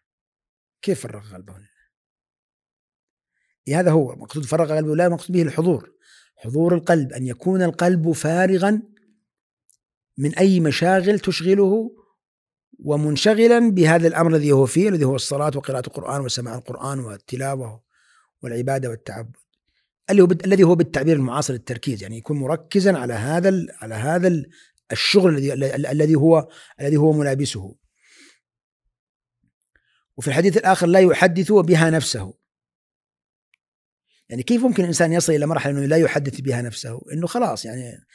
كيف 0.82 1.02
فرغ 1.02 1.34
قلبه 1.34 1.52
لله؟ 1.52 1.74
هذا 3.78 3.90
هو 3.90 4.16
مقصود 4.16 4.44
فرغ 4.44 4.76
قلبه 4.76 4.96
لا 4.96 5.08
مقصود 5.08 5.36
به 5.36 5.42
الحضور. 5.42 5.94
حضور 6.36 6.74
القلب 6.74 7.12
أن 7.12 7.26
يكون 7.26 7.62
القلب 7.62 8.12
فارغا 8.12 8.82
من 10.18 10.34
أي 10.34 10.60
مشاغل 10.60 11.18
تشغله 11.18 11.96
ومنشغلا 12.78 13.70
بهذا 13.70 14.08
الأمر 14.08 14.30
الذي 14.30 14.52
هو 14.52 14.66
فيه 14.66 14.88
الذي 14.88 15.04
هو 15.04 15.16
الصلاة 15.16 15.52
وقراءة 15.56 15.86
القرآن 15.86 16.20
وسماع 16.20 16.54
القرآن 16.54 17.00
والتلاوة 17.00 17.82
والعبادة 18.42 18.90
والتعبد 18.90 19.36
الذي 20.10 20.62
هو 20.62 20.74
بالتعبير 20.74 21.16
المعاصر 21.16 21.54
التركيز 21.54 22.02
يعني 22.02 22.18
يكون 22.18 22.38
مركزا 22.38 22.98
على 22.98 23.14
هذا 23.14 23.66
على 23.82 23.94
هذا 23.94 24.42
الشغل 24.92 25.36
الذي 25.36 25.74
الذي 25.76 26.14
هو 26.14 26.48
الذي 26.80 26.96
هو 26.96 27.12
ملابسه. 27.12 27.76
وفي 30.16 30.28
الحديث 30.28 30.56
الآخر 30.56 30.86
لا 30.86 31.00
يحدث 31.00 31.52
بها 31.52 31.90
نفسه. 31.90 32.34
يعني 34.28 34.42
كيف 34.42 34.62
ممكن 34.62 34.82
الانسان 34.82 35.12
يصل 35.12 35.32
إلى 35.32 35.46
مرحلة 35.46 35.78
إنه 35.78 35.86
لا 35.86 35.96
يحدث 35.96 36.40
بها 36.40 36.62
نفسه؟ 36.62 37.00
إنه 37.12 37.26
خلاص 37.26 37.64
يعني 37.64 38.06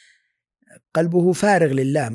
قلبه 0.93 1.33
فارغ 1.33 1.73
لله 1.73 2.11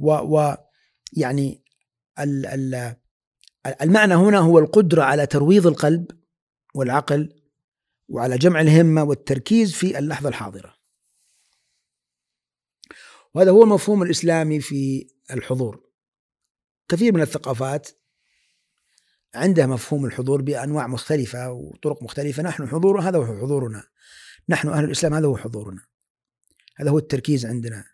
و, 0.00 0.12
و 0.12 0.56
يعني 1.12 1.64
ال 2.18 2.46
ال 2.46 2.96
المعنى 3.80 4.14
هنا 4.14 4.38
هو 4.38 4.58
القدرة 4.58 5.02
على 5.02 5.26
ترويض 5.26 5.66
القلب 5.66 6.06
والعقل 6.74 7.42
وعلى 8.08 8.38
جمع 8.38 8.60
الهمة 8.60 9.04
والتركيز 9.04 9.72
في 9.72 9.98
اللحظة 9.98 10.28
الحاضرة. 10.28 10.74
وهذا 13.34 13.50
هو 13.50 13.62
المفهوم 13.62 14.02
الإسلامي 14.02 14.60
في 14.60 15.10
الحضور. 15.30 15.90
كثير 16.88 17.14
من 17.14 17.20
الثقافات 17.20 17.88
عنده 19.34 19.66
مفهوم 19.66 20.06
الحضور 20.06 20.42
بأنواع 20.42 20.86
مختلفة 20.86 21.52
وطرق 21.52 22.02
مختلفة. 22.02 22.42
نحن 22.42 22.68
حضور 22.68 23.00
هذا 23.00 23.18
هو 23.18 23.24
حضورنا. 23.24 23.84
نحن 24.48 24.68
أهل 24.68 24.84
الإسلام 24.84 25.14
هذا 25.14 25.26
هو 25.26 25.36
حضورنا. 25.36 25.82
هذا 26.76 26.90
هو 26.90 26.98
التركيز 26.98 27.46
عندنا. 27.46 27.84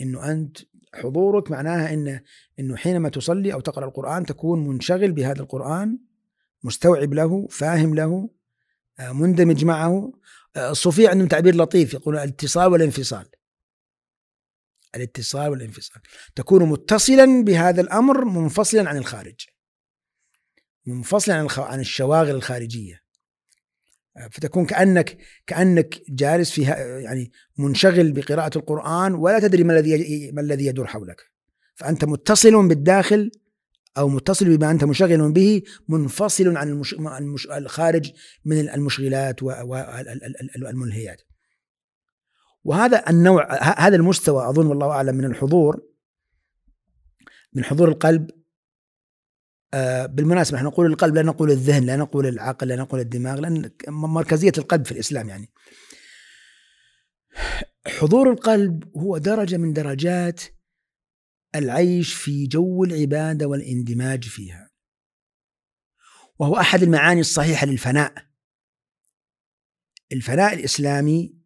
إنه 0.00 0.30
أنت 0.30 0.58
حضورك 0.94 1.50
معناها 1.50 1.94
ان 1.94 2.20
إنه 2.58 2.76
حينما 2.76 3.08
تصلي 3.08 3.52
أو 3.52 3.60
تقرأ 3.60 3.84
القرآن 3.84 4.26
تكون 4.26 4.68
منشغل 4.68 5.12
بهذا 5.12 5.40
القرآن 5.40 5.98
مستوعب 6.64 7.14
له 7.14 7.46
فاهم 7.50 7.94
له 7.94 8.30
آه، 8.98 9.12
مندمج 9.12 9.64
معه 9.64 10.12
آه، 10.56 10.70
الصوفية 10.70 11.08
عندهم 11.08 11.28
تعبير 11.28 11.56
لطيف 11.56 11.94
يقول 11.94 12.16
الاتصال 12.16 12.72
والانفصال. 12.72 13.26
الاتصال 14.94 15.50
والانفصال. 15.50 16.02
تكون 16.34 16.62
متصلا 16.62 17.44
بهذا 17.44 17.80
الأمر 17.80 18.24
منفصلا 18.24 18.88
عن 18.88 18.96
الخارج. 18.96 19.46
منفصلا 20.86 21.34
عن 21.34 21.48
عن 21.58 21.80
الشواغل 21.80 22.30
الخارجية. 22.30 23.07
فتكون 24.30 24.66
كانك 24.66 25.18
كأنك 25.46 26.00
جالس 26.08 26.50
فيها 26.50 26.76
يعني 26.76 27.32
منشغل 27.58 28.12
بقراءة 28.12 28.58
القرآن 28.58 29.14
ولا 29.14 29.38
تدري 29.38 29.64
ما 29.64 29.78
الذي 29.78 30.30
ما 30.32 30.40
الذي 30.40 30.66
يدور 30.66 30.86
حولك. 30.86 31.22
فأنت 31.74 32.04
متصل 32.04 32.68
بالداخل 32.68 33.30
أو 33.98 34.08
متصل 34.08 34.56
بما 34.56 34.70
أنت 34.70 34.84
مشغل 34.84 35.32
به 35.32 35.62
منفصل 35.88 36.56
عن 36.56 36.68
المش... 36.68 36.94
المش... 36.94 37.46
الخارج 37.46 38.12
من 38.44 38.68
المشغلات 38.68 39.42
والملهيات 39.42 41.22
وهذا 42.64 43.10
النوع 43.10 43.62
هذا 43.62 43.96
المستوى 43.96 44.48
أظن 44.48 44.66
والله 44.66 44.90
أعلم 44.90 45.16
من 45.16 45.24
الحضور 45.24 45.82
من 47.52 47.64
حضور 47.64 47.88
القلب 47.88 48.30
بالمناسبة 50.06 50.56
نحن 50.56 50.66
نقول 50.66 50.86
القلب 50.86 51.14
لا 51.14 51.22
نقول 51.22 51.50
الذهن 51.50 51.86
لا 51.86 51.96
نقول 51.96 52.26
العقل 52.26 52.68
لا 52.68 52.76
نقول 52.76 53.00
الدماغ 53.00 53.40
لأن 53.40 53.70
مركزية 53.88 54.52
القلب 54.58 54.84
في 54.84 54.92
الإسلام 54.92 55.28
يعني. 55.28 55.52
حضور 57.86 58.32
القلب 58.32 58.96
هو 58.96 59.18
درجة 59.18 59.56
من 59.56 59.72
درجات 59.72 60.42
العيش 61.54 62.14
في 62.14 62.46
جو 62.46 62.84
العبادة 62.84 63.46
والاندماج 63.46 64.24
فيها. 64.24 64.70
وهو 66.38 66.56
أحد 66.56 66.82
المعاني 66.82 67.20
الصحيحة 67.20 67.66
للفناء. 67.66 68.14
الفناء 70.12 70.54
الإسلامي 70.54 71.38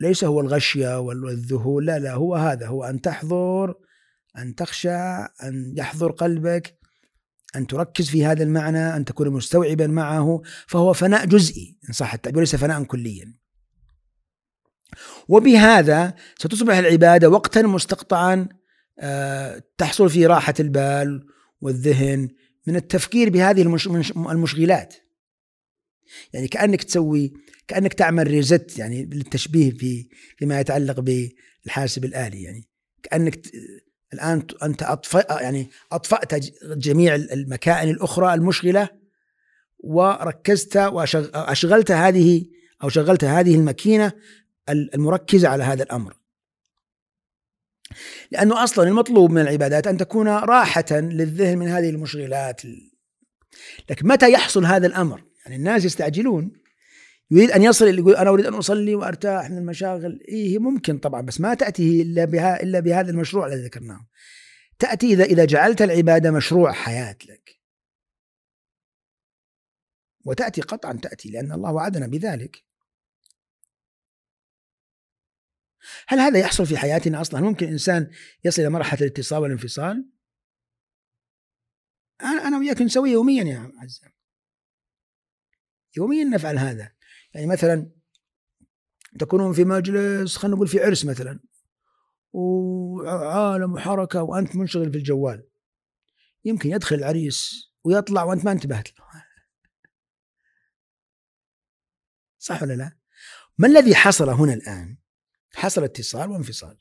ليس 0.00 0.24
هو 0.24 0.40
الغشية 0.40 1.00
والذهول 1.00 1.86
لا 1.86 1.98
لا 1.98 2.14
هو 2.14 2.34
هذا 2.34 2.66
هو 2.66 2.84
أن 2.84 3.00
تحضر 3.00 3.74
أن 4.38 4.54
تخشى 4.54 4.98
أن 5.42 5.74
يحضر 5.76 6.12
قلبك 6.12 6.79
أن 7.56 7.66
تركز 7.66 8.10
في 8.10 8.26
هذا 8.26 8.42
المعنى 8.42 8.96
أن 8.96 9.04
تكون 9.04 9.30
مستوعبا 9.30 9.86
معه 9.86 10.42
فهو 10.66 10.92
فناء 10.92 11.26
جزئي 11.26 11.76
إن 11.88 11.92
صح 11.92 12.14
التعبير 12.14 12.40
ليس 12.40 12.56
فناء 12.56 12.82
كليا. 12.82 13.34
وبهذا 15.28 16.14
ستصبح 16.38 16.76
العبادة 16.76 17.28
وقتا 17.28 17.62
مستقطعا 17.62 18.48
آه، 18.98 19.62
تحصل 19.78 20.10
فيه 20.10 20.26
راحة 20.26 20.54
البال 20.60 21.26
والذهن 21.60 22.28
من 22.66 22.76
التفكير 22.76 23.30
بهذه 23.30 23.62
المشغلات. 24.16 24.94
يعني 26.32 26.48
كأنك 26.48 26.82
تسوي 26.82 27.32
كأنك 27.68 27.92
تعمل 27.92 28.26
ريزت 28.26 28.78
يعني 28.78 29.04
للتشبيه 29.04 29.70
في 29.70 30.08
فيما 30.38 30.60
يتعلق 30.60 31.00
بالحاسب 31.00 32.04
الآلي 32.04 32.42
يعني 32.42 32.68
كأنك 33.02 33.40
الآن 34.14 34.42
أنت 34.62 34.82
اطفأ 34.82 35.42
يعني 35.42 35.70
أطفأت 35.92 36.34
جميع 36.64 37.14
المكائن 37.14 37.90
الأخرى 37.90 38.34
المشغلة 38.34 38.88
وركزت 39.78 40.76
واشغلت 40.76 41.90
هذه 41.90 42.46
أو 42.82 42.88
شغلت 42.88 43.24
هذه 43.24 43.54
الماكينة 43.54 44.12
المركزة 44.68 45.48
على 45.48 45.64
هذا 45.64 45.82
الأمر. 45.82 46.16
لأنه 48.30 48.64
أصلا 48.64 48.88
المطلوب 48.88 49.30
من 49.30 49.40
العبادات 49.40 49.86
أن 49.86 49.96
تكون 49.96 50.28
راحة 50.28 50.84
للذهن 50.90 51.58
من 51.58 51.68
هذه 51.68 51.90
المشغلات. 51.90 52.62
لكن 53.90 54.08
متى 54.08 54.32
يحصل 54.32 54.64
هذا 54.64 54.86
الأمر؟ 54.86 55.22
يعني 55.44 55.56
الناس 55.56 55.84
يستعجلون 55.84 56.59
يريد 57.30 57.50
أن 57.50 57.62
يصل 57.62 57.98
يقول 57.98 58.16
أنا 58.16 58.30
أريد 58.30 58.46
أن 58.46 58.54
أصلي 58.54 58.94
وأرتاح 58.94 59.50
من 59.50 59.58
المشاغل. 59.58 60.20
إيه 60.28 60.58
ممكن 60.58 60.98
طبعا 60.98 61.20
بس 61.20 61.40
ما 61.40 61.54
تأتي 61.54 62.02
إلا 62.02 62.24
بها 62.24 62.62
إلا 62.62 62.80
بهذا 62.80 63.10
المشروع 63.10 63.46
الذي 63.46 63.64
ذكرناه. 63.64 64.08
تأتي 64.78 65.12
إذا 65.12 65.24
إذا 65.24 65.44
جعلت 65.44 65.82
العبادة 65.82 66.30
مشروع 66.30 66.72
حياة 66.72 67.16
لك. 67.28 67.60
وتأتي 70.24 70.60
قطعا 70.60 70.92
تأتي 70.92 71.30
لأن 71.30 71.52
الله 71.52 71.72
وعدنا 71.72 72.06
بذلك. 72.06 72.64
هل 76.08 76.18
هذا 76.18 76.38
يحصل 76.38 76.66
في 76.66 76.78
حياتنا 76.78 77.20
أصلا؟ 77.20 77.40
ممكن 77.40 77.66
إنسان 77.66 78.10
يصل 78.44 78.62
إلى 78.62 78.70
مرحلة 78.70 79.00
الاتصال 79.00 79.42
والانفصال؟ 79.42 80.10
أنا 82.22 82.48
أنا 82.48 82.58
وياك 82.58 82.82
نسويه 82.82 83.12
يوميا 83.12 83.44
يا 83.44 83.72
عزام. 83.78 84.12
يوميا 85.96 86.24
نفعل 86.24 86.58
هذا. 86.58 86.99
يعني 87.34 87.46
مثلا 87.46 87.90
تكونون 89.18 89.52
في 89.52 89.64
مجلس 89.64 90.36
خلينا 90.36 90.56
نقول 90.56 90.68
في 90.68 90.80
عرس 90.80 91.04
مثلا 91.04 91.40
وعالم 92.32 93.72
وحركة 93.72 94.22
وأنت 94.22 94.56
منشغل 94.56 94.92
في 94.92 94.98
الجوال 94.98 95.48
يمكن 96.44 96.70
يدخل 96.70 96.96
العريس 96.96 97.70
ويطلع 97.84 98.22
وأنت 98.24 98.44
ما 98.44 98.52
انتبهت 98.52 98.88
له 98.98 99.04
صح 102.38 102.62
ولا 102.62 102.72
لا؟ 102.72 102.96
ما 103.58 103.68
الذي 103.68 103.94
حصل 103.94 104.28
هنا 104.28 104.54
الآن؟ 104.54 104.98
حصل 105.54 105.84
اتصال 105.84 106.30
وانفصال 106.30 106.78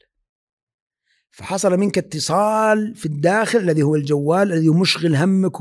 فحصل 1.31 1.77
منك 1.77 1.97
اتصال 1.97 2.95
في 2.95 3.05
الداخل 3.05 3.59
الذي 3.59 3.83
هو 3.83 3.95
الجوال 3.95 4.53
الذي 4.53 4.69
مشغل 4.69 5.15
همك 5.15 5.53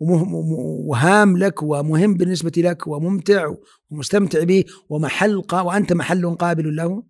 وهام 0.00 1.38
لك 1.38 1.62
ومهم 1.62 2.14
بالنسبة 2.14 2.52
لك 2.56 2.86
وممتع 2.86 3.54
ومستمتع 3.90 4.44
به 4.44 4.64
ومحل 4.88 5.42
وأنت 5.52 5.92
محل 5.92 6.34
قابل 6.34 6.76
له. 6.76 7.02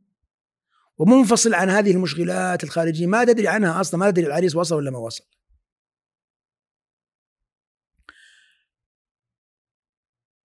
ومنفصل 0.98 1.54
عن 1.54 1.70
هذه 1.70 1.90
المشغلات 1.90 2.64
الخارجية 2.64 3.06
ما 3.06 3.24
تدري 3.24 3.48
عنها 3.48 3.80
أصلا 3.80 4.00
ما 4.00 4.10
تدري 4.10 4.26
العريس 4.26 4.56
وصل 4.56 4.76
ولا 4.76 4.90
ما 4.90 4.98
وصل. 4.98 5.24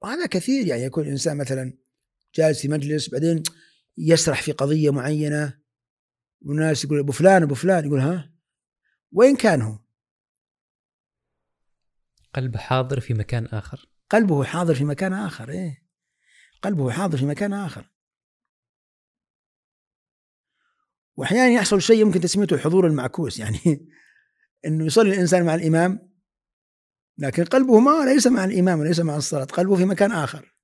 وهذا 0.02 0.26
كثير 0.26 0.68
يعني 0.68 0.84
يكون 0.84 1.04
الإنسان 1.04 1.38
مثلا 1.38 1.74
جالس 2.36 2.62
في 2.62 2.68
مجلس 2.68 3.10
بعدين 3.10 3.44
يسرح 3.98 4.42
في 4.42 4.52
قضية 4.52 4.90
معينة 4.90 5.57
والناس 6.42 6.84
يقول 6.84 7.00
أبو 7.00 7.12
فلان 7.12 7.44
أبو 7.44 7.56
فلان 7.56 7.86
يقول 7.86 8.00
ها؟ 8.00 8.34
وين 9.12 9.36
كان 9.36 9.62
هو؟ 9.62 9.80
قلبه 12.34 12.60
حاضر 12.60 13.00
في 13.00 13.14
مكان 13.14 13.46
آخر. 13.46 13.90
قلبه 14.10 14.44
حاضر 14.44 14.76
في 14.76 14.86
مكان 14.86 15.14
آخر 15.14 15.50
إيه. 15.50 15.88
قلبه 16.62 16.92
حاضر 16.92 17.18
في 17.18 17.26
مكان 17.26 17.54
آخر. 17.54 17.92
واحيانا 21.16 21.48
يحصل 21.48 21.82
شيء 21.82 22.02
يمكن 22.02 22.20
تسميته 22.20 22.54
الحضور 22.54 22.88
المعكوس 22.88 23.40
يعني 23.40 23.60
إنه 24.66 24.86
يصلي 24.86 25.10
الإنسان 25.10 25.46
مع 25.46 25.56
الإمام 25.56 26.14
لكن 27.18 27.44
قلبه 27.44 27.80
ما 27.80 28.06
ليس 28.06 28.28
مع 28.28 28.46
الإمام 28.46 28.80
وليس 28.80 29.00
مع 29.00 29.18
الصلاة 29.18 29.46
قلبه 29.46 29.76
في 29.76 29.86
مكان 29.86 30.12
آخر. 30.12 30.56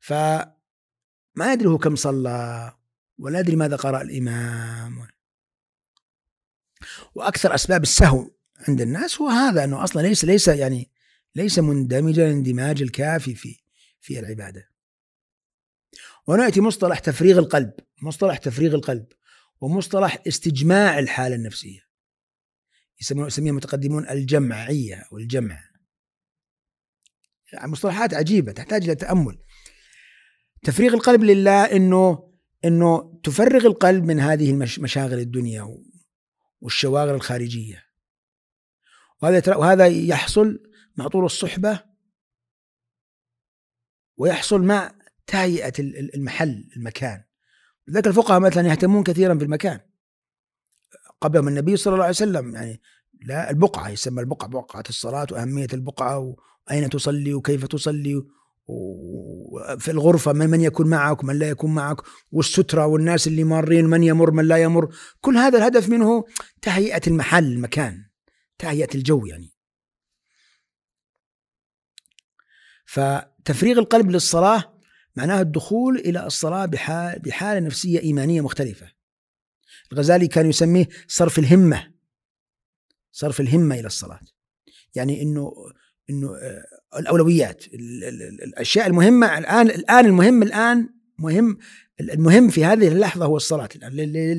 فما 0.00 1.52
يدري 1.52 1.68
هو 1.68 1.78
كم 1.78 1.96
صلى 1.96 2.79
ولا 3.20 3.38
أدري 3.38 3.56
ماذا 3.56 3.76
قرأ 3.76 4.02
الإمام. 4.02 5.08
وأكثر 7.14 7.54
أسباب 7.54 7.82
السهو 7.82 8.30
عند 8.68 8.80
الناس 8.80 9.20
هو 9.20 9.28
هذا 9.28 9.64
أنه 9.64 9.84
أصلا 9.84 10.02
ليس 10.02 10.24
ليس 10.24 10.48
يعني 10.48 10.90
ليس 11.34 11.58
مندمجا 11.58 12.26
الاندماج 12.26 12.82
الكافي 12.82 13.34
في 13.34 13.60
في 14.00 14.18
العبادة. 14.18 14.70
ونأتي 16.26 16.60
مصطلح 16.60 16.98
تفريغ 16.98 17.38
القلب 17.38 17.72
مصطلح 18.02 18.36
تفريغ 18.36 18.74
القلب 18.74 19.06
ومصطلح 19.60 20.22
استجماع 20.28 20.98
الحالة 20.98 21.34
النفسية. 21.34 21.80
يسمونه 23.00 23.26
يسميه 23.26 23.50
المتقدمون 23.50 24.08
الجمعية 24.08 24.96
أو 25.12 25.18
الجمع 25.18 25.70
يعني 27.52 27.70
مصطلحات 27.70 28.14
عجيبة 28.14 28.52
تحتاج 28.52 28.84
إلى 28.84 28.94
تأمل. 28.94 29.38
تفريغ 30.62 30.94
القلب 30.94 31.24
لله 31.24 31.64
أنه 31.64 32.29
إنه 32.64 33.20
تفرغ 33.22 33.66
القلب 33.66 34.04
من 34.04 34.20
هذه 34.20 34.52
مشاغل 34.78 35.18
الدنيا 35.18 35.78
والشواغل 36.60 37.14
الخارجية. 37.14 37.84
وهذا 39.22 39.56
وهذا 39.56 39.86
يحصل 39.86 40.70
مع 40.96 41.08
طول 41.08 41.24
الصحبة 41.24 41.80
ويحصل 44.16 44.62
مع 44.62 44.92
تهيئة 45.26 45.72
المحل 46.14 46.70
المكان. 46.76 47.24
لذلك 47.88 48.06
الفقهاء 48.06 48.40
مثلا 48.40 48.68
يهتمون 48.68 49.02
كثيرا 49.02 49.34
بالمكان 49.34 49.80
قبلهم 51.20 51.48
النبي 51.48 51.76
صلى 51.76 51.92
الله 51.92 52.04
عليه 52.04 52.14
وسلم 52.14 52.54
يعني 52.54 52.80
لا 53.22 53.50
البقعة 53.50 53.88
يسمى 53.88 54.20
البقعة 54.20 54.50
بقعة 54.50 54.84
الصلاة 54.88 55.26
وأهمية 55.32 55.66
البقعة 55.72 56.36
واين 56.68 56.90
تصلي 56.90 57.34
وكيف 57.34 57.66
تصلي 57.66 58.22
في 59.78 59.90
الغرفة 59.90 60.32
من, 60.32 60.50
من 60.50 60.60
يكون 60.60 60.86
معك 60.86 61.22
ومن 61.22 61.38
لا 61.38 61.48
يكون 61.48 61.74
معك 61.74 61.96
والسترة 62.32 62.86
والناس 62.86 63.26
اللي 63.26 63.44
مارين 63.44 63.84
من 63.84 64.02
يمر 64.02 64.30
من 64.30 64.44
لا 64.44 64.56
يمر. 64.56 64.94
كل 65.20 65.36
هذا 65.36 65.58
الهدف 65.58 65.88
منه 65.88 66.24
تهيئة 66.62 67.00
المحل 67.06 67.44
المكان 67.44 68.04
تهيئة 68.58 68.94
الجو 68.94 69.26
يعني. 69.26 69.52
فتفريغ 72.86 73.78
القلب 73.78 74.10
للصلاة 74.10 74.80
معناه 75.16 75.40
الدخول 75.40 75.96
إلى 75.96 76.26
الصلاة 76.26 76.66
بحال 76.66 77.18
بحالة 77.18 77.60
نفسية 77.60 78.00
إيمانية 78.00 78.40
مختلفة. 78.40 78.92
الغزالي 79.92 80.28
كان 80.28 80.46
يسميه 80.46 80.88
صرف 81.08 81.38
الهمة 81.38 81.92
صرف 83.12 83.40
الهمة 83.40 83.74
إلى 83.74 83.86
الصلاة. 83.86 84.20
يعني 84.94 85.22
إنه 85.22 85.52
إنه 86.10 86.36
آه، 86.36 86.64
الأولويات 86.98 87.66
ال- 87.66 88.04
ال- 88.04 88.22
ال- 88.22 88.42
الأشياء 88.42 88.86
المهمة 88.86 89.38
الآن 89.38 89.66
الآن 89.66 90.06
المهم 90.06 90.42
الآن 90.42 90.88
مهم 91.18 91.58
المهم 92.00 92.48
في 92.48 92.64
هذه 92.64 92.88
اللحظة 92.88 93.24
هو 93.24 93.36
الصلاة 93.36 93.68
الان 93.76 93.92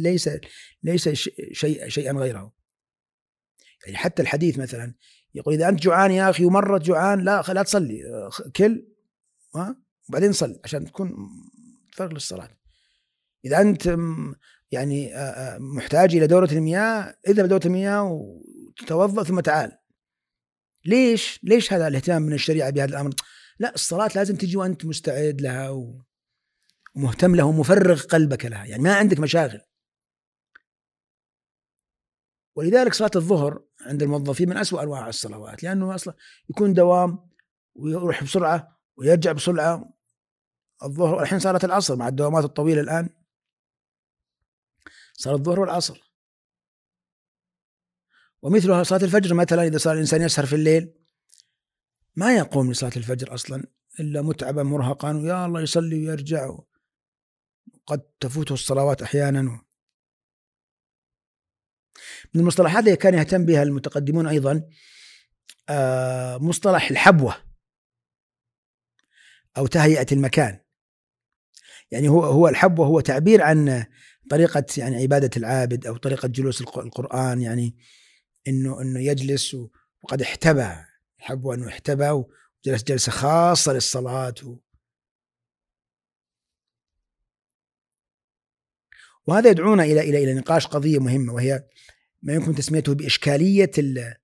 ليس 0.03 0.29
ليس 0.83 1.09
شيء 1.51 1.89
شيئا 1.89 2.13
غيره. 2.13 2.53
يعني 3.85 3.97
حتى 3.97 4.21
الحديث 4.21 4.59
مثلا 4.59 4.93
يقول 5.35 5.53
إذا 5.53 5.69
أنت 5.69 5.81
جوعان 5.81 6.11
يا 6.11 6.29
أخي 6.29 6.45
ومرت 6.45 6.81
جوعان 6.81 7.19
لا 7.19 7.43
لا 7.49 7.63
تصلي 7.63 8.29
كل 8.55 8.87
ها 9.55 9.75
وبعدين 10.09 10.31
صل 10.31 10.59
عشان 10.63 10.85
تكون 10.85 11.15
فرق 11.93 12.13
للصلاة. 12.13 12.49
إذا 13.45 13.61
أنت 13.61 13.97
يعني 14.71 15.15
آه، 15.15 15.19
آه، 15.19 15.57
محتاج 15.57 16.15
إلى 16.15 16.27
دورة 16.27 16.49
المياه 16.51 17.15
اذهب 17.27 17.45
دوره 17.47 17.61
المياه 17.65 18.03
وتتوضأ 18.03 19.23
ثم 19.23 19.39
تعال. 19.39 19.71
ليش؟ 20.85 21.39
ليش 21.43 21.73
هذا 21.73 21.87
الاهتمام 21.87 22.21
من 22.21 22.33
الشريعة 22.33 22.69
بهذا 22.69 22.89
الأمر؟ 22.89 23.13
لا 23.59 23.73
الصلاة 23.75 24.09
لازم 24.15 24.35
تجي 24.35 24.57
وأنت 24.57 24.85
مستعد 24.85 25.41
لها 25.41 25.69
ومهتم 26.95 27.35
لها 27.35 27.45
ومفرغ 27.45 28.03
قلبك 28.03 28.45
لها، 28.45 28.65
يعني 28.65 28.83
ما 28.83 28.95
عندك 28.95 29.19
مشاغل. 29.19 29.61
ولذلك 32.55 32.93
صلاة 32.93 33.11
الظهر 33.15 33.63
عند 33.81 34.03
الموظفين 34.03 34.49
من 34.49 34.57
أسوأ 34.57 34.83
أنواع 34.83 35.09
الصلوات 35.09 35.63
لأنه 35.63 35.95
أصلا 35.95 36.13
يكون 36.49 36.73
دوام 36.73 37.29
ويروح 37.75 38.23
بسرعة 38.23 38.79
ويرجع 38.97 39.31
بسرعة 39.31 39.93
الظهر 40.83 41.21
الحين 41.21 41.39
صارت 41.39 41.65
العصر 41.65 41.95
مع 41.95 42.07
الدوامات 42.07 42.43
الطويلة 42.43 42.81
الآن 42.81 43.09
صار 45.13 45.35
الظهر 45.35 45.59
والعصر 45.59 46.10
ومثلها 48.41 48.83
صلاة 48.83 49.03
الفجر 49.03 49.33
مثلا 49.33 49.63
إذا 49.63 49.77
صار 49.77 49.93
الإنسان 49.93 50.21
يسهر 50.21 50.45
في 50.45 50.55
الليل 50.55 50.93
ما 52.15 52.35
يقوم 52.37 52.71
لصلاة 52.71 52.91
الفجر 52.97 53.33
أصلا 53.33 53.63
إلا 53.99 54.21
متعبا 54.21 54.63
مرهقا 54.63 55.17
ويا 55.17 55.45
الله 55.45 55.61
يصلي 55.61 56.07
ويرجع 56.07 56.57
قد 57.85 58.01
تفوته 58.19 58.53
الصلوات 58.53 59.01
أحيانا. 59.01 59.41
من 62.33 62.41
المصطلحات 62.41 62.83
اللي 62.83 62.95
كان 62.95 63.13
يهتم 63.13 63.45
بها 63.45 63.63
المتقدمون 63.63 64.27
أيضا 64.27 64.69
آه، 65.69 66.37
مصطلح 66.37 66.89
الحبوة 66.91 67.35
أو 69.57 69.67
تهيئة 69.67 70.05
المكان. 70.11 70.59
يعني 71.91 72.09
هو 72.09 72.23
هو 72.23 72.47
الحبوة 72.47 72.87
هو 72.87 72.99
تعبير 72.99 73.41
عن 73.41 73.85
طريقة 74.29 74.65
يعني 74.77 74.95
عبادة 74.95 75.29
العابد 75.37 75.87
أو 75.87 75.97
طريقة 75.97 76.27
جلوس 76.27 76.61
الق- 76.61 76.79
القرآن 76.79 77.41
يعني 77.41 77.77
إنه 78.47 78.81
إنه 78.81 78.99
يجلس 78.99 79.57
وقد 80.03 80.21
احتبى 80.21 80.75
يحبوا 81.19 81.55
أنه 81.55 81.67
احتبى 81.67 82.09
وجلس 82.09 82.83
جلسة 82.83 83.11
خاصة 83.11 83.73
للصلاة 83.73 84.33
و... 84.43 84.55
وهذا 89.27 89.49
يدعونا 89.49 89.83
إلى 89.83 89.99
إلى 90.01 90.23
إلى 90.23 90.33
نقاش 90.33 90.67
قضية 90.67 90.99
مهمة 90.99 91.33
وهي 91.33 91.63
ما 92.21 92.33
يمكن 92.33 92.55
تسميته 92.55 92.93
بإشكالية 92.93 93.71
ال- 93.77 94.15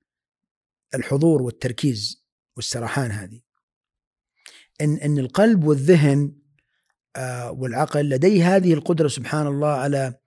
الحضور 0.95 1.41
والتركيز 1.41 2.25
والسرحان 2.55 3.11
هذه. 3.11 3.41
إن 4.81 4.97
إن 4.97 5.17
القلب 5.19 5.63
والذهن 5.63 6.35
آه، 7.15 7.51
والعقل 7.51 8.09
لديه 8.09 8.55
هذه 8.55 8.73
القدرة 8.73 9.07
سبحان 9.07 9.47
الله 9.47 9.67
على 9.67 10.19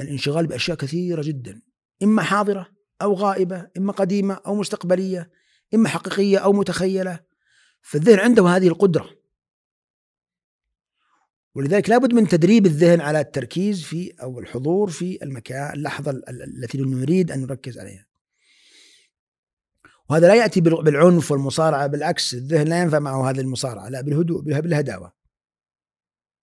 الانشغال 0.00 0.46
بأشياء 0.46 0.76
كثيرة 0.76 1.22
جدا 1.22 1.62
إما 2.02 2.22
حاضرة 2.22 2.68
أو 3.02 3.14
غائبة 3.14 3.70
إما 3.76 3.92
قديمة 3.92 4.34
أو 4.34 4.54
مستقبلية 4.54 5.30
إما 5.74 5.88
حقيقية 5.88 6.38
أو 6.38 6.52
متخيلة. 6.52 7.20
فالذهن 7.82 8.18
عنده 8.18 8.46
هذه 8.46 8.68
القدرة. 8.68 9.20
ولذلك 11.54 11.90
لابد 11.90 12.14
من 12.14 12.28
تدريب 12.28 12.66
الذهن 12.66 13.00
على 13.00 13.20
التركيز 13.20 13.82
في 13.84 14.14
أو 14.22 14.38
الحضور 14.38 14.90
في 14.90 15.18
المكان 15.22 15.72
اللحظة 15.72 16.10
ال- 16.10 16.28
ال- 16.28 16.42
التي 16.64 16.78
نريد 16.78 17.30
أن 17.30 17.40
نركز 17.40 17.78
عليها. 17.78 18.06
وهذا 20.10 20.28
لا 20.28 20.34
بال- 20.60 20.84
بالعنف 20.84 21.30
والمصارعة 21.32 21.86
بالعكس 21.86 22.34
الذهن 22.34 22.68
لا 22.68 22.82
ينفع 22.82 22.98
معه 22.98 23.30
هذه 23.30 23.40
المصارعة. 23.40 23.88
لا 23.88 24.00
بالهدوء 24.00 24.40
بالهداوه 24.42 25.12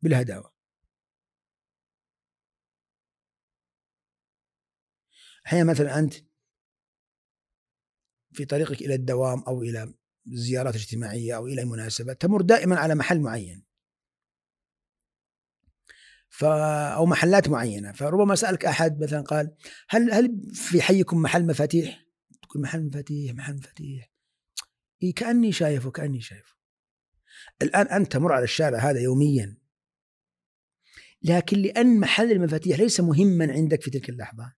بالهداوه 0.02 0.52
أحيانا 5.48 5.72
مثلا 5.72 6.00
أنت 6.00 6.14
في 8.38 8.46
طريقك 8.46 8.82
إلى 8.82 8.96
الدوام 8.96 9.44
أو 9.48 9.62
إلى 9.62 9.94
زيارات 10.26 10.76
اجتماعية 10.76 11.36
أو 11.36 11.48
إلى 11.48 11.66
مناسبه 11.66 12.14
تمر 12.14 12.42
دائما 12.42 12.76
على 12.76 12.96
محل 12.96 13.20
معين. 13.20 13.64
ف 16.30 16.44
أو 16.44 17.06
محلات 17.06 17.50
معينة. 17.50 17.92
فربما 17.92 18.36
سألك 18.36 18.66
أحد 18.66 19.04
مثلا 19.04 19.22
قال 19.22 19.56
هل 19.90 20.12
هل 20.12 20.42
في 20.54 20.82
حيكم 20.82 21.22
محل 21.22 21.48
مفاتيح؟ 21.48 22.06
تقول 22.42 22.64
محل 22.64 22.86
مفاتيح 22.86 23.34
محل 23.34 23.56
مفاتيح. 23.56 24.12
إيه 25.04 25.14
كأني 25.14 25.52
شايفه 25.52 25.92
كأني 25.92 26.22
شايفه. 26.22 26.56
الآن 27.62 27.88
أنت 27.88 28.12
تمر 28.12 28.34
على 28.34 28.44
الشارع 28.44 28.80
هذا 28.80 29.00
يوميا. 29.00 29.58
لكن 31.22 31.58
لأن 31.58 32.00
محل 32.00 32.32
المفاتيح 32.32 32.80
ليس 32.80 33.00
مهما 33.00 33.52
عندك 33.52 33.82
في 33.82 33.92
تلك 33.92 34.10
اللحظة. 34.10 34.54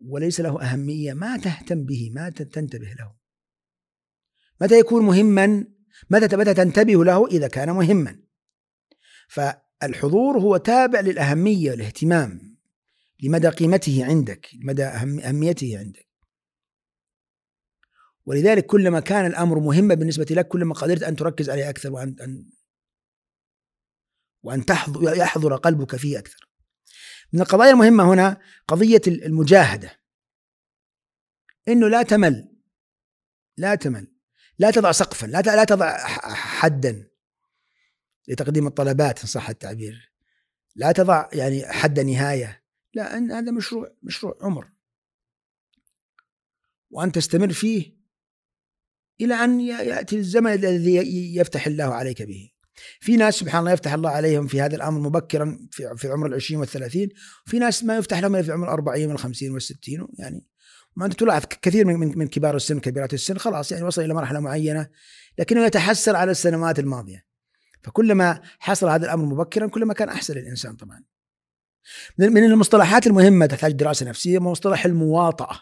وليس 0.00 0.40
له 0.40 0.62
أهمية 0.62 1.12
ما 1.12 1.36
تهتم 1.36 1.84
به 1.84 2.10
ما 2.14 2.30
تنتبه 2.30 2.94
له. 2.98 3.14
متى 4.60 4.78
يكون 4.78 5.02
مهما؟ 5.04 5.66
متى 6.10 6.36
متى 6.36 6.54
تنتبه 6.54 7.04
له 7.04 7.26
إذا 7.26 7.48
كان 7.48 7.70
مهما؟ 7.70 8.20
فالحضور 9.28 10.38
هو 10.38 10.56
تابع 10.56 11.00
للأهمية 11.00 11.70
والاهتمام 11.70 12.58
لمدى 13.22 13.48
قيمته 13.48 14.04
عندك 14.04 14.48
لمدى 14.54 14.90
أهم- 14.90 15.24
أهميته 15.26 15.78
عندك. 15.78 16.06
ولذلك 18.26 18.66
كلما 18.66 19.00
كان 19.00 19.26
الأمر 19.26 19.58
مهما 19.58 19.94
بالنسبة 19.94 20.26
لك 20.30 20.48
كلما 20.48 20.74
قدرت 20.74 21.02
أن 21.02 21.16
تركز 21.16 21.50
عليه 21.50 21.70
أكثر 21.70 21.92
وان 21.92 22.16
ان 22.20 22.50
وأن 24.42 24.64
تحضر 24.64 25.16
يحضر 25.16 25.56
قلبك 25.56 25.96
فيه 25.96 26.18
أكثر. 26.18 26.48
من 27.34 27.40
القضايا 27.40 27.70
المهمة 27.70 28.12
هنا 28.12 28.40
قضية 28.68 29.00
المجاهدة. 29.06 30.00
إنه 31.68 31.88
لا 31.88 32.02
تمل 32.02 32.48
لا 33.56 33.74
تمل 33.74 34.14
لا 34.58 34.70
تضع 34.70 34.92
سقفا 34.92 35.26
لا 35.26 35.40
لا 35.40 35.64
تضع 35.64 36.06
حدا 36.34 37.10
لتقديم 38.28 38.66
الطلبات 38.66 39.20
إن 39.20 39.26
صح 39.26 39.48
التعبير. 39.48 40.12
لا 40.76 40.92
تضع 40.92 41.28
يعني 41.32 41.66
حد 41.66 42.00
نهاية. 42.00 42.64
لا 42.94 43.16
أن 43.16 43.32
هذا 43.32 43.52
مشروع 43.52 43.96
مشروع 44.02 44.38
عمر. 44.40 44.72
وأن 46.90 47.12
تستمر 47.12 47.52
فيه 47.52 47.96
إلى 49.20 49.34
أن 49.34 49.60
يأتي 49.60 50.16
الزمن 50.16 50.52
الذي 50.52 51.36
يفتح 51.36 51.66
الله 51.66 51.94
عليك 51.94 52.22
به. 52.22 52.53
في 53.00 53.16
ناس 53.16 53.34
سبحان 53.34 53.60
الله 53.60 53.72
يفتح 53.72 53.92
الله 53.92 54.10
عليهم 54.10 54.46
في 54.46 54.60
هذا 54.60 54.76
الأمر 54.76 55.00
مبكرا 55.00 55.58
في 55.70 55.94
في 55.96 56.08
عمر 56.08 56.26
العشرين 56.26 56.60
والثلاثين 56.60 57.08
وفي 57.46 57.58
ناس 57.58 57.84
ما 57.84 57.96
يفتح 57.96 58.18
لهم 58.18 58.42
في 58.42 58.52
عمر 58.52 58.66
الأربعين 58.66 59.10
والخمسين 59.10 59.52
والستين 59.52 60.06
يعني 60.18 60.46
ما 60.96 61.06
أنت 61.06 61.14
تلاحظ 61.14 61.44
كثير 61.62 61.86
من 61.86 62.18
من 62.18 62.28
كبار 62.28 62.56
السن 62.56 62.80
كبيرات 62.80 63.14
السن 63.14 63.38
خلاص 63.38 63.72
يعني 63.72 63.84
وصل 63.84 64.02
إلى 64.02 64.14
مرحلة 64.14 64.40
معينة 64.40 64.88
لكنه 65.38 65.64
يتحسر 65.66 66.16
على 66.16 66.30
السنوات 66.30 66.78
الماضية. 66.78 67.24
فكلما 67.82 68.40
حصل 68.58 68.88
هذا 68.88 69.04
الأمر 69.04 69.24
مبكرا 69.24 69.66
كلما 69.66 69.94
كان 69.94 70.08
أحسن 70.08 70.34
للإنسان 70.34 70.76
طبعا. 70.76 71.04
من 72.18 72.32
من 72.32 72.44
المصطلحات 72.44 73.06
المهمة 73.06 73.46
تحتاج 73.46 73.72
دراسة 73.72 74.06
نفسية 74.06 74.38
مصطلح 74.38 74.84
المواطأة. 74.84 75.60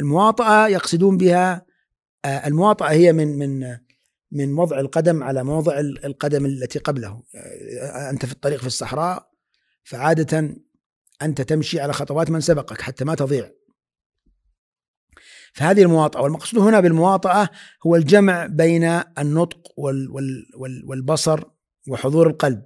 المواطأة 0.00 0.68
يقصدون 0.68 1.16
بها 1.16 1.66
آه، 2.24 2.46
المواطأة 2.46 2.90
هي 2.90 3.12
من 3.12 3.38
من 3.38 3.78
من 4.32 4.58
وضع 4.58 4.80
القدم 4.80 5.22
على 5.22 5.44
موضع 5.44 5.80
ال- 5.80 6.04
القدم 6.04 6.46
التي 6.46 6.78
قبله. 6.78 7.22
آه، 7.34 8.10
أنت 8.10 8.26
في 8.26 8.32
الطريق 8.32 8.60
في 8.60 8.66
الصحراء 8.66 9.30
فعادة 9.84 10.56
أنت 11.22 11.40
تمشي 11.40 11.80
على 11.80 11.92
خطوات 11.92 12.30
من 12.30 12.40
سبقك 12.40 12.80
حتى 12.80 13.04
ما 13.04 13.14
تضيع. 13.14 13.50
فهذه 15.54 15.82
المواطأة 15.82 16.22
والمقصود 16.22 16.60
هنا 16.60 16.80
بالمواطأة 16.80 17.48
هو 17.86 17.96
الجمع 17.96 18.46
بين 18.46 18.84
النطق 19.18 19.72
وال 19.76 20.10
وال 20.10 20.46
وال 20.56 20.82
والبصر 20.86 21.44
وحضور 21.88 22.26
القلب. 22.26 22.64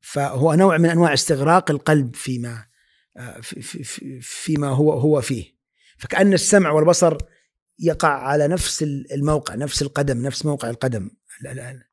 فهو 0.00 0.54
نوع 0.54 0.78
من 0.78 0.90
أنواع 0.90 1.14
استغراق 1.14 1.70
القلب 1.70 2.14
فيما 2.16 2.66
آه، 3.16 3.40
في- 3.40 3.62
في- 3.62 3.84
في- 3.84 4.20
فيما 4.20 4.68
هو 4.68 4.92
هو 4.92 5.20
فيه. 5.20 5.44
فكأن 5.98 6.32
السمع 6.32 6.70
والبصر 6.70 7.18
يقع 7.80 8.08
على 8.08 8.48
نفس 8.48 8.82
الموقع 8.82 9.54
نفس 9.54 9.82
القدم 9.82 10.26
نفس 10.26 10.46
موقع 10.46 10.70
القدم. 10.70 11.10
لا 11.40 11.90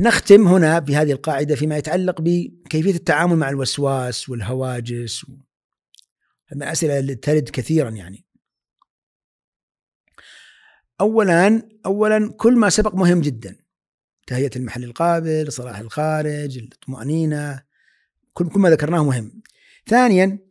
نختم 0.00 0.48
هنا 0.48 0.78
بهذه 0.78 1.12
القاعدة 1.12 1.54
فيما 1.54 1.76
يتعلق 1.76 2.20
بكيفية 2.20 2.94
التعامل 2.94 3.36
مع 3.36 3.48
الوسواس 3.48 4.28
والهواجس 4.28 5.30
من 6.52 6.62
الاسئله 6.62 6.98
اللي 6.98 7.14
ترد 7.14 7.48
كثيرا 7.48 7.90
يعني. 7.90 8.26
اولا 11.00 11.68
اولا 11.86 12.32
كل 12.36 12.56
ما 12.56 12.70
سبق 12.70 12.94
مهم 12.94 13.20
جدا. 13.20 13.56
تهيئة 14.26 14.50
المحل 14.56 14.84
القابل 14.84 15.52
صلاح 15.52 15.78
الخارج 15.78 16.58
الطمانينه 16.58 17.62
كل 18.32 18.48
كل 18.48 18.60
ما 18.60 18.70
ذكرناه 18.70 19.04
مهم. 19.04 19.42
ثانيا 19.86 20.47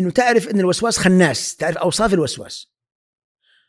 إنه 0.00 0.10
تعرف 0.10 0.48
إن 0.48 0.60
الوسواس 0.60 0.98
خناس 0.98 1.56
تعرف 1.56 1.76
أوصاف 1.76 2.14
الوسواس. 2.14 2.66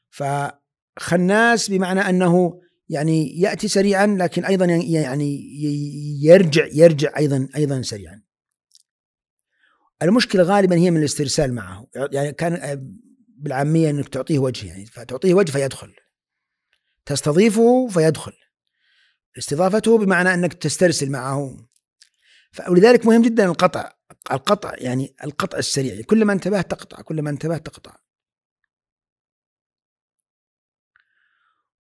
فخناس 0.10 1.70
بمعنى 1.70 2.00
أنه 2.00 2.62
يعني 2.90 3.40
يأتي 3.40 3.68
سريعا 3.68 4.06
لكن 4.08 4.46
أيضا 4.46 4.66
يعني 4.66 5.40
يرجع 6.24 6.68
يرجع 6.74 7.18
أيضا 7.18 7.48
أيضا 7.56 7.82
سريعا. 7.82 8.22
المشكلة 10.02 10.44
غالبا 10.44 10.76
هي 10.76 10.92
من 10.92 10.98
الاسترسال 10.98 11.54
معه. 11.54 11.88
يعني 12.12 12.34
كان 12.34 12.82
بالعامية 13.38 13.90
إنك 13.90 14.10
تعطيه 14.10 14.40
وجه 14.40 14.68
يعني 14.68 14.86
فتعطيه 14.86 15.34
وجه 15.34 15.52
فيدخل. 15.52 15.94
تستضيفه 17.06 17.88
فيدخل. 17.88 18.34
استضافته 19.38 19.98
بمعنى 19.98 20.34
إنك 20.34 20.54
تسترسل 20.54 21.10
معه. 21.10 21.68
ولذلك 22.70 23.06
مهم 23.06 23.22
جدا 23.22 23.46
القطع. 23.46 23.94
القطع 24.32 24.74
يعني 24.78 25.16
القطع 25.24 25.58
السريع 25.58 26.02
كلما 26.02 26.34
انتبهت 26.34 26.72
تقطع 26.72 27.02
كلما 27.02 27.30
انتبهت 27.30 27.66
تقطع. 27.66 27.96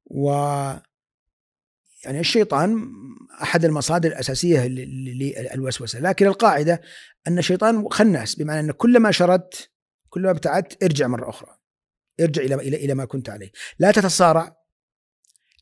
و 0.05 0.31
يعني 2.05 2.19
الشيطان 2.19 2.91
أحد 3.41 3.65
المصادر 3.65 4.09
الأساسية 4.09 4.67
للوسوسة 4.67 5.99
لكن 5.99 6.27
القاعدة 6.27 6.81
أن 7.27 7.37
الشيطان 7.37 7.89
خناس 7.89 8.35
بمعنى 8.35 8.59
أن 8.59 8.71
كلما 8.71 9.11
شردت 9.11 9.71
كلما 10.09 10.31
ابتعدت 10.31 10.83
ارجع 10.83 11.07
مرة 11.07 11.29
أخرى 11.29 11.57
ارجع 12.21 12.41
إلى 12.41 12.55
إلى 12.55 12.77
إلى 12.77 12.93
ما 12.93 13.05
كنت 13.05 13.29
عليه. 13.29 13.51
لا 13.79 13.91
تتصارع 13.91 14.57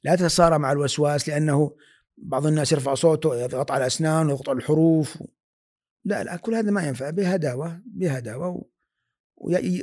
لا 0.03 0.15
تتصارع 0.15 0.57
مع 0.57 0.71
الوسواس 0.71 1.29
لأنه 1.29 1.75
بعض 2.17 2.45
الناس 2.45 2.71
يرفع 2.71 2.93
صوته 2.93 3.35
يضغط 3.35 3.71
على 3.71 3.81
الأسنان 3.81 4.27
ويضغط 4.27 4.49
على 4.49 4.57
الحروف 4.57 5.17
لا 6.05 6.23
لا 6.23 6.35
كل 6.35 6.55
هذا 6.55 6.71
ما 6.71 6.87
ينفع. 6.87 7.09
بهداوه 7.09 7.81
بهداوه 7.85 8.69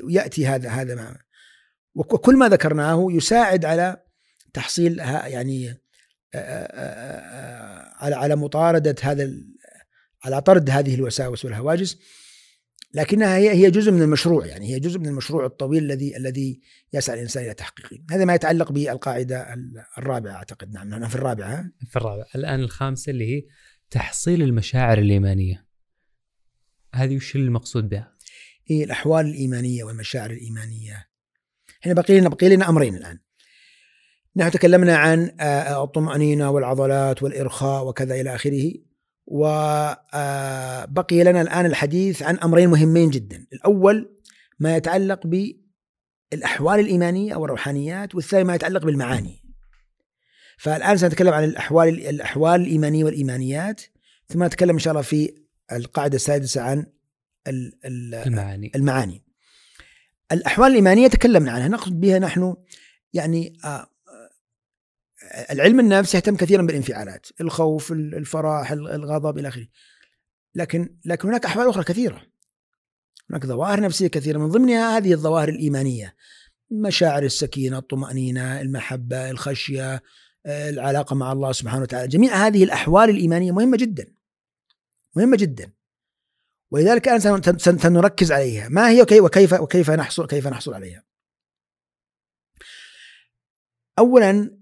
وياتي 0.04 0.46
هذا 0.46 0.68
هذا 0.68 0.94
ما 0.94 1.18
وكل 1.94 2.36
ما 2.36 2.48
ذكرناه 2.48 3.06
يساعد 3.10 3.64
على 3.64 4.02
تحصيل 4.52 4.98
يعني 4.98 5.80
على 7.98 8.14
على 8.14 8.36
مطاردة 8.36 8.96
هذا 9.02 9.30
على 10.24 10.40
طرد 10.40 10.70
هذه 10.70 10.94
الوساوس 10.94 11.44
والهواجس. 11.44 11.98
لكنها 12.94 13.36
هي 13.36 13.50
هي 13.50 13.70
جزء 13.70 13.92
من 13.92 14.02
المشروع 14.02 14.46
يعني 14.46 14.74
هي 14.74 14.80
جزء 14.80 14.98
من 14.98 15.06
المشروع 15.06 15.46
الطويل 15.46 15.84
الذي 15.84 16.16
الذي 16.16 16.60
يسعى 16.92 17.16
الإنسان 17.16 17.44
إلى 17.44 17.54
تحقيقه. 17.54 17.98
هذا 18.10 18.24
ما 18.24 18.34
يتعلق 18.34 18.72
بالقاعدة 18.72 19.54
الرابعة 19.98 20.32
أعتقد. 20.32 20.72
نعم 20.72 20.88
نحن 20.88 21.08
في 21.08 21.14
الرابعة 21.14 21.70
في 21.88 21.96
الرابعة. 21.96 22.26
الآن 22.34 22.60
الخامسة 22.60 23.10
اللي 23.10 23.36
هي 23.36 23.42
تحصيل 23.90 24.42
المشاعر 24.42 24.98
الايمانيه 24.98 25.65
هذه 26.96 27.16
وش 27.16 27.36
المقصود 27.36 27.88
بها؟ 27.88 28.12
هي 28.66 28.84
الأحوال 28.84 29.26
الإيمانية 29.26 29.84
والمشاعر 29.84 30.30
الإيمانية. 30.30 31.08
إحنا 31.82 31.92
بقي 31.92 32.20
لنا 32.20 32.28
بقي 32.28 32.48
لنا 32.48 32.68
أمرين 32.68 32.96
الآن. 32.96 33.18
نحن 34.36 34.50
تكلمنا 34.50 34.96
عن 34.96 35.36
آه، 35.40 35.84
الطمأنينة 35.84 36.50
والعضلات 36.50 37.22
والإرخاء 37.22 37.86
وكذا 37.86 38.14
إلى 38.14 38.34
آخره 38.34 38.72
وبقي 39.26 41.20
آه، 41.20 41.24
لنا 41.24 41.42
الآن 41.42 41.66
الحديث 41.66 42.22
عن 42.22 42.38
أمرين 42.38 42.68
مهمين 42.68 43.10
جدا. 43.10 43.46
الأول 43.52 44.16
ما 44.58 44.76
يتعلق 44.76 45.26
بالأحوال 46.32 46.80
الإيمانية 46.80 47.36
والروحانيات 47.36 48.14
والثاني 48.14 48.44
ما 48.44 48.54
يتعلق 48.54 48.84
بالمعاني. 48.84 49.42
فالآن 50.58 50.96
سنتكلم 50.96 51.32
عن 51.32 51.44
الأحوال 51.44 52.06
الأحوال 52.06 52.60
الإيمانية 52.60 53.04
والإيمانيات 53.04 53.82
ثم 54.28 54.44
نتكلم 54.44 54.70
إن 54.70 54.78
شاء 54.78 54.90
الله 54.90 55.02
في 55.02 55.45
القاعدة 55.72 56.16
السادسة 56.16 56.60
عن 56.60 56.86
المعاني. 57.48 58.72
المعاني. 58.74 59.24
الأحوال 60.32 60.70
الإيمانية 60.70 61.08
تكلمنا 61.08 61.52
عنها 61.52 61.68
نقصد 61.68 62.00
بها 62.00 62.18
نحن 62.18 62.56
يعني 63.12 63.58
العلم 65.50 65.80
النفس 65.80 66.14
يهتم 66.14 66.36
كثيرا 66.36 66.62
بالانفعالات 66.62 67.26
الخوف 67.40 67.92
الفرح 67.92 68.72
الغضب 68.72 69.38
إلى 69.38 69.48
آخره. 69.48 69.66
لكن 70.54 70.96
لكن 71.04 71.28
هناك 71.28 71.44
أحوال 71.44 71.68
أخرى 71.68 71.84
كثيرة. 71.84 72.22
هناك 73.30 73.46
ظواهر 73.46 73.80
نفسية 73.80 74.06
كثيرة. 74.06 74.38
من 74.38 74.48
ضمنها 74.48 74.96
هذه 74.96 75.12
الظواهر 75.12 75.48
الإيمانية. 75.48 76.14
مشاعر 76.70 77.22
السكينة 77.22 77.78
الطمأنينة 77.78 78.60
المحبة 78.60 79.30
الخشية 79.30 80.02
العلاقة 80.46 81.16
مع 81.16 81.32
الله 81.32 81.52
سبحانه 81.52 81.82
وتعالى. 81.82 82.08
جميع 82.08 82.46
هذه 82.46 82.64
الأحوال 82.64 83.10
الإيمانية 83.10 83.52
مهمة 83.52 83.76
جدا. 83.76 84.15
مهمة 85.16 85.36
جدا. 85.36 85.72
ولذلك 86.70 87.08
الآن 87.08 87.18
سنركز 87.58 88.32
عليها. 88.32 88.68
ما 88.68 88.88
هي 88.88 89.02
وكيف 89.02 89.52
وكيف 89.52 89.90
نحصل 89.90 90.26
كيف 90.26 90.46
نحصل 90.46 90.74
عليها؟ 90.74 91.04
اولا 93.98 94.58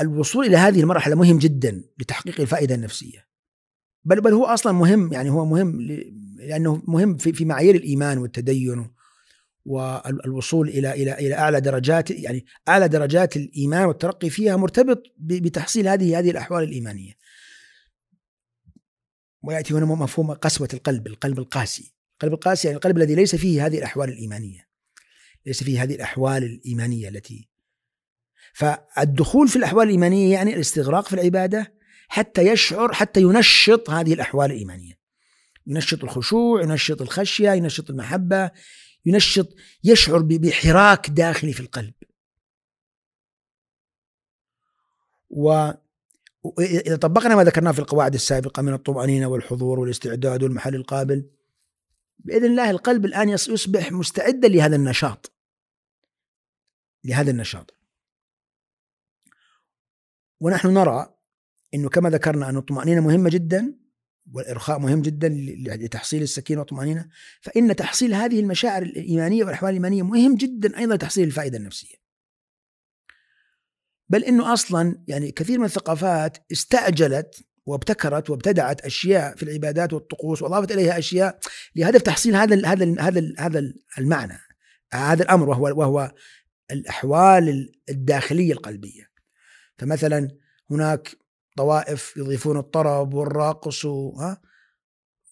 الوصول 0.00 0.46
إلى 0.46 0.56
هذه 0.56 0.80
المرحلة 0.80 1.14
مهم 1.14 1.38
جدا 1.38 1.84
لتحقيق 1.98 2.40
الفائدة 2.40 2.74
النفسية. 2.74 3.26
بل 4.04 4.20
بل 4.20 4.32
هو 4.32 4.44
أصلا 4.44 4.72
مهم 4.72 5.12
يعني 5.12 5.30
هو 5.30 5.44
مهم 5.44 5.80
لأنه 6.36 6.82
مهم 6.86 7.16
في 7.16 7.32
في 7.32 7.44
معايير 7.44 7.74
الإيمان 7.74 8.18
والتدين 8.18 8.90
والوصول 9.64 10.68
إلى 10.68 10.92
إلى 10.92 11.12
إلى 11.12 11.34
أعلى 11.34 11.60
درجات 11.60 12.10
يعني 12.10 12.46
أعلى 12.68 12.88
درجات 12.88 13.36
الإيمان 13.36 13.84
والترقي 13.86 14.30
فيها 14.30 14.56
مرتبط 14.56 15.02
بتحصيل 15.18 15.88
هذه 15.88 16.18
هذه 16.18 16.30
الأحوال 16.30 16.64
الإيمانية. 16.64 17.12
ويأتي 19.46 19.74
هنا 19.74 19.84
مفهوم 19.84 20.32
قسوة 20.32 20.68
القلب، 20.74 21.06
القلب 21.06 21.38
القاسي، 21.38 21.94
القلب 22.12 22.32
القاسي 22.32 22.68
يعني 22.68 22.76
القلب 22.76 22.96
الذي 22.96 23.14
ليس 23.14 23.36
فيه 23.36 23.66
هذه 23.66 23.78
الأحوال 23.78 24.08
الإيمانية. 24.08 24.66
ليس 25.46 25.64
فيه 25.64 25.82
هذه 25.82 25.94
الأحوال 25.94 26.44
الإيمانية 26.44 27.08
التي 27.08 27.48
فالدخول 28.54 29.48
في 29.48 29.56
الأحوال 29.56 29.86
الإيمانية 29.86 30.32
يعني 30.32 30.54
الاستغراق 30.54 31.08
في 31.08 31.14
العبادة 31.14 31.74
حتى 32.08 32.42
يشعر 32.42 32.92
حتى 32.92 33.20
ينشط 33.20 33.90
هذه 33.90 34.14
الأحوال 34.14 34.50
الإيمانية. 34.50 34.98
ينشط 35.66 36.04
الخشوع 36.04 36.62
ينشط 36.62 37.02
الخشية 37.02 37.50
ينشط 37.50 37.90
المحبة 37.90 38.50
ينشط 39.06 39.48
يشعر 39.84 40.22
بحراك 40.22 41.10
داخلي 41.10 41.52
في 41.52 41.60
القلب. 41.60 41.94
وإذا 46.58 46.96
طبقنا 46.96 47.36
ما 47.36 47.44
ذكرناه 47.44 47.72
في 47.72 47.78
القواعد 47.78 48.14
السابقة 48.14 48.62
من 48.62 48.72
الطمأنينة 48.72 49.26
والحضور 49.26 49.80
والاستعداد 49.80 50.42
والمحل 50.42 50.74
القابل 50.74 51.30
بإذن 52.18 52.44
الله 52.44 52.70
القلب 52.70 53.04
الآن 53.04 53.28
يصبح 53.28 53.92
مستعدا 53.92 54.48
لهذا 54.48 54.76
النشاط 54.76 55.32
لهذا 57.04 57.30
النشاط 57.30 57.74
ونحن 60.40 60.68
نرى 60.68 61.14
إنه 61.74 61.88
كما 61.88 62.10
ذكرنا 62.10 62.48
أن 62.48 62.56
الطمأنينة 62.56 63.00
مهمة 63.00 63.30
جدا 63.30 63.74
والإرخاء 64.32 64.78
مهم 64.78 65.02
جدا 65.02 65.28
لتحصيل 65.28 66.22
السكينة 66.22 66.60
والطمأنينة 66.60 67.08
فإن 67.40 67.76
تحصيل 67.76 68.14
هذه 68.14 68.40
المشاعر 68.40 68.82
الإيمانية 68.82 69.44
والأحوال 69.44 69.70
الإيمانية 69.70 70.02
مهم 70.02 70.34
جدا 70.34 70.78
أيضا 70.78 70.94
لتحصيل 70.94 71.26
الفائدة 71.26 71.58
النفسية. 71.58 72.05
بل 74.08 74.24
إنه 74.24 74.52
أصلا 74.52 75.02
يعني 75.08 75.30
كثير 75.30 75.58
من 75.58 75.64
الثقافات 75.64 76.38
استعجلت 76.52 77.44
وابتكرت 77.66 78.30
وابتدعت 78.30 78.80
أشياء 78.80 79.36
في 79.36 79.42
العبادات 79.42 79.92
والطقوس 79.92 80.42
وأضافت 80.42 80.72
إليها 80.72 80.98
أشياء 80.98 81.38
لهدف 81.76 82.02
تحصيل 82.02 82.36
هذا 82.36 82.66
هذا 82.66 82.94
هذا 83.00 83.32
هذا 83.38 83.72
المعنى. 83.98 84.38
هذا 84.92 85.22
الأمر 85.22 85.48
وهو 85.48 85.62
وهو 85.62 86.12
الأحوال 86.70 87.72
الداخلية 87.88 88.52
القلبية. 88.52 89.10
فمثلا 89.78 90.28
هناك 90.70 91.16
طوائف 91.56 92.16
يضيفون 92.16 92.56
الطرب 92.56 93.14
والرقص 93.14 93.86
ها؟ 93.86 94.40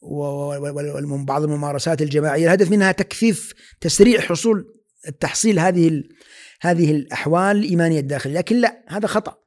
وبعض 0.02 1.42
الممارسات 1.42 2.02
الجماعية. 2.02 2.46
الهدف 2.46 2.70
منها 2.70 2.92
تكثيف 2.92 3.54
تسريع 3.80 4.20
حصول 4.20 4.74
التحصيل 5.08 5.58
هذه 5.58 6.02
هذه 6.64 6.90
الأحوال 6.90 7.56
الإيمانية 7.56 8.00
الداخلية. 8.00 8.34
لكن 8.34 8.56
لا 8.56 8.84
هذا 8.88 9.06
خطأ. 9.06 9.38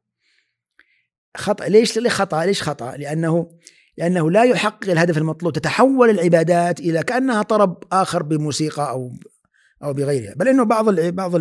خطأ. 1.38 1.68
ليش؟ 1.68 2.00
خطأ؟ 2.00 2.46
ليش 2.46 2.64
خطأ؟ 2.64 2.98
لأنه 2.98 3.52
لأنه 3.98 4.32
لا 4.32 4.44
يحقق 4.44 4.90
الهدف 4.90 5.18
المطلوب. 5.18 5.54
تتحول 5.54 6.10
العبادات 6.10 6.80
إلى 6.80 7.04
كأنها 7.04 7.42
طرب 7.42 7.84
آخر 7.92 8.24
بموسيقى 8.24 8.90
أو 8.90 9.14
أو 9.84 9.94
بغيرها. 9.94 10.34
بل 10.34 10.48
إنه 10.48 10.64
بعض 10.64 10.90
بعض 11.00 11.36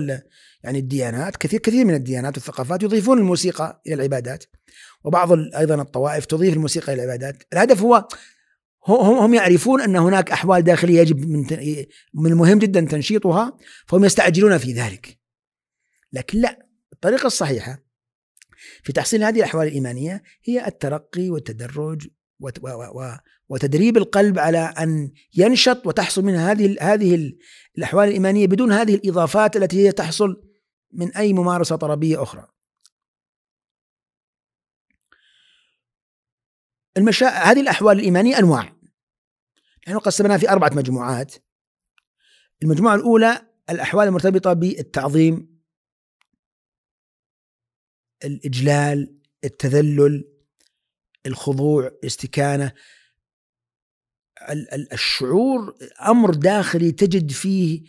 يعني 0.62 0.78
الديانات 0.78 1.36
كثير 1.36 1.60
كثير 1.60 1.84
من 1.84 1.94
الديانات 1.94 2.36
والثقافات 2.36 2.82
يضيفون 2.82 3.18
الموسيقى 3.18 3.82
إلى 3.86 3.94
العبادات. 3.94 4.44
وبعض 5.04 5.32
أيضا 5.32 5.74
الطوائف 5.82 6.26
تضيف 6.26 6.54
الموسيقى 6.54 6.92
إلى 6.92 7.04
العبادات. 7.04 7.42
الهدف 7.52 7.82
هو 7.82 8.08
هم 8.86 9.18
هم 9.18 9.34
يعرفون 9.34 9.80
أن 9.80 9.96
هناك 9.96 10.30
أحوال 10.30 10.62
داخلية 10.62 11.00
يجب 11.00 11.28
من 11.28 11.46
من 12.14 12.30
المهم 12.32 12.58
جدا 12.58 12.80
تنشيطها 12.80 13.56
فهم 13.86 14.04
يستعجلون 14.04 14.58
في 14.58 14.72
ذلك. 14.72 15.25
لكن 16.16 16.40
لا 16.40 16.66
الطريقة 16.92 17.26
الصحيحة 17.26 17.86
في 18.82 18.92
تحصيل 18.92 19.24
هذه 19.24 19.38
الأحوال 19.38 19.68
الإيمانية 19.68 20.22
هي 20.44 20.66
الترقي 20.66 21.30
والتدرج 21.30 22.08
وتدريب 23.48 23.96
القلب 23.96 24.38
على 24.38 24.58
أن 24.58 25.12
ينشط 25.34 25.86
وتحصل 25.86 26.24
من 26.24 26.34
هذه 26.34 26.76
هذه 26.80 27.32
الأحوال 27.78 28.08
الإيمانية 28.08 28.46
بدون 28.46 28.72
هذه 28.72 28.94
الإضافات 28.94 29.56
التي 29.56 29.86
هي 29.86 29.92
تحصل 29.92 30.42
من 30.92 31.16
أي 31.16 31.32
ممارسة 31.32 31.76
طربية 31.76 32.22
أخرى. 32.22 32.46
المشا... 36.96 37.28
هذه 37.28 37.60
الأحوال 37.60 37.98
الإيمانية 37.98 38.38
أنواع. 38.38 38.76
نحن 39.88 39.98
قسمناها 39.98 40.38
في 40.38 40.50
أربعة 40.50 40.70
مجموعات. 40.74 41.34
المجموعة 42.62 42.94
الأولى 42.94 43.46
الأحوال 43.70 44.08
المرتبطة 44.08 44.52
بالتعظيم 44.52 45.55
الإجلال 48.24 49.20
التذلل 49.44 50.24
الخضوع 51.26 51.86
الاستكانة. 51.86 52.72
الشعور 54.92 55.76
أمر 56.06 56.34
داخلي 56.34 56.92
تجد 56.92 57.30
فيه 57.30 57.84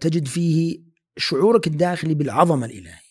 تجد 0.00 0.26
فيه 0.26 0.82
شعورك 1.16 1.66
الداخلي 1.66 2.14
بالعظمة 2.14 2.66
الإلهية. 2.66 3.10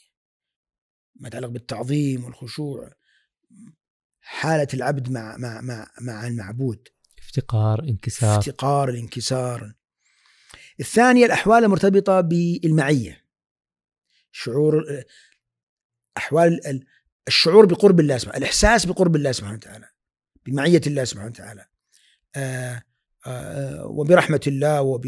ما 1.15 1.27
يتعلق 1.27 1.47
بالتعظيم 1.47 2.23
والخشوع. 2.23 2.93
حالة 4.21 4.67
العبد 4.73 5.11
مع 5.11 5.37
مع 5.37 5.61
مع 5.61 5.91
مع 6.01 6.27
المعبود. 6.27 6.87
افتقار 7.19 7.83
انكسار. 7.83 8.39
افتقار 8.39 8.89
الانكسار 8.89 9.73
الثانية 10.79 11.25
الأحوال 11.25 11.63
المرتبطة 11.63 12.21
بالمعية. 12.21 13.25
شعور 14.31 14.83
أحوال 16.17 16.83
الشعور 17.27 17.65
بقرب 17.65 17.99
الله 17.99 18.17
سبحانه 18.17 18.37
الإحساس 18.37 18.85
بقرب 18.85 19.15
الله 19.15 19.31
سبحانه 19.31 19.55
وتعالى 19.55 19.89
بمعية 20.45 20.81
الله 20.87 21.03
سبحانه 21.03 21.29
وتعالى. 21.29 21.65
آآ 22.35 22.81
آآ 23.27 23.83
وبرحمة 23.83 24.41
الله 24.47 24.81
وب 24.81 25.07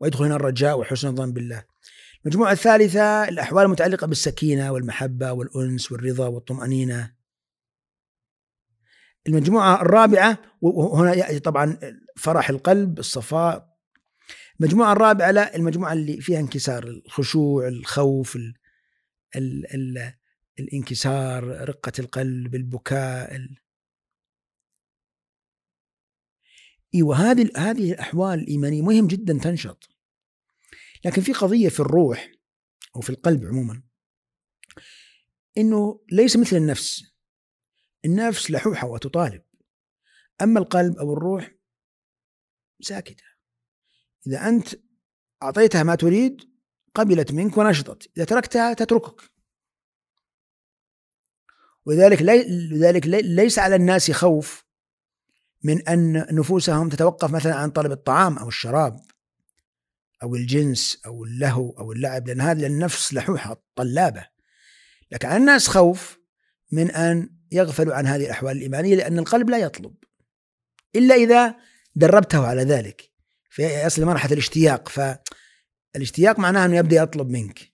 ويدخل 0.00 0.24
هنا 0.24 0.36
الرجاء 0.36 0.78
وحسن 0.78 1.08
الظن 1.08 1.32
بالله. 1.32 1.64
المجموعة 2.24 2.52
الثالثة 2.52 3.28
الأحوال 3.28 3.64
المتعلقة 3.64 4.06
بالسكينة 4.06 4.72
والمحبة 4.72 5.32
والأنس 5.32 5.92
والرضا 5.92 6.26
والطمأنينة. 6.26 7.14
المجموعة 9.26 9.82
الرابعة 9.82 10.38
وهنا 10.60 11.14
يأتي 11.14 11.38
طبعا 11.38 11.78
فرح 12.16 12.50
القلب 12.50 12.98
الصفاء. 12.98 13.74
المجموعة 14.60 14.92
الرابعة 14.92 15.30
لا 15.30 15.56
المجموعة 15.56 15.92
اللي 15.92 16.20
فيها 16.20 16.40
انكسار 16.40 16.84
الخشوع 16.84 17.68
الخوف 17.68 18.36
ال 18.36 18.54
ال 19.36 19.74
ال 19.74 20.14
الانكسار 20.58 21.68
رقة 21.68 21.92
القلب 21.98 22.54
البكاء. 22.54 23.36
ال... 23.36 23.58
إيوه 26.94 27.16
هذه 27.16 27.50
هذه 27.56 27.92
الأحوال 27.92 28.38
الإيمانية 28.38 28.82
مهم 28.82 29.06
جدا 29.06 29.38
تنشط. 29.38 29.88
لكن 31.04 31.22
في 31.22 31.32
قضية 31.32 31.68
في 31.68 31.80
الروح 31.80 32.32
أو 32.96 33.00
في 33.00 33.10
القلب 33.10 33.44
عموما 33.44 33.82
إنه 35.58 36.04
ليس 36.12 36.36
مثل 36.36 36.56
النفس. 36.56 37.14
النفس 38.04 38.50
لحوحة 38.50 38.86
وتطالب. 38.86 39.42
أما 40.42 40.60
القلب 40.60 40.96
أو 40.96 41.12
الروح 41.12 41.54
ساكتة. 42.80 43.24
إذا 44.26 44.48
أنت 44.48 44.68
أعطيتها 45.42 45.82
ما 45.82 45.94
تريد 45.94 46.54
قبلت 46.94 47.32
منك 47.32 47.56
ونشطت. 47.56 48.10
إذا 48.16 48.24
تركتها 48.24 48.74
تتركك. 48.74 49.33
ولذلك 51.86 52.22
لذلك 52.72 53.06
ليس 53.06 53.58
على 53.58 53.76
الناس 53.76 54.10
خوف 54.10 54.64
من 55.62 55.88
أن 55.88 56.26
نفوسهم 56.34 56.88
تتوقف 56.88 57.30
مثلا 57.30 57.54
عن 57.54 57.70
طلب 57.70 57.92
الطعام 57.92 58.38
أو 58.38 58.48
الشراب 58.48 59.00
أو 60.22 60.34
الجنس 60.34 60.98
أو 61.06 61.24
اللهو 61.24 61.70
أو 61.78 61.92
اللعب 61.92 62.28
لأن 62.28 62.40
هذه 62.40 62.66
النفس 62.66 63.14
لحوحة 63.14 63.64
طلابة. 63.76 64.26
لكن 65.12 65.28
على 65.28 65.36
الناس 65.36 65.68
خوف 65.68 66.18
من 66.72 66.90
أن 66.90 67.30
يغفلوا 67.52 67.94
عن 67.94 68.06
هذه 68.06 68.24
الأحوال 68.24 68.56
الإيمانية 68.56 68.96
لأن 68.96 69.18
القلب 69.18 69.50
لا 69.50 69.58
يطلب. 69.58 69.94
إلا 70.96 71.14
إذا 71.14 71.54
دربته 71.94 72.46
على 72.46 72.62
ذلك 72.62 73.10
فيصل 73.50 74.04
مرحلة 74.04 74.32
الاشتياق 74.32 74.88
فالاشتياق 74.88 76.38
معناه 76.38 76.64
أنه 76.64 76.76
يبدأ 76.76 76.96
يطلب 76.96 77.30
منك. 77.30 77.73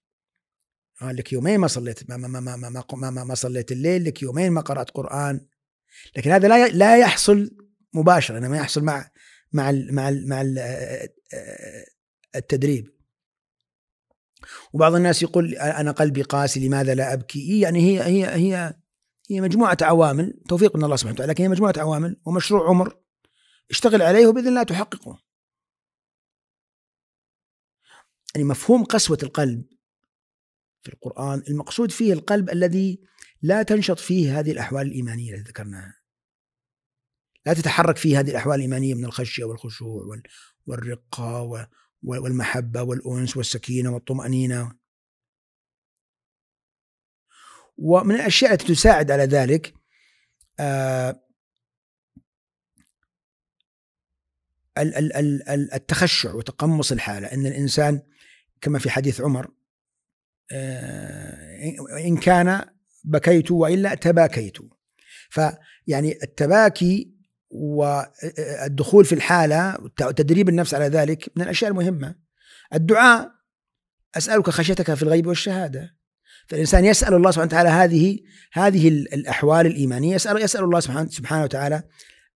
قال 1.00 1.16
لك 1.16 1.32
يومين 1.32 1.58
ما 1.58 1.66
صليت 1.66 2.10
ما 2.10 2.16
ما 2.16 2.28
ما 2.28 2.40
ما 2.40 2.56
ما, 2.56 2.84
ما, 2.92 3.10
ما, 3.10 3.24
ما 3.24 3.34
صليت 3.34 3.72
الليل 3.72 4.04
لك 4.04 4.22
يومين 4.22 4.52
ما 4.52 4.60
قرأت 4.60 4.90
قرآن. 4.90 5.46
لكن 6.16 6.30
هذا 6.30 6.48
لا 6.48 6.68
لا 6.68 6.98
يحصل 6.98 7.50
مباشرة 7.94 8.38
إنما 8.38 8.56
يحصل 8.56 8.82
مع 8.82 9.10
مع 9.52 9.70
ال 9.70 9.94
مع 9.94 10.08
ال 10.08 10.28
مع 10.28 10.40
ال 10.40 10.58
التدريب. 12.34 12.90
وبعض 14.72 14.94
الناس 14.94 15.22
يقول 15.22 15.54
أنا 15.54 15.90
قلبي 15.90 16.22
قاسي 16.22 16.66
لماذا 16.68 16.94
لا 16.94 17.12
أبكي؟ 17.12 17.60
يعني 17.60 17.80
هي 17.80 18.02
هي 18.02 18.26
هي 18.34 18.74
هي 19.30 19.40
مجموعة 19.40 19.78
عوامل 19.82 20.40
توفيق 20.48 20.76
من 20.76 20.84
الله 20.84 20.96
سبحانه 20.96 21.14
وتعالى 21.14 21.32
لكن 21.32 21.42
هي 21.42 21.48
مجموعة 21.48 21.74
عوامل 21.76 22.20
ومشروع 22.26 22.68
عمر 22.68 22.96
اشتغل 23.70 24.02
عليه 24.02 24.26
وبإذن 24.26 24.48
الله 24.48 24.62
تحققه. 24.62 25.18
يعني 28.34 28.48
مفهوم 28.48 28.84
قسوة 28.84 29.18
القلب 29.22 29.64
في 30.82 30.88
القرآن 30.92 31.42
المقصود 31.48 31.90
فيه 31.90 32.12
القلب 32.12 32.50
الذي 32.50 33.00
لا 33.42 33.62
تنشط 33.62 33.98
فيه 33.98 34.38
هذه 34.38 34.50
الأحوال 34.50 34.86
الإيمانية 34.86 35.34
التي 35.34 35.50
ذكرناها. 35.50 36.00
لا 37.46 37.52
تتحرك 37.54 37.96
فيه 37.96 38.20
هذه 38.20 38.30
الأحوال 38.30 38.56
الإيمانية 38.56 38.94
من 38.94 39.04
الخشية 39.04 39.44
والخشوع 39.44 40.20
والرقة 40.66 41.66
والمحبة 42.02 42.82
والأنس 42.82 43.36
والسكينة 43.36 43.90
والطمأنينة. 43.90 44.72
ومن 47.78 48.14
الأشياء 48.14 48.52
التي 48.52 48.74
تساعد 48.74 49.10
على 49.10 49.24
ذلك 49.24 49.74
آه، 50.60 51.20
التخشع 55.74 56.34
وتقمص 56.34 56.92
الحالة. 56.92 57.26
أن 57.26 57.46
الإنسان 57.46 58.02
كما 58.60 58.78
في 58.78 58.90
حديث 58.90 59.20
عمر 59.20 59.50
إن 62.06 62.16
كان 62.16 62.64
بكيت 63.04 63.50
وإلا 63.50 63.94
تباكيت. 63.94 64.56
فيعني 65.30 66.18
التباكي 66.22 67.14
والدخول 67.50 69.04
في 69.04 69.14
الحالة 69.14 69.78
وتدريب 69.80 70.48
النفس 70.48 70.74
على 70.74 70.84
ذلك 70.84 71.30
من 71.36 71.42
الأشياء 71.42 71.70
المهمة. 71.70 72.14
الدعاء 72.74 73.30
أسألك 74.16 74.50
خشيتك 74.50 74.94
في 74.94 75.02
الغيب 75.02 75.26
والشهادة. 75.26 76.00
فالإنسان 76.48 76.84
يسأل 76.84 77.14
الله 77.14 77.30
سبحانه 77.30 77.46
وتعالى 77.46 77.68
هذه 77.68 78.18
هذه 78.52 78.88
الأحوال 78.88 79.66
الإيمانية 79.66 80.14
يسأل 80.14 80.42
يسأل 80.42 80.64
الله 80.64 80.80
سبحانه 80.80 81.08
سبحانه 81.08 81.44
وتعالى 81.44 81.82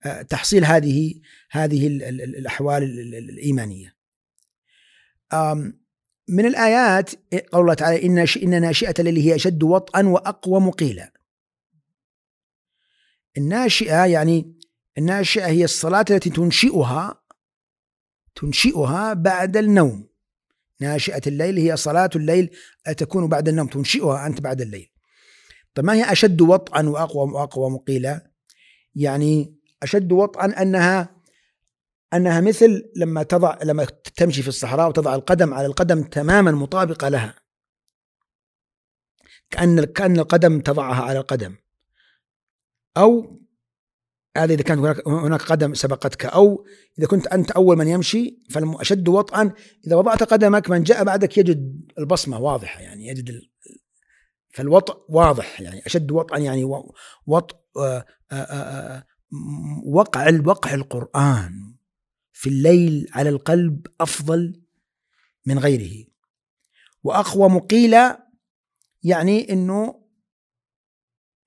آه، 0.04 0.22
تحصيل 0.22 0.64
هذه 0.64 1.14
هذه 1.50 1.86
الأحوال 1.86 2.82
الإيمانية. 3.14 3.94
من 6.28 6.46
الآيات 6.46 7.10
قول 7.52 7.62
الله 7.62 7.74
تعالى 7.74 8.06
إن 8.06 8.18
إن 8.18 8.60
ناشئة 8.60 8.94
الليل 8.98 9.16
هي 9.16 9.34
أشد 9.34 9.62
وطئا 9.62 10.06
وأقوم 10.06 10.70
قيلا 10.70 11.12
الناشئة 13.38 14.04
يعني 14.04 14.58
الناشئة 14.98 15.46
هي 15.46 15.64
الصلاة 15.64 16.04
التي 16.10 16.30
تنشئها 16.30 17.24
تنشئها 18.34 19.12
بعد 19.12 19.56
النوم. 19.56 20.08
ناشئة 20.80 21.22
الليل 21.26 21.58
هي 21.58 21.76
صلاة 21.76 22.10
الليل 22.16 22.50
تكون 22.96 23.28
بعد 23.28 23.48
النوم 23.48 23.66
تنشئها 23.66 24.26
أنت 24.26 24.40
بعد 24.40 24.60
الليل. 24.60 24.90
طيب 25.74 25.84
ما 25.84 25.94
هي 25.94 26.12
أشد 26.12 26.40
وطئا 26.40 26.88
وأقوم 26.88 27.34
وأقوم 27.34 27.76
قيلا 27.76 28.30
يعني 28.94 29.54
أشد 29.82 30.12
وطئا 30.12 30.62
أنها 30.62 31.13
أنها 32.14 32.40
مثل 32.40 32.90
لما 32.96 33.22
تضع 33.22 33.58
لما 33.62 33.84
تمشي 34.16 34.42
في 34.42 34.48
الصحراء 34.48 34.88
وتضع 34.88 35.14
القدم 35.14 35.54
على 35.54 35.66
القدم 35.66 36.02
تماما 36.02 36.50
مطابقة 36.50 37.08
لها. 37.08 37.34
كأن 39.50 39.84
كأن 39.84 40.18
القدم 40.18 40.60
تضعها 40.60 41.02
على 41.02 41.18
القدم. 41.18 41.56
أو 42.96 43.40
هذا 44.36 44.54
إذا 44.54 44.62
كانت 44.62 45.02
هناك 45.06 45.42
قدم 45.42 45.74
سبقتك. 45.74 46.26
أو 46.26 46.66
إذا 46.98 47.06
كنت 47.06 47.26
أنت 47.26 47.50
أول 47.50 47.76
من 47.76 47.88
يمشي 47.88 48.42
فالاشد 48.50 49.08
وطئا. 49.08 49.52
إذا 49.86 49.96
وضعت 49.96 50.22
قدمك 50.22 50.70
من 50.70 50.82
جاء 50.82 51.04
بعدك 51.04 51.38
يجد 51.38 51.90
البصمة 51.98 52.38
واضحة 52.38 52.80
يعني 52.80 53.06
يجد 53.06 53.28
ال... 53.28 53.50
فالوطء 54.54 55.04
واضح 55.08 55.60
يعني 55.60 55.86
أشد 55.86 56.10
وطئا 56.10 56.38
يعني 56.38 56.64
وطء 57.26 57.56
آه، 57.76 58.04
آه، 58.32 58.34
آه، 58.34 59.04
وقع 59.86 60.28
الوقع 60.28 60.74
القرآن. 60.74 61.73
في 62.34 62.48
الليل 62.48 63.06
على 63.12 63.28
القلب 63.28 63.86
أفضل 64.00 64.62
من 65.46 65.58
غيره. 65.58 66.06
وأقوى 67.02 67.48
مقيلة 67.48 68.18
يعني 69.02 69.52
أنه 69.52 70.04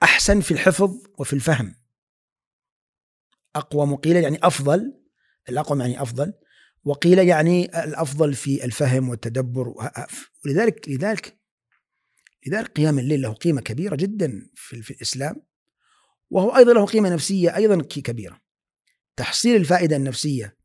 أحسن 0.03 0.41
في 0.41 0.51
الحفظ 0.51 0.97
وفي 1.19 1.33
الفهم. 1.33 1.75
أقوى 3.55 3.85
مقيلة 3.85 4.19
يعني 4.19 4.39
أفضل 4.43 4.93
الأقوى 5.49 5.79
يعني 5.79 6.01
أفضل 6.01 6.33
وقيل 6.83 7.19
يعني 7.19 7.83
الأفضل 7.83 8.33
في 8.33 8.65
الفهم 8.65 9.09
والتدبر 9.09 9.73
ولذلك 10.45 10.89
لذلك 10.89 11.37
لذلك 12.47 12.67
قيام 12.67 12.99
الليل 12.99 13.21
له 13.21 13.33
قيمة 13.33 13.61
كبيرة 13.61 13.95
جدا 13.95 14.49
في, 14.55 14.81
في 14.81 14.91
الإسلام 14.91 15.35
وهو 16.29 16.55
أيضا 16.57 16.73
له 16.73 16.85
قيمة 16.85 17.09
نفسية 17.09 17.55
أيضا 17.55 17.81
كبيرة. 17.81 18.41
تحصيل 19.15 19.55
الفائدة 19.55 19.95
النفسية 19.95 20.56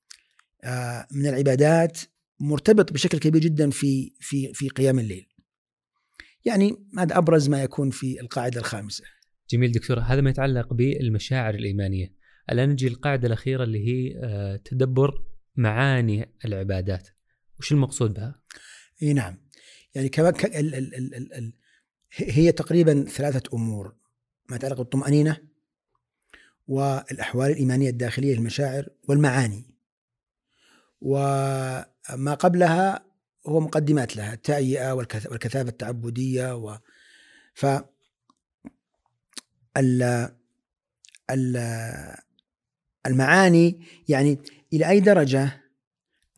من 1.10 1.26
العبادات 1.26 1.98
مرتبط 2.40 2.92
بشكل 2.92 3.18
كبير 3.18 3.42
جدا 3.42 3.70
في 3.70 4.12
في 4.20 4.52
في 4.54 4.68
قيام 4.68 4.98
الليل. 4.98 5.26
يعني 6.44 6.76
هذا 6.98 7.18
أبرز 7.18 7.48
ما 7.48 7.62
يكون 7.62 7.90
في 7.90 8.20
القاعدة 8.20 8.60
الخامسة. 8.60 9.04
جميل 9.50 9.72
دكتور 9.72 10.00
هذا 10.00 10.20
ما 10.20 10.30
يتعلق 10.30 10.72
بالمشاعر 10.72 11.54
الإيمانية. 11.54 12.14
الآن 12.50 12.68
نجي 12.68 12.88
للقاعدة 12.88 13.26
الأخيرة 13.26 13.64
اللي 13.64 13.86
هي 13.86 14.20
آه، 14.24 14.56
تدبر 14.56 15.24
معاني 15.56 16.32
العبادات. 16.44 17.08
وش 17.58 17.72
المقصود 17.72 18.14
بها؟ 18.14 18.40
إي 19.02 19.12
نعم. 19.12 19.36
يعني 19.94 20.08
كمان 20.08 20.34
هي 22.16 22.52
تقريبا 22.52 23.04
ثلاثة 23.04 23.42
أمور 23.54 23.94
ما 24.50 24.56
يتعلق 24.56 24.78
بالطمأنينة 24.78 25.36
والأحوال 26.66 27.50
الإيمانية 27.50 27.90
الداخلية 27.90 28.34
المشاعر 28.34 28.88
والمعاني. 29.08 29.71
وما 31.02 32.34
قبلها 32.34 33.04
هو 33.46 33.60
مقدمات 33.60 34.16
لها 34.16 34.32
التأيئة 34.32 34.92
والكثافة 34.92 35.68
التعبدية 35.68 36.56
و 36.56 36.78
ف 37.54 37.66
المعاني 43.06 43.86
يعني 44.08 44.38
إلى 44.72 44.88
أي 44.88 45.00
درجة 45.00 45.62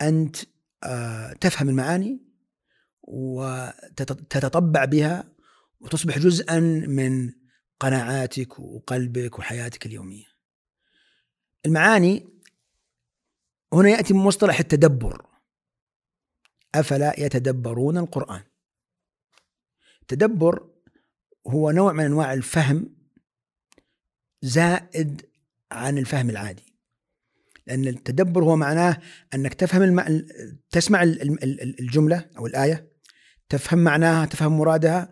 أنت 0.02 0.36
آه، 0.84 1.32
تفهم 1.32 1.68
المعاني 1.68 2.20
وتتطبع 3.02 4.84
بها 4.84 5.24
وتصبح 5.80 6.18
جزءا 6.18 6.60
من 6.88 7.32
قناعاتك 7.80 8.58
وقلبك 8.58 9.38
وحياتك 9.38 9.86
اليومية. 9.86 10.24
المعاني 11.66 12.33
هنا 13.74 13.88
يأتي 13.88 14.14
مصطلح 14.14 14.58
التدبر. 14.58 15.26
أفلا 16.74 17.20
يتدبرون 17.20 17.98
القرآن؟ 17.98 18.42
التدبر 20.02 20.68
هو 21.46 21.70
نوع 21.70 21.92
من 21.92 22.04
أنواع 22.04 22.32
الفهم 22.32 22.96
زائد 24.42 25.22
عن 25.72 25.98
الفهم 25.98 26.30
العادي. 26.30 26.74
لأن 27.66 27.88
التدبر 27.88 28.44
هو 28.44 28.56
معناه 28.56 29.00
أنك 29.34 29.54
تفهم 29.54 29.82
الم... 29.82 30.26
تسمع 30.70 31.02
الجملة 31.80 32.30
أو 32.38 32.46
الآية 32.46 32.88
تفهم 33.48 33.78
معناها 33.78 34.26
تفهم 34.26 34.58
مرادها 34.58 35.10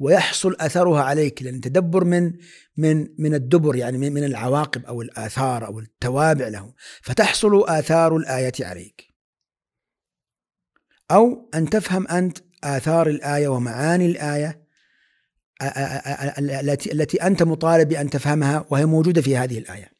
ويحصل 0.00 0.56
أثرها 0.60 1.02
عليك 1.02 1.42
لأن 1.42 1.54
التدبر 1.54 2.04
من 2.04 2.32
من 2.76 3.08
من 3.18 3.34
الدبر 3.34 3.76
يعني 3.76 4.10
من 4.10 4.24
العواقب 4.24 4.84
أو 4.84 5.02
الآثار 5.02 5.66
أو 5.66 5.78
التوابع 5.78 6.48
له 6.48 6.74
فتحصل 7.02 7.64
آثار 7.68 8.16
الآية 8.16 8.52
عليك. 8.60 9.14
أو 11.10 11.50
أن 11.54 11.70
تفهم 11.70 12.08
أنت 12.08 12.38
آثار 12.64 13.08
الآية 13.08 13.48
ومعاني 13.48 14.06
الآية 14.06 14.68
التي 16.38 16.92
التي 16.92 17.22
أنت 17.22 17.42
مطالب 17.42 17.88
بأن 17.88 18.10
تفهمها 18.10 18.66
وهي 18.70 18.86
موجودة 18.86 19.22
في 19.22 19.36
هذه 19.36 19.58
الآية. 19.58 19.92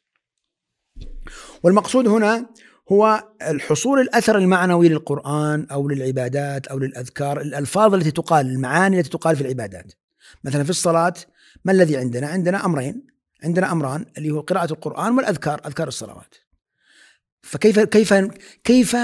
والمقصود 1.63 2.07
هنا 2.07 2.49
هو 2.91 3.23
الحصول 3.41 3.99
الأثر 3.99 4.37
المعنوي 4.37 4.89
للقرآن 4.89 5.67
أو 5.71 5.89
للعبادات 5.89 6.67
أو 6.67 6.79
للأذكار 6.79 7.41
الألفاظ 7.41 7.93
التي 7.93 8.11
تقال 8.11 8.45
المعاني 8.45 8.99
التي 8.99 9.09
تقال 9.09 9.35
في 9.35 9.41
العبادات. 9.41 9.93
مثلا 10.43 10.63
في 10.63 10.69
الصلاة 10.69 11.13
ما 11.65 11.71
الذي 11.71 11.97
عندنا؟ 11.97 12.27
عندنا 12.27 12.65
أمرين. 12.65 13.07
عندنا 13.43 13.71
أمران 13.71 14.05
اللي 14.17 14.31
هو 14.31 14.39
قراءة 14.39 14.73
القرآن 14.73 15.17
والأذكار 15.17 15.61
أذكار 15.65 15.87
الصلوات. 15.87 16.35
فكيف 17.41 17.79
كيف 17.79 18.13
كيف 18.63 18.97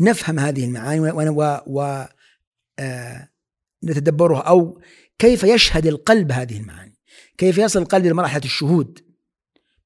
نفهم 0.00 0.38
هذه 0.38 0.64
المعاني 0.64 1.00
و, 1.00 1.60
و 1.66 2.04
آه 2.78 3.28
نتدبرها؟ 3.84 4.40
أو 4.40 4.80
كيف 5.18 5.44
يشهد 5.44 5.86
القلب 5.86 6.32
هذه 6.32 6.60
المعاني؟ 6.60 6.98
كيف 7.38 7.58
يصل 7.58 7.82
القلب 7.82 8.04
إلى 8.04 8.14
مرحلة 8.14 8.44
الشهود 8.44 8.98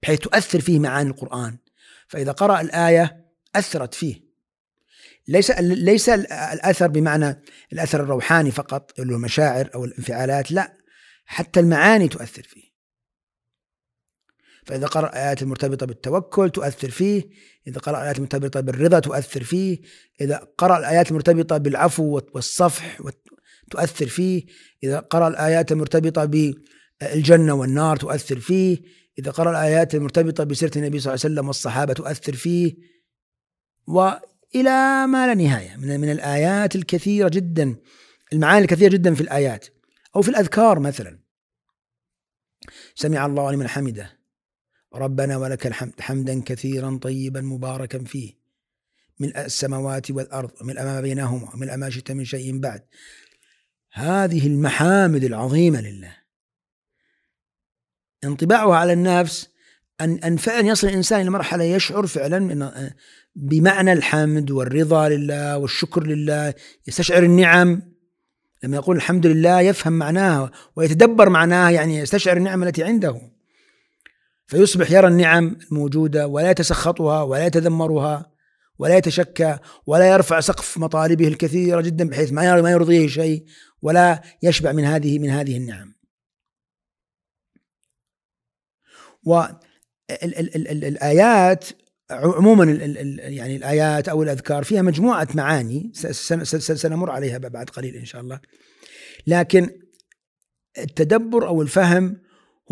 بحيث 0.03 0.19
تؤثر 0.19 0.61
فيه 0.61 0.79
معاني 0.79 1.11
القرآن؟ 1.11 1.59
فإذا 2.09 2.33
قرأ 2.33 2.61
الآية 2.61 3.30
أثرت 3.57 3.95
فيه. 3.95 4.31
ليس 5.29 5.51
ليس 5.61 6.09
الأثر 6.09 6.87
بمعنى 6.87 7.43
الأثر 7.73 8.01
الروحاني 8.01 8.51
فقط 8.51 9.01
اللي 9.01 9.13
هو 9.13 9.17
المشاعر 9.17 9.71
أو 9.75 9.85
الانفعالات 9.85 10.53
لا 10.53 10.77
حتى 11.25 11.61
المعاني 11.61 12.09
تؤثر 12.09 12.43
فيه. 12.43 12.71
فإذا 14.67 14.87
قرأ 14.87 15.09
الآيات 15.09 15.43
المرتبطة 15.43 15.87
بالتوكل 15.87 16.51
تؤثر 16.51 16.91
فيه 16.91 17.29
إذا 17.67 17.79
قرأ 17.79 17.99
الآيات 17.99 18.17
المرتبطة 18.17 18.61
بالرضا 18.61 18.99
تؤثر 18.99 19.45
فيه 19.45 19.79
إذا 20.21 20.49
قرأ 20.59 20.79
الآيات 20.79 21.11
المرتبطة 21.11 21.57
بالعفو 21.57 22.21
والصفح 22.35 23.01
تؤثر 23.71 24.07
فيه 24.07 24.47
إذا 24.85 24.99
قرأ 24.99 25.29
الآيات 25.29 25.73
المرتبطة 25.73 26.25
بالجنة 26.25 27.55
والنار 27.55 27.97
تؤثر 27.97 28.41
فيه 28.41 28.83
إذا 29.19 29.31
قرأ 29.31 29.51
الآيات 29.51 29.95
المرتبطة 29.95 30.45
بسيرة 30.45 30.73
النبي 30.77 31.01
صلى 31.01 31.15
الله 31.15 31.25
عليه 31.25 31.35
وسلم 31.35 31.47
والصحابة 31.47 31.93
تؤثر 31.93 32.33
فيه. 32.33 32.75
وإلى 33.91 35.07
ما 35.07 35.27
لا 35.27 35.35
نهاية 35.35 35.77
من, 35.77 36.01
من 36.01 36.11
الآيات 36.11 36.77
الكثيرة 36.77 37.29
جدا 37.29 37.77
المعاني 38.33 38.65
الكثيرة 38.65 38.93
جدا 38.93 39.15
في 39.15 39.21
الآيات 39.21 39.67
أو 40.17 40.23
في 40.23 40.29
الأذكار 40.29 40.79
مثلا. 40.79 41.19
سمع 42.95 43.27
الله 43.27 43.53
لمن 43.53 43.69
حمده. 43.69 44.21
ربنا 44.95 45.37
ولك 45.37 45.67
الحمد 45.67 46.01
حمدا 46.01 46.43
كثيرا 46.43 46.99
طيبا 47.03 47.41
مباركا 47.41 48.05
فيه. 48.05 48.41
من 49.19 49.37
السماوات 49.37 50.11
والأرض 50.11 50.51
من 50.63 50.75
ما 50.75 51.01
بينهما 51.01 51.57
من 51.57 51.75
ما 51.75 51.91
شئت 51.91 52.11
من 52.11 52.25
شيء 52.25 52.59
بعد. 52.59 52.87
هذه 53.93 54.47
المحامد 54.47 55.25
العظيمة 55.25 55.81
لله. 55.81 56.17
انطباعها 58.25 58.77
على 58.77 58.93
النفس 58.93 59.49
أن 60.01 60.19
أن 60.19 60.37
فعلا 60.37 60.69
يصل 60.69 60.89
الإنسان 60.89 61.21
إلى 61.21 61.31
مرحلة 61.31 61.65
يشعر 61.65 62.07
فعلا 62.07 62.93
بمعنى 63.35 63.93
الحمد 63.93 64.51
والرضا 64.51 65.09
لله 65.09 65.59
والشكر 65.59 66.07
لله 66.07 66.55
يستشعر 66.89 67.23
النعم 67.23 67.83
لما 68.63 68.77
يقول 68.77 68.97
الحمد 68.97 69.27
لله 69.27 69.61
يفهم 69.61 69.93
معناها 69.93 70.51
ويتدبر 70.77 71.29
معناها 71.29 71.71
يعني 71.71 71.99
يستشعر 71.99 72.37
النعم 72.37 72.63
التي 72.63 72.85
عنده 72.85 73.21
فيصبح 74.47 74.91
يرى 74.91 75.09
النعم 75.09 75.59
الموجودة 75.73 76.27
ولا 76.27 76.51
يتسخطها 76.51 77.23
ولا 77.23 77.47
يتذمرها 77.47 78.31
ولا 78.79 78.97
يتشكى 78.97 79.59
ولا 79.87 80.09
يرفع 80.09 80.41
سقف 80.41 80.79
مطالبه 80.79 81.29
الكثيرة 81.29 81.81
جدا 81.81 82.09
بحيث 82.09 82.33
ما 82.33 82.63
ما 82.63 82.71
يرضيه 82.71 83.09
شيء 83.09 83.45
ولا 83.83 84.23
يشبع 84.43 84.73
من 84.73 84.85
هذه 84.85 85.19
من 85.19 85.31
هذه 85.31 85.57
النعم. 85.57 85.95
والآيات 90.11 91.65
عموما 92.11 92.65
يعني 92.65 93.57
الآيات 93.57 94.09
أو 94.09 94.23
الأذكار 94.23 94.65
فيها 94.65 94.83
مجموعة 94.83 95.29
معاني 95.35 95.93
سنمر 95.95 97.11
عليها 97.11 97.39
بعد 97.39 97.71
قليل 97.71 97.97
إن 97.97 98.05
شاء 98.05 98.21
الله. 98.21 98.41
لكن 99.27 99.71
التدبر 100.79 101.47
أو 101.47 101.63
الفهم 101.63 102.21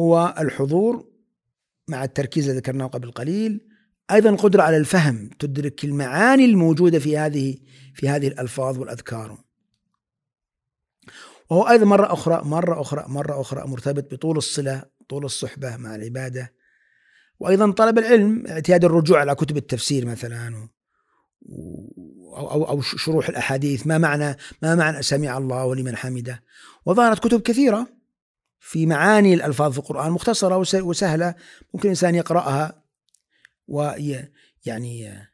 هو 0.00 0.34
الحضور 0.38 1.08
مع 1.88 2.04
التركيز 2.04 2.44
الذي 2.44 2.58
ذكرناه 2.58 2.86
قبل 2.86 3.10
قليل 3.10 3.68
أيضا 4.10 4.30
القدره 4.30 4.62
على 4.62 4.76
الفهم 4.76 5.30
تدرك 5.38 5.84
المعاني 5.84 6.44
الموجودة 6.44 6.98
في 6.98 7.18
هذه 7.18 7.56
في 7.94 8.08
هذه 8.08 8.28
الألفاظ 8.28 8.78
والأذكار. 8.78 9.38
وهو 11.50 11.68
أيضا 11.68 11.84
مرة 11.84 12.12
أخرى 12.12 12.42
مرة 12.44 12.80
أخرى 12.80 13.04
مرة 13.08 13.40
أخرى 13.40 13.66
مرتبط 13.66 14.14
بطول 14.14 14.36
الصلة 14.36 14.82
طول 15.08 15.24
الصحبة 15.24 15.76
مع 15.76 15.94
العبادة 15.94 16.52
وأيضا 17.40 17.70
طلب 17.70 17.98
العلم 17.98 18.44
اعتياد 18.48 18.84
الرجوع 18.84 19.20
على 19.20 19.34
كتب 19.34 19.56
التفسير 19.56 20.06
مثلا 20.06 20.68
أو, 21.48 22.50
أو, 22.50 22.64
أو 22.68 22.80
شروح 22.80 23.28
الأحاديث 23.28 23.86
ما 23.86 23.98
معنى 23.98 24.36
ما 24.62 24.74
معنى 24.74 25.02
سمع 25.02 25.38
الله 25.38 25.64
ولمن 25.64 25.96
حمده. 25.96 26.42
وظهرت 26.86 27.18
كتب 27.18 27.40
كثيرة 27.40 27.86
في 28.60 28.86
معاني 28.86 29.34
الألفاظ 29.34 29.72
في 29.72 29.78
القرآن 29.78 30.12
مختصرة 30.12 30.56
وسهلة 30.74 31.34
ممكن 31.74 31.88
الإنسان 31.88 32.14
يقرأها 32.14 32.82
ويعني 33.68 35.28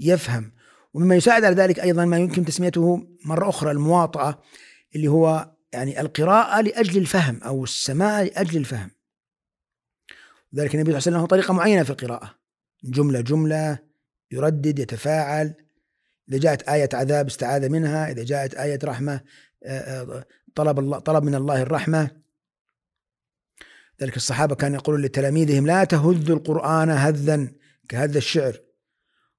يفهم. 0.00 0.52
ومما 0.94 1.14
يساعد 1.14 1.44
على 1.44 1.54
ذلك 1.54 1.80
أيضا 1.80 2.04
ما 2.04 2.18
يمكن 2.18 2.44
تسميته 2.44 3.08
مرة 3.24 3.48
أخرى 3.48 3.70
المواطأة 3.70 4.42
اللي 4.96 5.08
هو 5.08 5.50
يعني 5.72 6.00
القراءة 6.00 6.60
لأجل 6.60 7.00
الفهم 7.00 7.40
أو 7.42 7.64
السماع 7.64 8.22
لأجل 8.22 8.58
الفهم. 8.58 8.90
ذلك 10.54 10.74
النبي 10.74 10.90
صلى 10.90 10.98
الله 10.98 11.06
عليه 11.06 11.16
وسلم 11.16 11.20
له 11.20 11.26
طريقة 11.26 11.54
معينة 11.54 11.82
في 11.82 11.90
القراءة. 11.90 12.38
جملة 12.84 13.20
جملة 13.20 13.78
يردد 14.30 14.78
يتفاعل. 14.78 15.54
إذا 16.28 16.38
جاءت 16.38 16.68
آية 16.68 16.88
عذاب 16.94 17.26
استعاذ 17.26 17.68
منها 17.68 18.10
إذا 18.10 18.24
جاءت 18.24 18.54
آية 18.54 18.78
رحمة 18.84 19.20
طلب 20.54 20.78
الله 20.78 20.98
طلب 20.98 21.24
من 21.24 21.34
الله 21.34 21.62
الرحمة. 21.62 22.20
ذلك 24.02 24.16
الصحابة 24.16 24.54
كانوا 24.54 24.76
يقولون 24.76 25.02
لتلاميذهم 25.02 25.66
لا 25.66 25.84
تهذوا 25.84 26.36
القرآن 26.36 26.90
هذا 26.90 27.48
كهذا 27.88 28.18
الشعر 28.18 28.60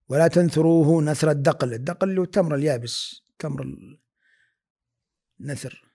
ولا 0.09 0.27
تنثروه 0.27 1.01
نثر 1.01 1.31
الدقل. 1.31 1.73
الدقل 1.73 2.09
اللي 2.09 2.19
هو 2.19 2.23
التمر 2.23 2.55
اليابس 2.55 3.21
تمر 3.39 3.65
النثر 5.39 5.91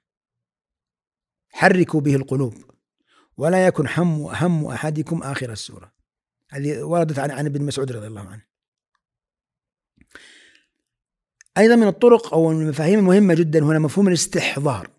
حركوا 1.48 2.00
به 2.00 2.16
القلوب. 2.16 2.75
ولا 3.36 3.66
يكن 3.66 3.86
هم 3.96 4.22
هم 4.26 4.66
أحدكم 4.66 5.22
آخر 5.22 5.52
السورة. 5.52 5.92
هذه 6.50 6.82
وردت 6.82 7.18
عن 7.18 7.30
عن 7.30 7.46
ابن 7.46 7.62
مسعود 7.62 7.92
رضي 7.92 8.06
الله 8.06 8.28
عنه. 8.28 8.42
أيضا 11.58 11.76
من 11.76 11.86
الطرق 11.86 12.34
أو 12.34 12.50
المفاهيم 12.50 12.98
المهمة 12.98 13.34
جدا 13.34 13.64
هنا 13.64 13.78
مفهوم 13.78 14.08
الاستحضار. 14.08 14.90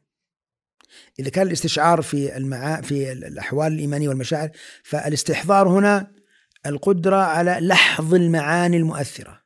إذا 1.19 1.29
كان 1.29 1.47
الاستشعار 1.47 2.01
في 2.01 2.37
المعا 2.37 2.81
في 2.81 3.11
الأحوال 3.11 3.73
الإيمانية 3.73 4.09
والمشاعر 4.09 4.49
فالاستحضار 4.83 5.67
هنا 5.67 6.11
القدرة 6.65 7.15
على 7.15 7.57
لحظ 7.61 8.13
المعاني 8.13 8.77
المؤثرة. 8.77 9.43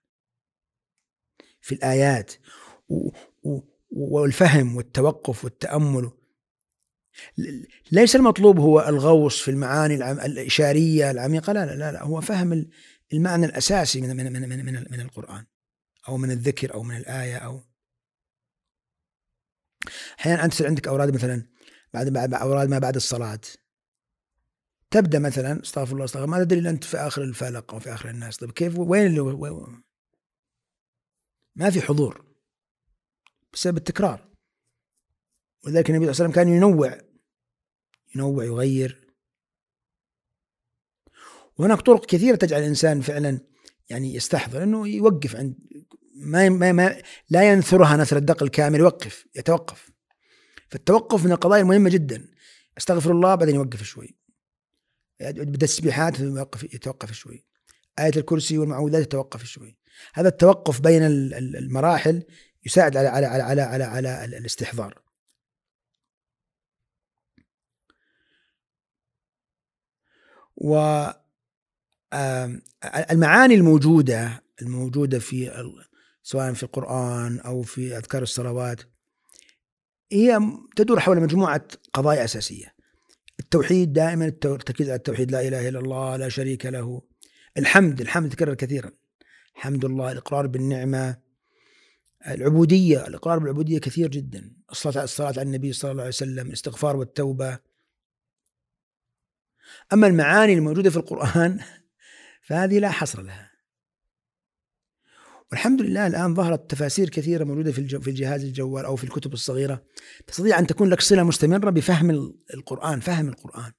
في 1.61 1.75
الآيات 1.75 2.33
والفهم 3.91 4.75
والتوقف 4.75 5.43
والتأمل 5.43 6.11
ليس 7.91 8.15
المطلوب 8.15 8.59
هو 8.59 8.81
الغوص 8.87 9.41
في 9.41 9.51
المعاني 9.51 10.11
الإشارية 10.11 11.11
العميقة 11.11 11.53
لا 11.53 11.65
لا 11.65 11.91
لا 11.91 12.03
هو 12.03 12.21
فهم 12.21 12.65
المعنى 13.13 13.45
الأساسي 13.45 14.01
من 14.01 14.15
من 14.15 14.33
من 14.33 14.49
من, 14.49 14.65
من, 14.65 14.85
من 14.91 14.99
القرآن 14.99 15.45
أو 16.07 16.17
من 16.17 16.31
الذكر 16.31 16.73
أو 16.73 16.83
من 16.83 16.97
الآية 16.97 17.37
أو 17.37 17.61
أحيانا 20.19 20.45
أنت 20.45 20.61
عندك 20.61 20.87
أوراد 20.87 21.13
مثلا 21.13 21.43
بعد 21.93 22.09
بعد 22.09 22.33
أوراد 22.33 22.69
ما 22.69 22.79
بعد 22.79 22.95
الصلاة. 22.95 23.41
تبدأ 24.91 25.19
مثلا 25.19 25.61
استغفر 25.61 25.93
الله 25.93 26.05
استغفر 26.05 26.27
ما 26.27 26.43
تدري 26.43 26.59
إلا 26.59 26.69
أنت 26.69 26.83
في 26.83 26.97
آخر 26.97 27.23
الفلق 27.23 27.73
أو 27.73 27.79
في 27.79 27.93
آخر 27.93 28.09
الناس. 28.09 28.37
طيب 28.37 28.51
كيف 28.51 28.77
وين 28.77 29.05
اللي 29.05 29.81
ما 31.55 31.69
في 31.69 31.81
حضور 31.81 32.25
بسبب 33.53 33.77
التكرار. 33.77 34.30
ولذلك 35.65 35.89
النبي 35.89 36.05
صلى 36.05 36.11
الله 36.11 36.23
عليه 36.23 36.31
وسلم 36.31 36.31
كان 36.31 36.47
ينوع 36.47 36.97
ينوع 38.15 38.43
يغير. 38.43 39.07
وهناك 41.57 41.81
طرق 41.81 42.05
كثيرة 42.05 42.35
تجعل 42.35 42.61
الإنسان 42.61 43.01
فعلا 43.01 43.39
يعني 43.89 44.15
يستحضر 44.15 44.63
أنه 44.63 44.87
يوقف 44.87 45.35
عند 45.35 45.55
ما, 46.15 46.49
ما, 46.49 46.71
ما 46.71 47.01
لا 47.29 47.51
ينثرها 47.51 47.97
نثر 47.97 48.17
الدق 48.17 48.43
الكامل 48.43 48.79
يوقف 48.79 49.25
يتوقف. 49.35 49.91
فالتوقف 50.69 51.25
من 51.25 51.31
القضايا 51.31 51.61
المهمة 51.61 51.89
جدا. 51.89 52.31
أستغفر 52.77 53.11
الله 53.11 53.35
بعدين 53.35 53.55
يوقف 53.55 53.83
شوي. 53.83 54.17
بالتسبيحات 55.19 56.19
يوقف 56.19 56.63
يتوقف 56.63 57.11
شوي. 57.11 57.45
آية 57.99 58.11
الكرسي 58.17 58.57
والمعوذات 58.57 59.01
يتوقف 59.01 59.43
شوي. 59.43 59.77
هذا 60.13 60.27
التوقف 60.27 60.81
بين 60.81 61.03
المراحل 61.03 62.23
يساعد 62.65 62.97
على 62.97 63.07
على 63.07 63.25
على 63.25 63.41
على, 63.61 63.83
على, 63.83 64.09
على 64.09 64.37
الاستحضار. 64.37 65.01
و 70.63 71.07
المعاني 73.11 73.55
الموجودة 73.55 74.43
الموجودة 74.61 75.19
في 75.19 75.51
سواء 76.23 76.53
في 76.53 76.63
القرآن 76.63 77.39
أو 77.39 77.61
في 77.61 77.97
أذكار 77.97 78.21
الصلوات 78.23 78.81
هي 80.11 80.39
تدور 80.75 80.99
حول 80.99 81.21
مجموعة 81.21 81.67
قضايا 81.93 82.23
أساسية. 82.23 82.75
التوحيد 83.39 83.93
دائما 83.93 84.25
التركيز 84.25 84.89
على 84.89 84.97
التوحيد 84.97 85.31
لا 85.31 85.47
إله 85.47 85.69
إلا 85.69 85.79
الله 85.79 86.15
لا 86.15 86.29
شريك 86.29 86.65
له. 86.65 87.01
الحمد 87.57 88.01
الحمد 88.01 88.29
تكرر 88.29 88.53
كثيرا. 88.53 88.91
حمد 89.53 89.85
الله 89.85 90.11
الإقرار 90.11 90.47
بالنعمة. 90.47 91.17
العبودية 92.27 93.07
الإقرار 93.07 93.39
بالعبودية 93.39 93.79
كثير 93.79 94.07
جدا. 94.07 94.55
الصلاة 94.71 95.07
على 95.19 95.41
النبي 95.41 95.73
صلى 95.73 95.91
الله 95.91 96.01
عليه 96.01 96.09
وسلم 96.09 96.47
الاستغفار 96.47 96.95
والتوبة. 96.95 97.70
أما 99.93 100.07
المعاني 100.07 100.53
الموجودة 100.53 100.89
في 100.89 100.97
القرآن 100.97 101.59
فهذه 102.47 102.79
لا 102.79 102.91
حصر 102.91 103.21
لها. 103.21 103.51
والحمد 105.51 105.81
لله 105.81 106.07
الآن 106.07 106.35
ظهرت 106.35 106.71
تفاسير 106.71 107.09
كثيرة 107.09 107.43
موجودة 107.43 107.71
في 107.71 108.01
في 108.01 108.09
الجهاز 108.09 108.43
الجوال 108.43 108.85
أو 108.85 108.95
في 108.95 109.03
الكتب 109.03 109.33
الصغيرة 109.33 109.83
تستطيع 110.27 110.59
أن 110.59 110.67
تكون 110.67 110.89
لك 110.89 111.01
صلة 111.01 111.23
مستمرة 111.23 111.69
بفهم 111.69 112.33
القرآن 112.53 112.99
فهم 112.99 113.29
القرآن. 113.29 113.71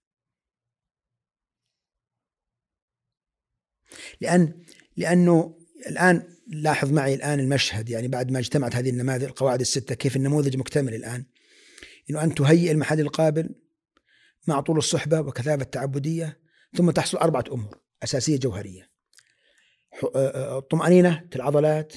لأن 4.20 4.64
لأنه 4.96 5.58
الآن 5.86 6.22
لاحظ 6.46 6.92
معي 6.92 7.14
الآن 7.14 7.40
المشهد 7.40 7.88
يعني 7.88 8.08
بعد 8.08 8.30
ما 8.30 8.38
اجتمعت 8.38 8.76
هذه 8.76 8.90
النماذج 8.90 9.24
القواعد 9.24 9.60
الستة 9.60 9.94
كيف 9.94 10.16
النموذج 10.16 10.56
مكتمل 10.56 10.94
الآن. 10.94 11.24
أنه 12.10 12.24
أن 12.24 12.34
تهيئ 12.34 12.70
المحل 12.70 13.00
القابل 13.00 13.54
مع 14.48 14.60
طول 14.60 14.78
الصحبة 14.78 15.20
وكثافة 15.20 15.62
التعبدية 15.62 16.38
ثم 16.76 16.90
تحصل 16.90 17.18
أربعة 17.18 17.44
أمور 17.52 17.78
أساسية 18.02 18.38
جوهرية. 18.38 18.90
الطمأنينة 20.14 21.28
العضلات 21.36 21.92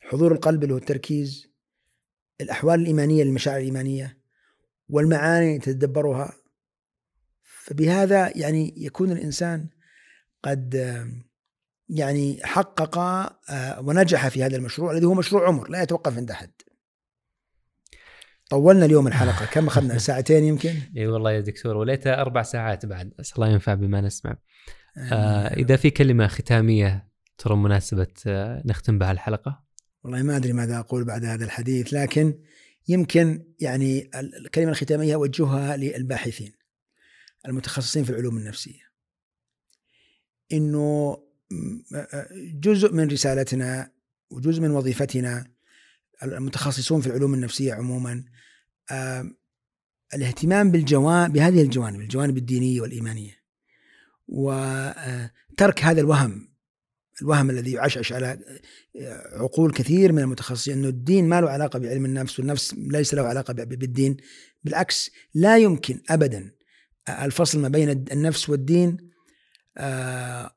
حضور 0.00 0.32
القلب 0.32 0.62
اللي 0.62 0.74
هو 0.74 0.78
التركيز 0.78 1.48
الأحوال 2.40 2.80
الإيمانية 2.80 3.24
للمشاعر 3.24 3.58
الإيمانية 3.58 4.18
والمعاني 4.88 5.58
تتدبرها. 5.58 6.34
فبهذا 7.42 8.38
يعني 8.38 8.74
يكون 8.76 9.12
الإنسان 9.12 9.68
قد 10.42 10.74
يعني 11.88 12.40
حقق 12.44 12.98
ونجح 13.80 14.28
في 14.28 14.44
هذا 14.44 14.56
المشروع 14.56 14.92
الذي 14.92 15.06
هو 15.06 15.14
مشروع 15.14 15.48
عمر 15.48 15.70
لا 15.70 15.82
يتوقف 15.82 16.16
عند 16.16 16.30
أحد. 16.30 16.50
طولنا 18.48 18.84
اليوم 18.84 19.06
الحلقة. 19.06 19.46
كم 19.46 19.66
أخذنا؟ 19.66 19.98
ساعتين 20.08 20.44
يمكن؟ 20.44 20.74
إي 20.96 21.06
والله 21.06 21.32
يا 21.32 21.40
دكتور 21.40 21.76
وليتها 21.76 22.20
أربع 22.20 22.42
ساعات 22.42 22.86
بعد. 22.86 23.14
أسأل 23.20 23.34
الله 23.34 23.48
ينفع 23.48 23.74
بما 23.74 24.00
نسمع. 24.00 24.36
آه 24.98 25.54
إذا 25.54 25.76
في 25.76 25.90
كلمة 25.90 26.26
ختامية 26.26 27.08
ترى 27.38 27.56
مناسبة 27.56 28.06
آه 28.26 28.62
نختم 28.66 28.98
بها 28.98 29.12
الحلقة؟ 29.12 29.64
والله 30.04 30.22
ما 30.22 30.36
أدري 30.36 30.52
ماذا 30.52 30.78
أقول 30.78 31.04
بعد 31.04 31.24
هذا 31.24 31.44
الحديث 31.44 31.94
لكن 31.94 32.38
يمكن 32.88 33.44
يعني 33.60 34.10
الكلمة 34.14 34.70
الختامية 34.70 35.14
أوجهها 35.14 35.76
للباحثين 35.76 36.52
المتخصصين 37.48 38.04
في 38.04 38.10
العلوم 38.10 38.36
النفسية. 38.36 38.88
إنه 40.52 41.18
جزء 42.54 42.92
من 42.92 43.08
رسالتنا 43.08 43.90
وجزء 44.30 44.62
من 44.62 44.70
وظيفتنا 44.70 45.50
المتخصصون 46.22 47.00
في 47.00 47.06
العلوم 47.06 47.34
النفسية 47.34 47.74
عموما 47.74 48.24
الاهتمام 50.14 50.70
بالجوانب 50.70 51.32
بهذه 51.32 51.62
الجوانب 51.62 52.00
الجوانب 52.00 52.36
الدينية 52.36 52.80
والإيمانية. 52.80 53.38
وترك 54.28 55.84
هذا 55.84 56.00
الوهم 56.00 56.48
الوهم 57.22 57.50
الذي 57.50 57.72
يعشعش 57.72 58.12
على 58.12 58.38
عقول 59.32 59.72
كثير 59.72 60.12
من 60.12 60.22
المتخصصين 60.22 60.78
إنه 60.78 60.88
الدين 60.88 61.28
ما 61.28 61.40
له 61.40 61.50
علاقة 61.50 61.78
بعلم 61.78 62.04
النفس 62.04 62.38
والنفس 62.38 62.74
ليس 62.74 63.14
له 63.14 63.22
علاقة 63.22 63.52
بالدين. 63.52 64.16
بالعكس 64.64 65.10
لا 65.34 65.58
يمكن 65.58 66.02
ابدا 66.10 66.54
الفصل 67.08 67.58
ما 67.58 67.68
بين 67.68 67.90
النفس 67.90 68.50
والدين 68.50 68.96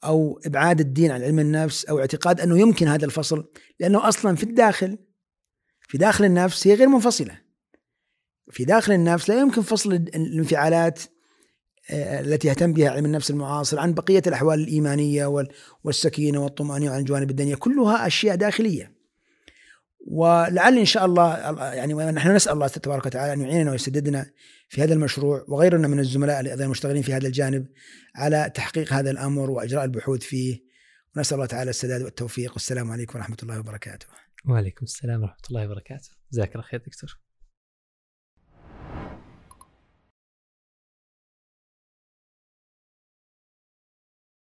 أو 0.03 0.41
إبعاد 0.45 0.79
الدين 0.79 1.11
عن 1.11 1.21
علم 1.21 1.39
النفس 1.39 1.85
أو 1.85 1.99
اعتقاد 1.99 2.41
أنه 2.41 2.59
يمكن 2.59 2.87
هذا 2.87 3.05
الفصل 3.05 3.51
لأنه 3.79 4.07
أصلا 4.07 4.35
في 4.35 4.43
الداخل 4.43 4.97
في 5.87 5.97
داخل 5.97 6.25
النفس 6.25 6.67
هي 6.67 6.73
غير 6.73 6.87
منفصلة. 6.87 7.40
في 8.51 8.65
داخل 8.65 8.93
النفس 8.93 9.29
لا 9.29 9.39
يمكن 9.39 9.61
فصل 9.61 9.93
الانفعالات 9.93 10.99
آه، 11.91 12.19
التي 12.19 12.47
يهتم 12.47 12.73
بها 12.73 12.89
علم 12.89 13.05
النفس 13.05 13.31
المعاصر 13.31 13.79
عن 13.79 13.93
بقية 13.93 14.21
الأحوال 14.27 14.59
الإيمانية 14.59 15.45
والسكينة 15.83 16.43
والطمأنينة 16.43 16.91
وعن 16.91 16.99
الجوانب 16.99 17.29
الدنيا 17.29 17.55
كلها 17.55 18.07
أشياء 18.07 18.35
داخلية 18.35 19.01
ولعل 20.07 20.77
إن 20.77 20.85
شاء 20.85 21.05
الله 21.05 21.37
يعني 21.73 21.93
نحن 21.93 22.35
نسأل 22.35 22.53
الله 22.53 22.67
تبارك 22.67 23.05
وتعالى 23.05 23.33
أن 23.33 23.41
يعيننا 23.41 23.71
ويسددنا 23.71 24.31
في 24.69 24.83
هذا 24.83 24.93
المشروع 24.93 25.45
وغيرنا 25.47 25.87
من 25.87 25.99
الزملاء 25.99 26.47
أيضا 26.47 26.65
المشتغلين 26.65 27.01
في 27.01 27.13
هذا 27.13 27.27
الجانب 27.27 27.67
على 28.15 28.51
تحقيق 28.55 28.93
هذا 28.93 29.11
الأمر 29.11 29.51
وإجراء 29.51 29.83
البحوث 29.83 30.21
فيه 30.21 30.63
ونسأل 31.15 31.35
الله 31.35 31.45
تعالى 31.45 31.69
السداد 31.69 32.01
والتوفيق 32.01 32.53
والسلام 32.53 32.91
عليكم 32.91 33.19
ورحمة 33.19 33.37
الله 33.43 33.59
وبركاته. 33.59 34.05
وعليكم 34.45 34.83
السلام 34.85 35.21
ورحمة 35.21 35.47
الله 35.49 35.65
وبركاته. 35.65 36.09
جزاك 36.31 36.55
الله 36.55 36.63
خير 36.63 36.79
دكتور. 36.87 37.19